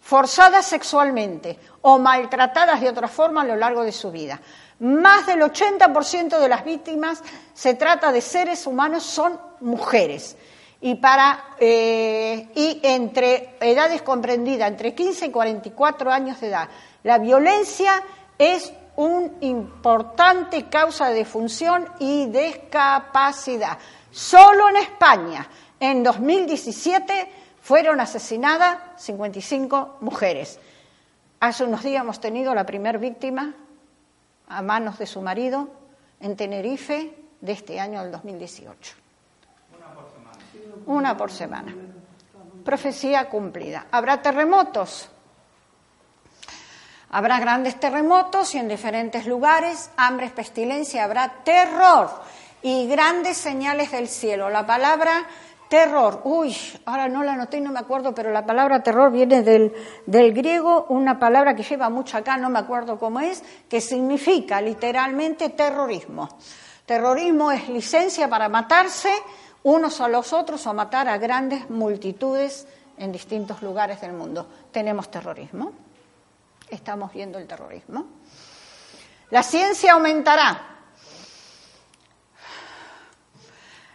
forzadas 0.00 0.64
sexualmente 0.64 1.58
o 1.82 1.98
maltratadas 1.98 2.80
de 2.80 2.88
otra 2.88 3.08
forma 3.08 3.42
a 3.42 3.44
lo 3.44 3.56
largo 3.56 3.84
de 3.84 3.92
su 3.92 4.10
vida. 4.10 4.40
Más 4.78 5.26
del 5.26 5.42
80% 5.42 6.38
de 6.38 6.48
las 6.48 6.64
víctimas 6.64 7.22
se 7.52 7.74
trata 7.74 8.10
de 8.10 8.22
seres 8.22 8.66
humanos, 8.66 9.02
son 9.02 9.38
mujeres. 9.60 10.34
Y, 10.80 10.96
para, 10.96 11.56
eh, 11.58 12.48
y 12.54 12.80
entre 12.82 13.56
edades 13.60 14.02
comprendidas 14.02 14.68
entre 14.68 14.94
15 14.94 15.26
y 15.26 15.30
44 15.30 16.10
años 16.10 16.40
de 16.40 16.48
edad. 16.48 16.68
La 17.02 17.18
violencia 17.18 18.02
es 18.36 18.72
una 18.96 19.30
importante 19.40 20.68
causa 20.68 21.08
de 21.08 21.16
defunción 21.16 21.88
y 21.98 22.26
discapacidad. 22.26 23.78
Solo 24.10 24.68
en 24.68 24.76
España, 24.76 25.48
en 25.80 26.02
2017, 26.02 27.28
fueron 27.60 28.00
asesinadas 28.00 28.78
55 28.96 29.98
mujeres. 30.00 30.60
Hace 31.40 31.64
unos 31.64 31.82
días 31.82 32.02
hemos 32.02 32.20
tenido 32.20 32.54
la 32.54 32.64
primera 32.64 32.98
víctima 32.98 33.54
a 34.48 34.62
manos 34.62 34.98
de 34.98 35.06
su 35.06 35.20
marido 35.20 35.68
en 36.20 36.36
Tenerife 36.36 37.14
de 37.40 37.52
este 37.52 37.80
año 37.80 38.02
del 38.02 38.12
2018. 38.12 39.03
Una 40.86 41.16
por 41.16 41.30
semana. 41.30 41.74
Profecía 42.64 43.28
cumplida. 43.28 43.86
¿Habrá 43.90 44.20
terremotos? 44.22 45.08
Habrá 47.10 47.38
grandes 47.38 47.78
terremotos 47.78 48.54
y 48.54 48.58
en 48.58 48.68
diferentes 48.68 49.26
lugares, 49.26 49.90
hambre, 49.96 50.30
pestilencia, 50.30 51.04
habrá 51.04 51.44
terror 51.44 52.10
y 52.60 52.88
grandes 52.88 53.36
señales 53.36 53.92
del 53.92 54.08
cielo. 54.08 54.50
La 54.50 54.66
palabra 54.66 55.24
terror, 55.68 56.22
uy, 56.24 56.56
ahora 56.86 57.08
no 57.08 57.22
la 57.22 57.34
anoté 57.34 57.58
y 57.58 57.60
no 57.60 57.70
me 57.70 57.78
acuerdo, 57.78 58.14
pero 58.14 58.32
la 58.32 58.44
palabra 58.44 58.82
terror 58.82 59.12
viene 59.12 59.42
del, 59.42 59.72
del 60.06 60.32
griego, 60.32 60.86
una 60.88 61.18
palabra 61.18 61.54
que 61.54 61.62
lleva 61.62 61.88
mucho 61.88 62.16
acá, 62.16 62.36
no 62.36 62.50
me 62.50 62.58
acuerdo 62.58 62.98
cómo 62.98 63.20
es, 63.20 63.44
que 63.68 63.80
significa 63.80 64.60
literalmente 64.60 65.50
terrorismo. 65.50 66.28
Terrorismo 66.86 67.52
es 67.52 67.68
licencia 67.68 68.28
para 68.28 68.48
matarse 68.48 69.10
unos 69.64 70.00
a 70.00 70.08
los 70.08 70.32
otros 70.32 70.64
o 70.66 70.74
matar 70.74 71.08
a 71.08 71.18
grandes 71.18 71.68
multitudes 71.68 72.68
en 72.96 73.10
distintos 73.10 73.60
lugares 73.62 74.00
del 74.00 74.12
mundo. 74.12 74.46
Tenemos 74.70 75.10
terrorismo 75.10 75.72
estamos 76.74 77.12
viendo 77.12 77.38
el 77.38 77.46
terrorismo. 77.46 78.06
La 79.30 79.42
ciencia 79.42 79.92
aumentará. 79.92 80.70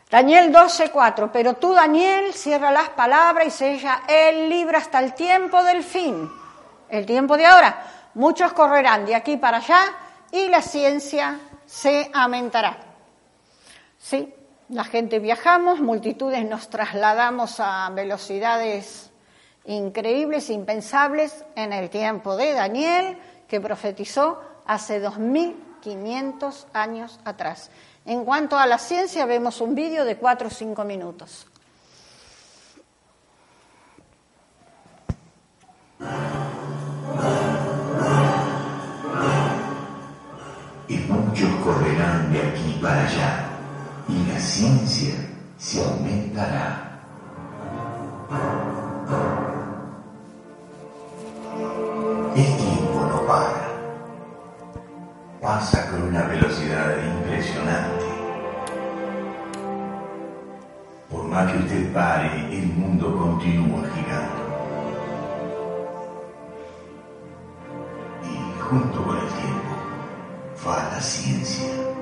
Daniel 0.10 0.52
12:4, 0.52 1.30
pero 1.32 1.56
tú 1.56 1.74
Daniel 1.74 2.34
cierra 2.34 2.72
las 2.72 2.90
palabras 2.90 3.48
y 3.48 3.52
sella 3.52 4.02
el 4.08 4.50
libro 4.50 4.78
hasta 4.78 5.00
el 5.00 5.14
tiempo 5.14 5.64
del 5.64 5.84
fin, 5.84 6.30
el 6.90 7.06
tiempo 7.06 7.38
de 7.38 7.46
ahora. 7.46 8.10
Muchos 8.16 8.54
correrán 8.54 9.06
de 9.06 9.14
aquí 9.14 9.38
para 9.38 9.58
allá 9.58 9.82
y 10.32 10.48
la 10.48 10.64
ciencia 10.64 11.40
se 11.68 12.10
aumentará. 12.12 12.80
Sí, 14.00 14.34
la 14.70 14.84
gente 14.84 15.20
viajamos, 15.20 15.80
multitudes 15.80 16.46
nos 16.46 16.70
trasladamos 16.70 17.60
a 17.60 17.90
velocidades 17.90 19.10
increíbles, 19.66 20.50
impensables 20.50 21.44
en 21.56 21.74
el 21.74 21.90
tiempo 21.90 22.36
de 22.36 22.54
Daniel, 22.54 23.18
que 23.48 23.60
profetizó 23.60 24.40
hace 24.66 25.04
2.500 25.04 26.66
años 26.74 27.20
atrás. 27.26 27.72
En 28.06 28.24
cuanto 28.24 28.58
a 28.58 28.68
la 28.68 28.78
ciencia, 28.78 29.26
vemos 29.26 29.60
un 29.60 29.76
vídeo 29.76 30.06
de 30.06 30.18
cuatro 30.18 30.48
o 30.48 30.52
cinco 30.52 30.84
minutos. 30.84 31.48
Y 40.88 40.98
muchos 40.98 41.50
correrán 41.64 42.32
de 42.32 42.42
aquí 42.42 42.80
para 42.82 43.06
allá, 43.06 43.59
y 44.10 44.26
la 44.32 44.40
ciencia 44.40 45.14
se 45.58 45.84
aumentará. 45.84 46.86
El 52.36 52.46
tiempo 52.58 53.06
no 53.08 53.22
para. 53.28 53.70
Pasa 55.42 55.92
con 55.92 56.04
una 56.04 56.24
velocidad 56.24 56.96
impresionante. 57.18 58.06
Por 61.10 61.24
más 61.26 61.52
que 61.52 61.58
usted 61.60 61.94
pare, 61.94 62.58
el 62.58 62.68
mundo 62.68 63.16
continúa 63.16 63.84
girando. 63.94 64.50
Y 68.24 68.62
junto 68.62 69.04
con 69.04 69.18
el 69.18 69.28
tiempo 69.28 70.68
va 70.68 70.90
la 70.94 71.02
ciencia. 71.02 71.99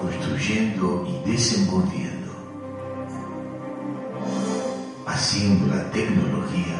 Construyendo 0.00 1.06
y 1.06 1.30
desenvolviendo 1.30 2.32
haciendo 5.06 5.76
la 5.76 5.90
tecnología 5.90 6.78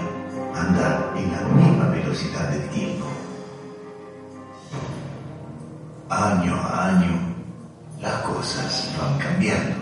andar 0.55 1.13
en 1.17 1.33
la 1.33 1.41
misma 1.43 1.89
velocidad 1.89 2.49
del 2.49 2.67
tiempo. 2.71 3.05
Año 6.09 6.55
a 6.55 6.89
año, 6.89 7.35
las 8.01 8.15
cosas 8.23 8.91
van 8.99 9.19
cambiando. 9.19 9.82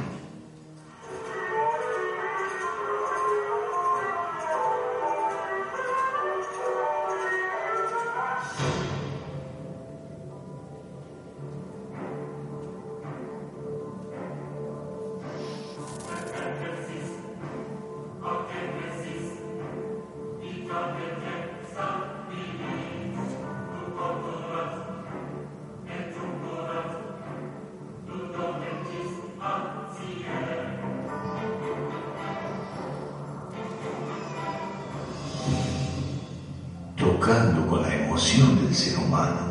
Emoción 38.30 38.64
del 38.64 38.74
ser 38.74 38.98
humano. 38.98 39.49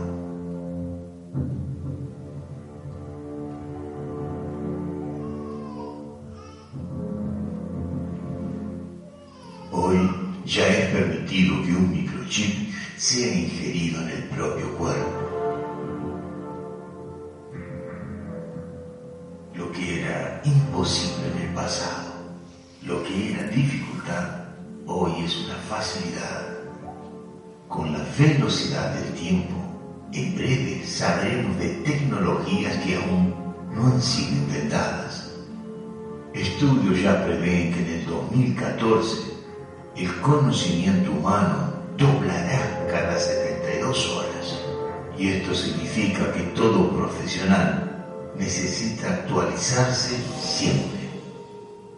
Tecnologías 32.49 32.77
que 32.83 32.95
aún 32.95 33.33
no 33.73 33.87
han 33.87 34.01
sido 34.01 34.31
inventadas. 34.31 35.31
Estudios 36.33 37.01
ya 37.01 37.23
prevén 37.25 37.73
que 37.73 37.79
en 37.79 37.99
el 37.99 38.05
2014 38.05 39.17
el 39.97 40.21
conocimiento 40.21 41.11
humano 41.11 41.73
doblará 41.97 42.87
cada 42.89 43.19
72 43.19 44.09
horas. 44.09 44.59
Y 45.17 45.27
esto 45.29 45.53
significa 45.53 46.31
que 46.31 46.41
todo 46.55 46.91
profesional 46.95 48.05
necesita 48.37 49.09
actualizarse 49.09 50.15
siempre. 50.39 50.99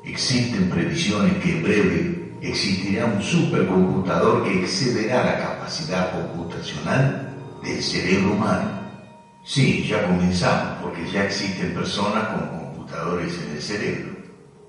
Existen 0.03 0.69
previsiones 0.69 1.35
que 1.43 1.57
en 1.57 1.63
breve 1.63 2.31
existirá 2.41 3.05
un 3.05 3.21
supercomputador 3.21 4.43
que 4.43 4.61
excederá 4.61 5.23
la 5.23 5.39
capacidad 5.39 6.11
computacional 6.11 7.35
del 7.63 7.83
cerebro 7.83 8.33
humano. 8.33 8.80
Sí, 9.43 9.87
ya 9.87 10.05
comenzamos, 10.05 10.77
porque 10.83 11.09
ya 11.11 11.23
existen 11.23 11.73
personas 11.73 12.27
con 12.29 12.47
computadores 12.47 13.33
en 13.41 13.55
el 13.55 13.61
cerebro. 13.61 14.11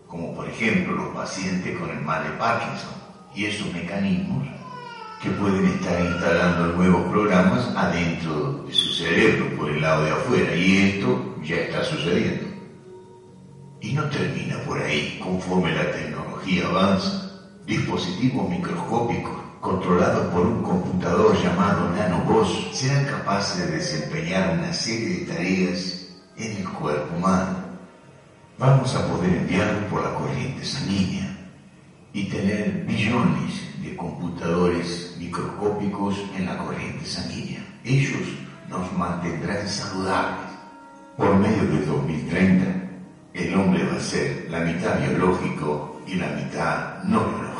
como 0.06 0.34
por 0.34 0.46
ejemplo 0.46 0.94
los 0.94 1.14
pacientes 1.14 1.78
con 1.78 1.88
el 1.88 2.02
mal 2.02 2.22
de 2.22 2.36
Parkinson, 2.36 2.92
y 3.34 3.46
esos 3.46 3.72
mecanismos 3.72 4.46
que 5.22 5.30
pueden 5.30 5.64
estar 5.64 5.98
instalando 6.04 6.66
nuevos 6.76 7.10
programas 7.10 7.66
adentro 7.74 8.64
de 8.66 8.74
su 8.74 8.92
cerebro 8.92 9.56
por 9.56 9.70
el 9.70 9.80
lado 9.80 10.04
de 10.04 10.10
afuera, 10.10 10.54
y 10.54 10.76
esto 10.76 11.36
ya 11.42 11.56
está 11.56 11.82
sucediendo. 11.84 12.46
Y 13.80 13.92
no 13.94 14.04
termina 14.10 14.58
por 14.66 14.78
ahí, 14.80 15.18
conforme 15.22 15.74
la 15.74 15.90
tecnología 15.90 16.66
avanza, 16.66 17.56
dispositivos 17.64 18.50
microscópicos 18.50 19.41
controlados 19.62 20.26
por 20.34 20.44
un 20.44 20.60
computador 20.60 21.40
llamado 21.40 21.88
nanobos 21.90 22.68
serán 22.72 23.04
capaces 23.04 23.58
de 23.58 23.76
desempeñar 23.76 24.58
una 24.58 24.72
serie 24.72 25.20
de 25.20 25.32
tareas 25.32 26.08
en 26.36 26.56
el 26.56 26.68
cuerpo 26.68 27.16
humano. 27.16 27.58
Vamos 28.58 28.92
a 28.96 29.06
poder 29.06 29.32
enviarlo 29.32 29.86
por 29.86 30.02
la 30.02 30.14
corriente 30.14 30.64
sanguínea 30.64 31.36
y 32.12 32.24
tener 32.24 32.84
billones 32.86 33.80
de 33.80 33.96
computadores 33.96 35.16
microscópicos 35.20 36.16
en 36.36 36.46
la 36.46 36.58
corriente 36.58 37.06
sanguínea. 37.06 37.64
Ellos 37.84 38.34
nos 38.68 38.92
mantendrán 38.92 39.68
saludables. 39.68 40.50
Por 41.16 41.36
medio 41.36 41.62
del 41.66 41.86
2030, 41.86 42.64
el 43.34 43.54
hombre 43.54 43.86
va 43.86 43.96
a 43.96 44.00
ser 44.00 44.48
la 44.50 44.58
mitad 44.58 44.98
biológico 44.98 46.00
y 46.04 46.16
la 46.16 46.26
mitad 46.30 47.04
no 47.04 47.20
biológico. 47.20 47.52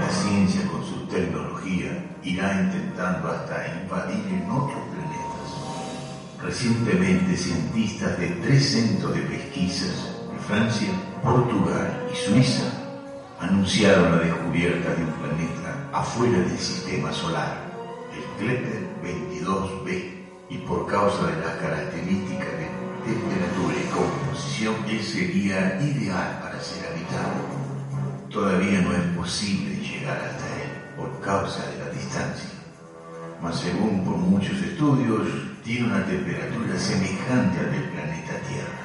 La 0.00 0.10
ciencia 0.10 0.69
tecnología 1.10 2.04
irá 2.22 2.62
intentando 2.62 3.28
hasta 3.28 3.80
invadir 3.82 4.24
en 4.32 4.50
otros 4.50 4.80
planetas. 4.90 6.40
Recientemente, 6.42 7.36
cientistas 7.36 8.18
de 8.18 8.28
tres 8.42 8.70
centros 8.70 9.14
de 9.14 9.20
pesquisas 9.22 10.16
de 10.32 10.38
Francia, 10.46 10.88
Portugal 11.22 12.08
y 12.10 12.16
Suiza 12.16 12.64
anunciaron 13.40 14.16
la 14.16 14.24
descubierta 14.24 14.94
de 14.94 15.04
un 15.04 15.12
planeta 15.12 15.88
afuera 15.92 16.38
del 16.38 16.58
sistema 16.58 17.12
solar, 17.12 17.70
el 18.14 18.46
Kepler 18.46 18.88
22b, 19.02 20.20
y 20.50 20.58
por 20.58 20.86
causa 20.86 21.26
de 21.26 21.36
las 21.40 21.54
características 21.56 22.48
de 22.58 22.68
temperatura 23.04 23.76
y 23.76 23.90
composición, 23.90 24.74
él 24.88 25.02
sería 25.02 25.80
ideal 25.80 26.40
para 26.42 26.60
ser 26.60 26.86
habitado. 26.90 27.60
Todavía 28.30 28.80
no 28.80 28.92
es 28.92 29.16
posible 29.16 29.76
llegar 29.76 30.16
él 30.16 30.39
por 31.00 31.20
causa 31.20 31.66
de 31.70 31.78
la 31.78 31.90
distancia, 31.90 32.50
mas 33.42 33.58
según 33.58 34.04
por 34.04 34.18
muchos 34.18 34.60
estudios, 34.60 35.26
tiene 35.64 35.86
una 35.86 36.04
temperatura 36.04 36.78
semejante 36.78 37.58
al 37.58 37.72
del 37.72 37.88
planeta 37.88 38.34
Tierra, 38.46 38.84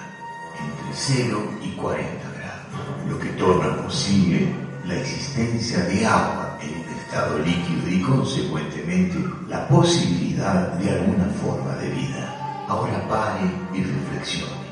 entre 0.64 0.94
0 0.94 1.52
y 1.62 1.72
40 1.72 2.32
grados, 2.38 3.10
lo 3.10 3.20
que 3.20 3.30
torna 3.32 3.84
posible 3.84 4.48
la 4.86 4.96
existencia 4.96 5.80
de 5.80 6.06
agua 6.06 6.58
en 6.62 6.70
el 6.70 6.98
estado 7.00 7.38
líquido 7.40 7.90
y 7.90 8.02
consecuentemente 8.02 9.18
la 9.50 9.68
posibilidad 9.68 10.74
de 10.74 10.92
alguna 10.92 11.26
forma 11.42 11.76
de 11.76 11.90
vida. 11.90 12.66
Ahora 12.70 13.08
pare 13.10 13.52
y 13.74 13.84
reflexione. 13.84 14.66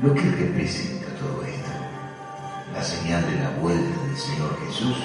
Lo 0.00 0.14
que 0.14 0.30
representa 0.30 1.06
todo 1.18 1.42
esto, 1.44 1.70
la 2.72 2.82
señal 2.82 3.24
de 3.26 3.40
la 3.40 3.50
vuelta 3.60 4.02
del 4.06 4.16
Señor 4.16 4.58
Jesús, 4.66 4.96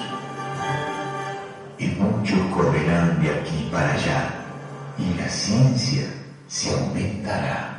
y 1.80 1.86
muchos 1.86 2.38
correrán 2.54 3.22
de 3.22 3.30
aquí 3.30 3.68
para 3.72 3.94
allá 3.94 4.30
y 4.98 5.14
la 5.14 5.28
ciencia 5.28 6.06
se 6.46 6.70
aumentará. 6.74 7.78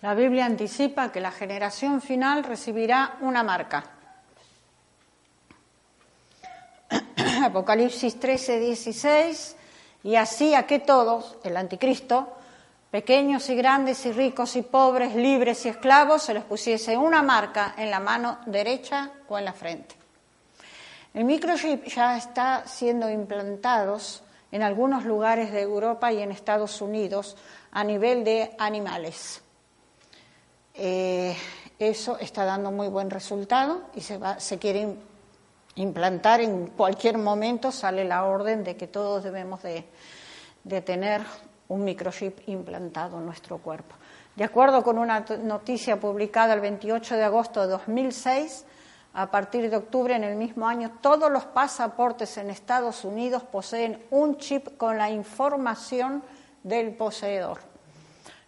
La 0.00 0.14
Biblia 0.14 0.46
anticipa 0.46 1.12
que 1.12 1.20
la 1.20 1.30
generación 1.30 2.00
final 2.00 2.42
recibirá 2.42 3.18
una 3.20 3.42
marca. 3.42 3.84
Apocalipsis 7.44 8.18
13, 8.18 8.60
16, 8.60 9.56
y 10.04 10.16
así 10.16 10.54
a 10.54 10.66
que 10.66 10.78
todos, 10.78 11.36
el 11.44 11.58
anticristo, 11.58 12.39
pequeños 12.90 13.48
y 13.48 13.54
grandes 13.54 14.04
y 14.06 14.12
ricos 14.12 14.56
y 14.56 14.62
pobres, 14.62 15.14
libres 15.14 15.64
y 15.66 15.68
esclavos, 15.68 16.22
se 16.22 16.34
les 16.34 16.44
pusiese 16.44 16.96
una 16.96 17.22
marca 17.22 17.74
en 17.76 17.90
la 17.90 18.00
mano 18.00 18.38
derecha 18.46 19.10
o 19.28 19.38
en 19.38 19.44
la 19.44 19.52
frente. 19.52 19.94
El 21.14 21.24
microchip 21.24 21.86
ya 21.86 22.16
está 22.16 22.66
siendo 22.66 23.10
implantados 23.10 24.22
en 24.52 24.62
algunos 24.62 25.04
lugares 25.04 25.52
de 25.52 25.60
Europa 25.60 26.12
y 26.12 26.20
en 26.20 26.32
Estados 26.32 26.80
Unidos 26.80 27.36
a 27.72 27.84
nivel 27.84 28.24
de 28.24 28.54
animales. 28.58 29.42
Eh, 30.74 31.36
eso 31.78 32.18
está 32.18 32.44
dando 32.44 32.70
muy 32.70 32.88
buen 32.88 33.10
resultado 33.10 33.82
y 33.94 34.00
se, 34.00 34.58
quiere 34.58 34.96
implantar 35.76 36.40
en 36.40 36.66
cualquier 36.68 37.18
momento, 37.18 37.72
sale 37.72 38.04
la 38.04 38.24
orden 38.24 38.64
de 38.64 38.76
que 38.76 38.86
todos 38.86 39.24
debemos 39.24 39.62
de, 39.62 39.84
de 40.64 40.80
tener 40.82 41.22
un 41.70 41.82
microchip 41.82 42.46
implantado 42.46 43.18
en 43.18 43.26
nuestro 43.26 43.58
cuerpo. 43.58 43.96
De 44.36 44.44
acuerdo 44.44 44.82
con 44.82 44.98
una 44.98 45.24
noticia 45.42 45.98
publicada 45.98 46.54
el 46.54 46.60
28 46.60 47.16
de 47.16 47.24
agosto 47.24 47.62
de 47.62 47.68
2006, 47.68 48.64
a 49.14 49.30
partir 49.30 49.68
de 49.68 49.76
octubre 49.76 50.14
en 50.14 50.22
el 50.22 50.36
mismo 50.36 50.68
año, 50.68 50.98
todos 51.00 51.30
los 51.30 51.44
pasaportes 51.46 52.36
en 52.36 52.50
Estados 52.50 53.04
Unidos 53.04 53.42
poseen 53.42 54.00
un 54.10 54.36
chip 54.36 54.76
con 54.76 54.98
la 54.98 55.10
información 55.10 56.22
del 56.62 56.94
poseedor. 56.94 57.58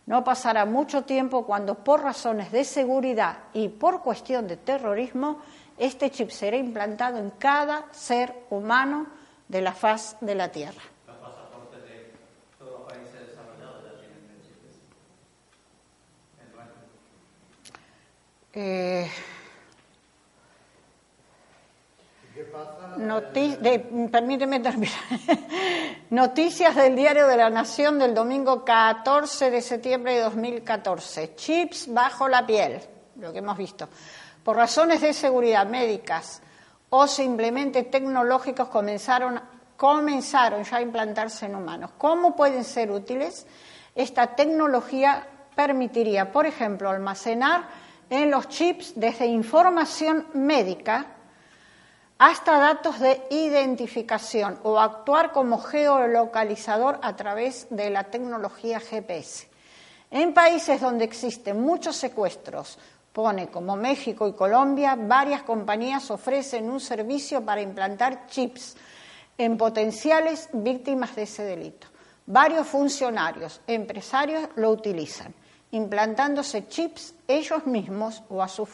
No 0.07 0.25
pasará 0.25 0.65
mucho 0.65 1.03
tiempo 1.03 1.47
cuando 1.47 1.77
por 1.77 2.03
razones 2.03 2.51
de 2.53 2.65
seguridad 2.65 3.39
y 3.53 3.69
por 3.69 4.03
cuestión 4.03 4.49
de 4.49 4.57
terrorismo, 4.57 5.39
este 5.79 6.11
chip 6.11 6.31
será 6.31 6.57
implantado 6.57 7.19
en 7.19 7.31
cada 7.31 7.87
ser 7.93 8.35
humano 8.51 9.07
de 9.49 9.61
la 9.61 9.73
faz 9.73 10.17
de 10.21 10.35
la 10.35 10.51
Tierra. 10.51 10.83
Los 11.07 11.17
pasaportes 11.17 11.83
de 11.85 12.13
todos 12.59 12.81
los 12.81 12.93
países 12.93 13.29
desarrollados 13.29 13.85
ya 13.85 14.01
tienen 14.01 14.31
el 14.31 14.43
chip 14.43 14.65
ese. 14.69 14.81
El 16.43 16.53
nuestro. 16.53 16.83
Eh, 18.55 19.11
permíteme 24.11 24.61
terminar. 24.61 24.93
Noticias 26.11 26.77
del 26.77 26.95
Diario 26.95 27.27
de 27.27 27.37
la 27.39 27.49
Nación 27.49 27.99
del 27.99 28.15
domingo 28.15 28.63
14 28.63 29.51
de 29.51 29.63
septiembre 29.63 30.17
de 30.17 30.21
2014. 30.21 31.35
Chips 31.35 31.93
bajo 31.93 32.29
la 32.29 32.47
piel, 32.47 32.79
lo 33.17 33.33
que 33.33 33.39
hemos 33.39 33.57
visto. 33.57 33.89
Por 34.45 34.57
razones 34.57 35.01
de 35.01 35.15
seguridad 35.15 35.67
médicas 35.67 36.43
o 36.91 37.07
simplemente 37.07 37.85
tecnológicos 37.85 38.69
comenzaron, 38.69 39.41
comenzaron 39.79 40.65
ya 40.65 40.77
a 40.77 40.83
implantarse 40.83 41.47
en 41.47 41.57
humanos. 41.57 41.93
¿Cómo 41.97 42.37
pueden 42.37 42.65
ser 42.65 42.91
útiles? 42.91 43.47
Esta 43.95 44.35
tecnología 44.37 45.27
permitiría, 45.55 46.31
por 46.31 46.45
ejemplo, 46.45 46.91
almacenar 46.91 47.82
en 48.13 48.31
los 48.31 48.47
chips 48.49 48.93
desde 48.95 49.25
información 49.25 50.27
médica 50.35 51.07
hasta 52.19 52.59
datos 52.59 53.01
de 53.01 53.23
identificación 53.31 54.59
o 54.65 54.79
actuar 54.79 55.33
como 55.33 55.59
geolocalizador 55.59 57.01
a 57.03 57.17
través 57.17 57.67
de 57.71 57.89
la 57.89 58.05
tecnología 58.05 58.81
GPS. 58.81 59.49
En 60.11 60.35
países 60.35 60.79
donde 60.83 61.07
existen 61.07 61.63
muchos 61.63 61.97
secuestros, 61.97 62.79
pone 63.15 63.49
como 63.49 63.77
México 63.77 64.29
y 64.29 64.35
Colombia, 64.35 64.95
varias 64.95 65.43
compañías 65.43 66.11
ofrecen 66.11 66.69
un 66.69 66.81
servicio 66.81 67.43
para 67.43 67.63
implantar 67.63 68.27
chips 68.27 68.77
en 69.39 69.57
potenciales 69.57 70.51
víctimas 70.53 71.17
de 71.17 71.23
ese 71.23 71.45
delito. 71.45 71.87
Varios 72.27 72.67
funcionarios, 72.67 73.63
empresarios 73.67 74.51
lo 74.57 74.71
utilizan, 74.71 75.35
implantándose 75.73 76.69
chips 76.69 77.15
ellos 77.27 77.67
mismos 77.67 78.23
o 78.31 78.43
a 78.43 78.49
sus 78.49 78.69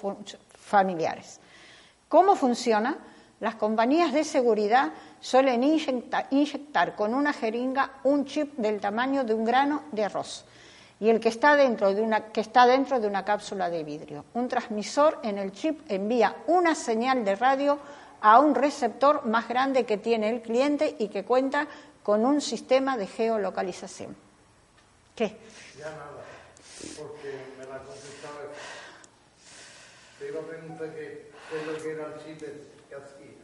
familiares. 0.51 1.41
¿Cómo 2.09 2.37
funciona? 2.37 2.99
Las 3.41 3.55
compañías 3.55 4.13
de 4.13 4.25
seguridad 4.25 4.93
suelen 5.21 5.63
inyecta- 5.63 6.27
inyectar 6.31 6.97
con 6.97 7.15
una 7.15 7.33
jeringa 7.33 7.93
un 8.05 8.25
chip 8.25 8.57
del 8.57 8.81
tamaño 8.81 9.25
de 9.25 9.35
un 9.35 9.45
grano 9.45 9.85
de 9.93 10.05
arroz 10.05 10.45
y 11.01 11.09
el 11.09 11.21
que 11.21 11.29
está 11.29 11.55
dentro 11.55 11.95
de 11.95 12.03
una, 12.03 12.33
que 12.33 12.41
está 12.41 12.67
dentro 12.67 12.99
de 12.99 13.07
una 13.07 13.25
cápsula 13.25 13.71
de 13.71 13.85
vidrio. 13.85 14.25
Un 14.35 14.49
transmisor 14.49 15.21
en 15.23 15.39
el 15.39 15.53
chip 15.53 15.81
envía 15.89 16.35
una 16.49 16.75
señal 16.75 17.25
de 17.25 17.37
radio 17.37 17.79
a 18.21 18.41
un 18.41 18.57
receptor 18.57 19.25
más 19.25 19.47
grande 19.47 19.87
que 19.87 19.99
tiene 19.99 20.29
el 20.29 20.43
cliente 20.43 20.97
y 20.99 21.07
que 21.07 21.25
cuenta 21.25 21.69
con 22.03 22.27
un 22.27 22.41
sistema 22.41 22.97
de 22.97 23.07
geolocalización. 23.07 24.17
¿Qué? 25.15 25.37
Porque 26.97 27.55
me 27.59 27.65
la 27.67 27.79
contestaba. 27.79 28.39
Te 30.19 30.29
iba 30.29 30.41
a 30.41 30.45
preguntar 30.45 30.95
que, 30.95 31.31
qué 31.51 31.61
es 31.61 31.67
lo 31.67 31.83
que 31.83 31.91
era 31.93 32.07
el 32.07 32.25
chip 32.25 32.41
que 32.89 32.95
hacía. 32.95 33.39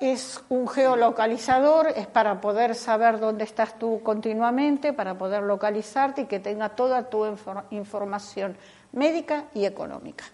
es 0.00 0.42
un 0.50 0.68
geolocalizador, 0.68 1.88
es 1.88 2.06
para 2.06 2.40
poder 2.40 2.74
saber 2.74 3.18
dónde 3.18 3.44
estás 3.44 3.78
tú 3.78 4.02
continuamente, 4.02 4.92
para 4.92 5.16
poder 5.16 5.42
localizarte 5.42 6.22
y 6.22 6.26
que 6.26 6.38
tenga 6.38 6.70
toda 6.70 7.08
tu 7.08 7.24
información 7.70 8.56
médica 8.92 9.46
y 9.54 9.64
económica. 9.64 10.24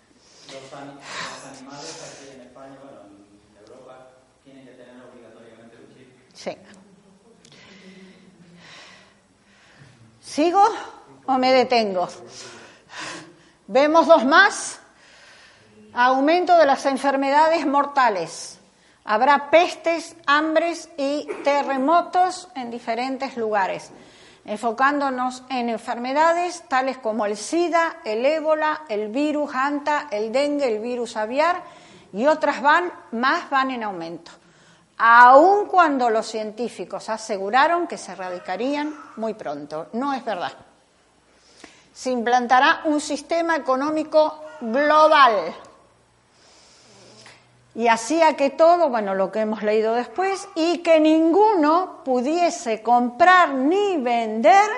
Los, 0.47 0.73
animales 0.73 2.12
aquí 2.12 2.35
en 2.35 2.40
España, 2.43 2.77
bueno, 2.82 3.01
en 3.06 3.66
Europa, 3.66 4.09
tienen 4.44 4.66
que 4.66 4.73
tener 4.73 5.02
obligatoriamente 5.02 5.77
un 5.77 5.94
chip. 5.94 6.09
Sí. 6.35 6.56
¿Sigo 10.20 10.64
o 11.26 11.38
me 11.38 11.52
detengo? 11.52 12.08
Vemos 13.66 14.06
dos 14.06 14.24
más. 14.24 14.80
Aumento 15.94 16.56
de 16.56 16.66
las 16.66 16.86
enfermedades 16.86 17.66
mortales. 17.66 18.58
Habrá 19.04 19.50
pestes, 19.50 20.16
hambres 20.26 20.88
y 20.96 21.26
terremotos 21.42 22.48
en 22.54 22.70
diferentes 22.70 23.36
lugares, 23.36 23.90
enfocándonos 24.44 25.42
en 25.50 25.68
enfermedades 25.68 26.62
tales 26.68 26.98
como 26.98 27.26
el 27.26 27.36
SIDA, 27.36 27.96
el 28.04 28.24
ébola, 28.24 28.82
el 28.88 29.08
virus 29.08 29.54
ANTA, 29.54 30.06
el 30.10 30.30
dengue, 30.30 30.68
el 30.68 30.78
virus 30.78 31.16
aviar 31.16 31.62
y 32.12 32.26
otras 32.26 32.62
van, 32.62 32.92
más 33.10 33.50
van 33.50 33.72
en 33.72 33.82
aumento, 33.82 34.30
aun 34.98 35.66
cuando 35.66 36.08
los 36.08 36.26
científicos 36.26 37.08
aseguraron 37.08 37.88
que 37.88 37.98
se 37.98 38.12
erradicarían 38.12 38.94
muy 39.16 39.34
pronto. 39.34 39.88
No 39.94 40.12
es 40.12 40.24
verdad. 40.24 40.52
Se 42.02 42.10
implantará 42.10 42.80
un 42.86 43.00
sistema 43.00 43.54
económico 43.54 44.42
global 44.60 45.54
y 47.76 47.86
hacía 47.86 48.34
que 48.34 48.50
todo, 48.50 48.88
bueno, 48.88 49.14
lo 49.14 49.30
que 49.30 49.38
hemos 49.38 49.62
leído 49.62 49.94
después, 49.94 50.48
y 50.56 50.78
que 50.78 50.98
ninguno 50.98 52.00
pudiese 52.04 52.82
comprar 52.82 53.50
ni 53.50 53.98
vender, 53.98 54.68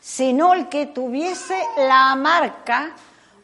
sino 0.00 0.52
el 0.52 0.68
que 0.68 0.84
tuviese 0.84 1.58
la 1.78 2.14
marca 2.14 2.94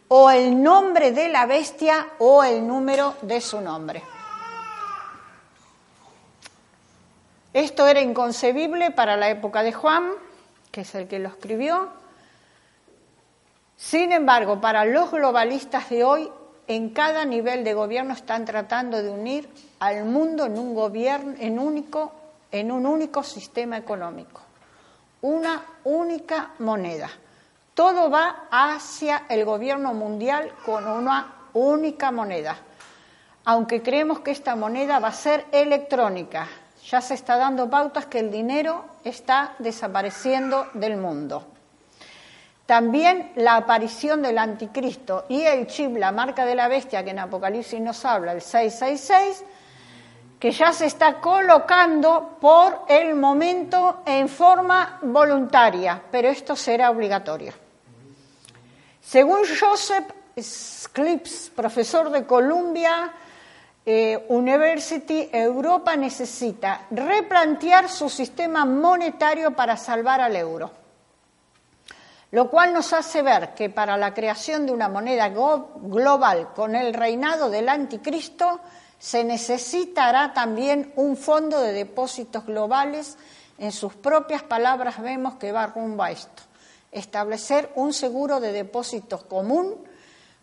o 0.09 0.31
el 0.31 0.63
nombre 0.63 1.13
de 1.13 1.31
la 1.31 1.47
bestia 1.47 2.09
o 2.19 2.45
el 2.45 2.69
número 2.69 3.15
de 3.23 3.41
su 3.41 3.63
nombre. 3.63 4.03
Esto 7.55 7.87
era 7.87 8.03
inconcebible 8.03 8.91
para 8.91 9.17
la 9.17 9.31
época 9.31 9.63
de 9.63 9.73
Juan, 9.73 10.11
que 10.71 10.83
es 10.83 10.95
el 10.95 11.09
que 11.09 11.19
lo 11.19 11.31
escribió. 11.31 12.05
Sin 13.77 14.13
embargo, 14.13 14.61
para 14.61 14.85
los 14.85 15.11
globalistas 15.11 15.91
de 15.91 16.03
hoy 16.03 16.31
en 16.67 16.91
cada 16.91 17.25
nivel 17.25 17.63
de 17.63 17.75
gobierno 17.75 18.15
están 18.15 18.45
tratando 18.45 19.03
de 19.03 19.11
unir 19.11 19.49
al 19.79 20.05
mundo 20.05 20.47
en 20.47 20.59
un 20.59 20.75
gobierno, 20.75 21.35
en 21.39 21.59
único, 21.59 22.13
en 22.51 22.73
un 22.73 22.87
único 22.87 23.23
sistema 23.23 23.77
económico, 23.77 24.41
una 25.23 25.63
única 25.85 26.53
moneda. 26.59 27.11
Todo 27.75 28.11
va 28.11 28.47
hacia 28.51 29.25
el 29.29 29.45
gobierno 29.45 29.93
mundial 29.93 30.53
con 30.65 30.89
una 30.89 31.35
única 31.53 32.11
moneda. 32.11 32.57
Aunque 33.45 33.83
creemos 33.83 34.21
que 34.21 34.31
esta 34.31 34.57
moneda 34.57 34.99
va 34.99 35.09
a 35.09 35.13
ser 35.13 35.45
electrónica, 35.53 36.49
ya 36.85 37.01
se 37.01 37.15
está 37.15 37.37
dando 37.37 37.69
pautas 37.69 38.07
que 38.07 38.21
el 38.21 38.31
dinero 38.31 38.87
está 39.05 39.55
desapareciendo 39.59 40.67
del 40.73 40.97
mundo. 40.97 41.56
También 42.67 43.31
la 43.37 43.55
aparición 43.55 44.23
del 44.23 44.39
anticristo 44.39 45.25
y 45.29 45.43
el 45.43 45.69
chip, 45.69 45.97
la 45.97 46.11
marca 46.11 46.45
de 46.45 46.57
la 46.57 46.67
bestia 46.67 47.05
que 47.05 47.11
en 47.11 47.21
Apocalipsis 47.21 47.81
nos 47.81 48.05
habla, 48.05 48.33
el 48.33 48.43
666, 48.43 49.45
que 50.41 50.51
ya 50.51 50.73
se 50.73 50.87
está 50.87 51.21
colocando 51.21 52.37
por 52.41 52.83
el 52.89 53.15
momento 53.15 54.03
en 54.05 54.29
forma 54.29 54.99
voluntaria, 55.03 56.03
pero 56.11 56.29
esto 56.29 56.57
será 56.57 56.91
obligatorio. 56.91 57.53
Según 59.01 59.43
Joseph 59.59 60.11
Sclips, 60.39 61.53
profesor 61.55 62.11
de 62.11 62.27
Columbia 62.27 63.13
eh, 63.87 64.27
University, 64.29 65.31
Europa 65.33 65.95
necesita 65.95 66.87
replantear 66.91 67.89
su 67.89 68.11
sistema 68.11 68.65
monetario 68.65 69.53
para 69.53 69.77
salvar 69.77 70.21
al 70.21 70.35
euro 70.35 70.86
lo 72.33 72.51
cual 72.51 72.73
nos 72.73 72.93
hace 72.93 73.23
ver 73.23 73.55
que 73.55 73.71
para 73.71 73.97
la 73.97 74.13
creación 74.13 74.67
de 74.67 74.73
una 74.73 74.89
moneda 74.89 75.29
global 75.29 76.53
con 76.55 76.75
el 76.75 76.93
reinado 76.93 77.51
del 77.51 77.69
anticristo 77.69 78.61
se 78.99 79.23
necesitará 79.25 80.33
también 80.33 80.93
un 80.97 81.17
fondo 81.17 81.61
de 81.61 81.73
depósitos 81.73 82.45
globales. 82.47 83.17
En 83.59 83.73
sus 83.73 83.95
propias 83.95 84.43
palabras 84.43 85.01
vemos 85.01 85.37
que 85.37 85.53
va 85.53 85.67
rumbo 85.67 86.03
a 86.03 86.11
esto, 86.11 86.43
establecer 86.91 87.71
un 87.77 87.93
seguro 87.93 88.41
de 88.41 88.53
depósitos 88.53 89.23
común, 89.25 89.77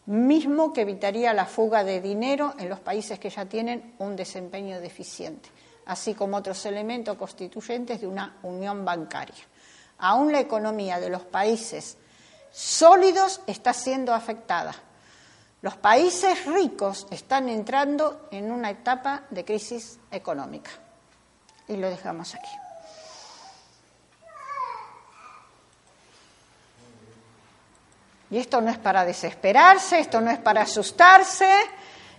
mismo 0.05 0.73
que 0.73 0.81
evitaría 0.81 1.33
la 1.33 1.45
fuga 1.45 1.83
de 1.83 2.01
dinero 2.01 2.53
en 2.57 2.69
los 2.69 2.79
países 2.79 3.19
que 3.19 3.29
ya 3.29 3.45
tienen 3.45 3.95
un 3.99 4.15
desempeño 4.15 4.79
deficiente, 4.79 5.49
así 5.85 6.13
como 6.13 6.37
otros 6.37 6.65
elementos 6.65 7.17
constituyentes 7.17 8.01
de 8.01 8.07
una 8.07 8.37
unión 8.41 8.83
bancaria 8.83 9.45
aún 10.03 10.33
la 10.33 10.41
economía 10.41 10.99
de 10.99 11.09
los 11.09 11.21
países 11.21 11.97
sólidos 12.51 13.39
está 13.47 13.71
siendo 13.71 14.13
afectada. 14.13 14.75
Los 15.61 15.77
países 15.77 16.45
ricos 16.45 17.07
están 17.09 17.47
entrando 17.47 18.27
en 18.29 18.51
una 18.51 18.69
etapa 18.69 19.23
de 19.29 19.45
crisis 19.45 19.97
económica. 20.11 20.71
Y 21.69 21.77
lo 21.77 21.89
dejamos 21.89 22.35
aquí. 22.35 22.51
Y 28.29 28.39
esto 28.39 28.59
no 28.59 28.71
es 28.71 28.77
para 28.77 29.05
desesperarse, 29.05 29.99
esto 29.99 30.19
no 30.19 30.31
es 30.31 30.39
para 30.39 30.63
asustarse, 30.63 31.49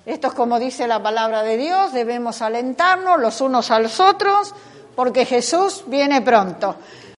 esto 0.06 0.28
es 0.28 0.32
como 0.32 0.58
dice 0.58 0.86
la 0.86 1.02
palabra 1.02 1.42
de 1.42 1.58
Dios, 1.58 1.92
debemos 1.92 2.40
alentarnos 2.40 3.20
los 3.20 3.42
unos 3.42 3.70
a 3.70 3.78
los 3.78 4.00
otros 4.00 4.54
porque 4.96 5.26
Jesús 5.26 5.84
viene 5.86 6.22
pronto. 6.22 6.76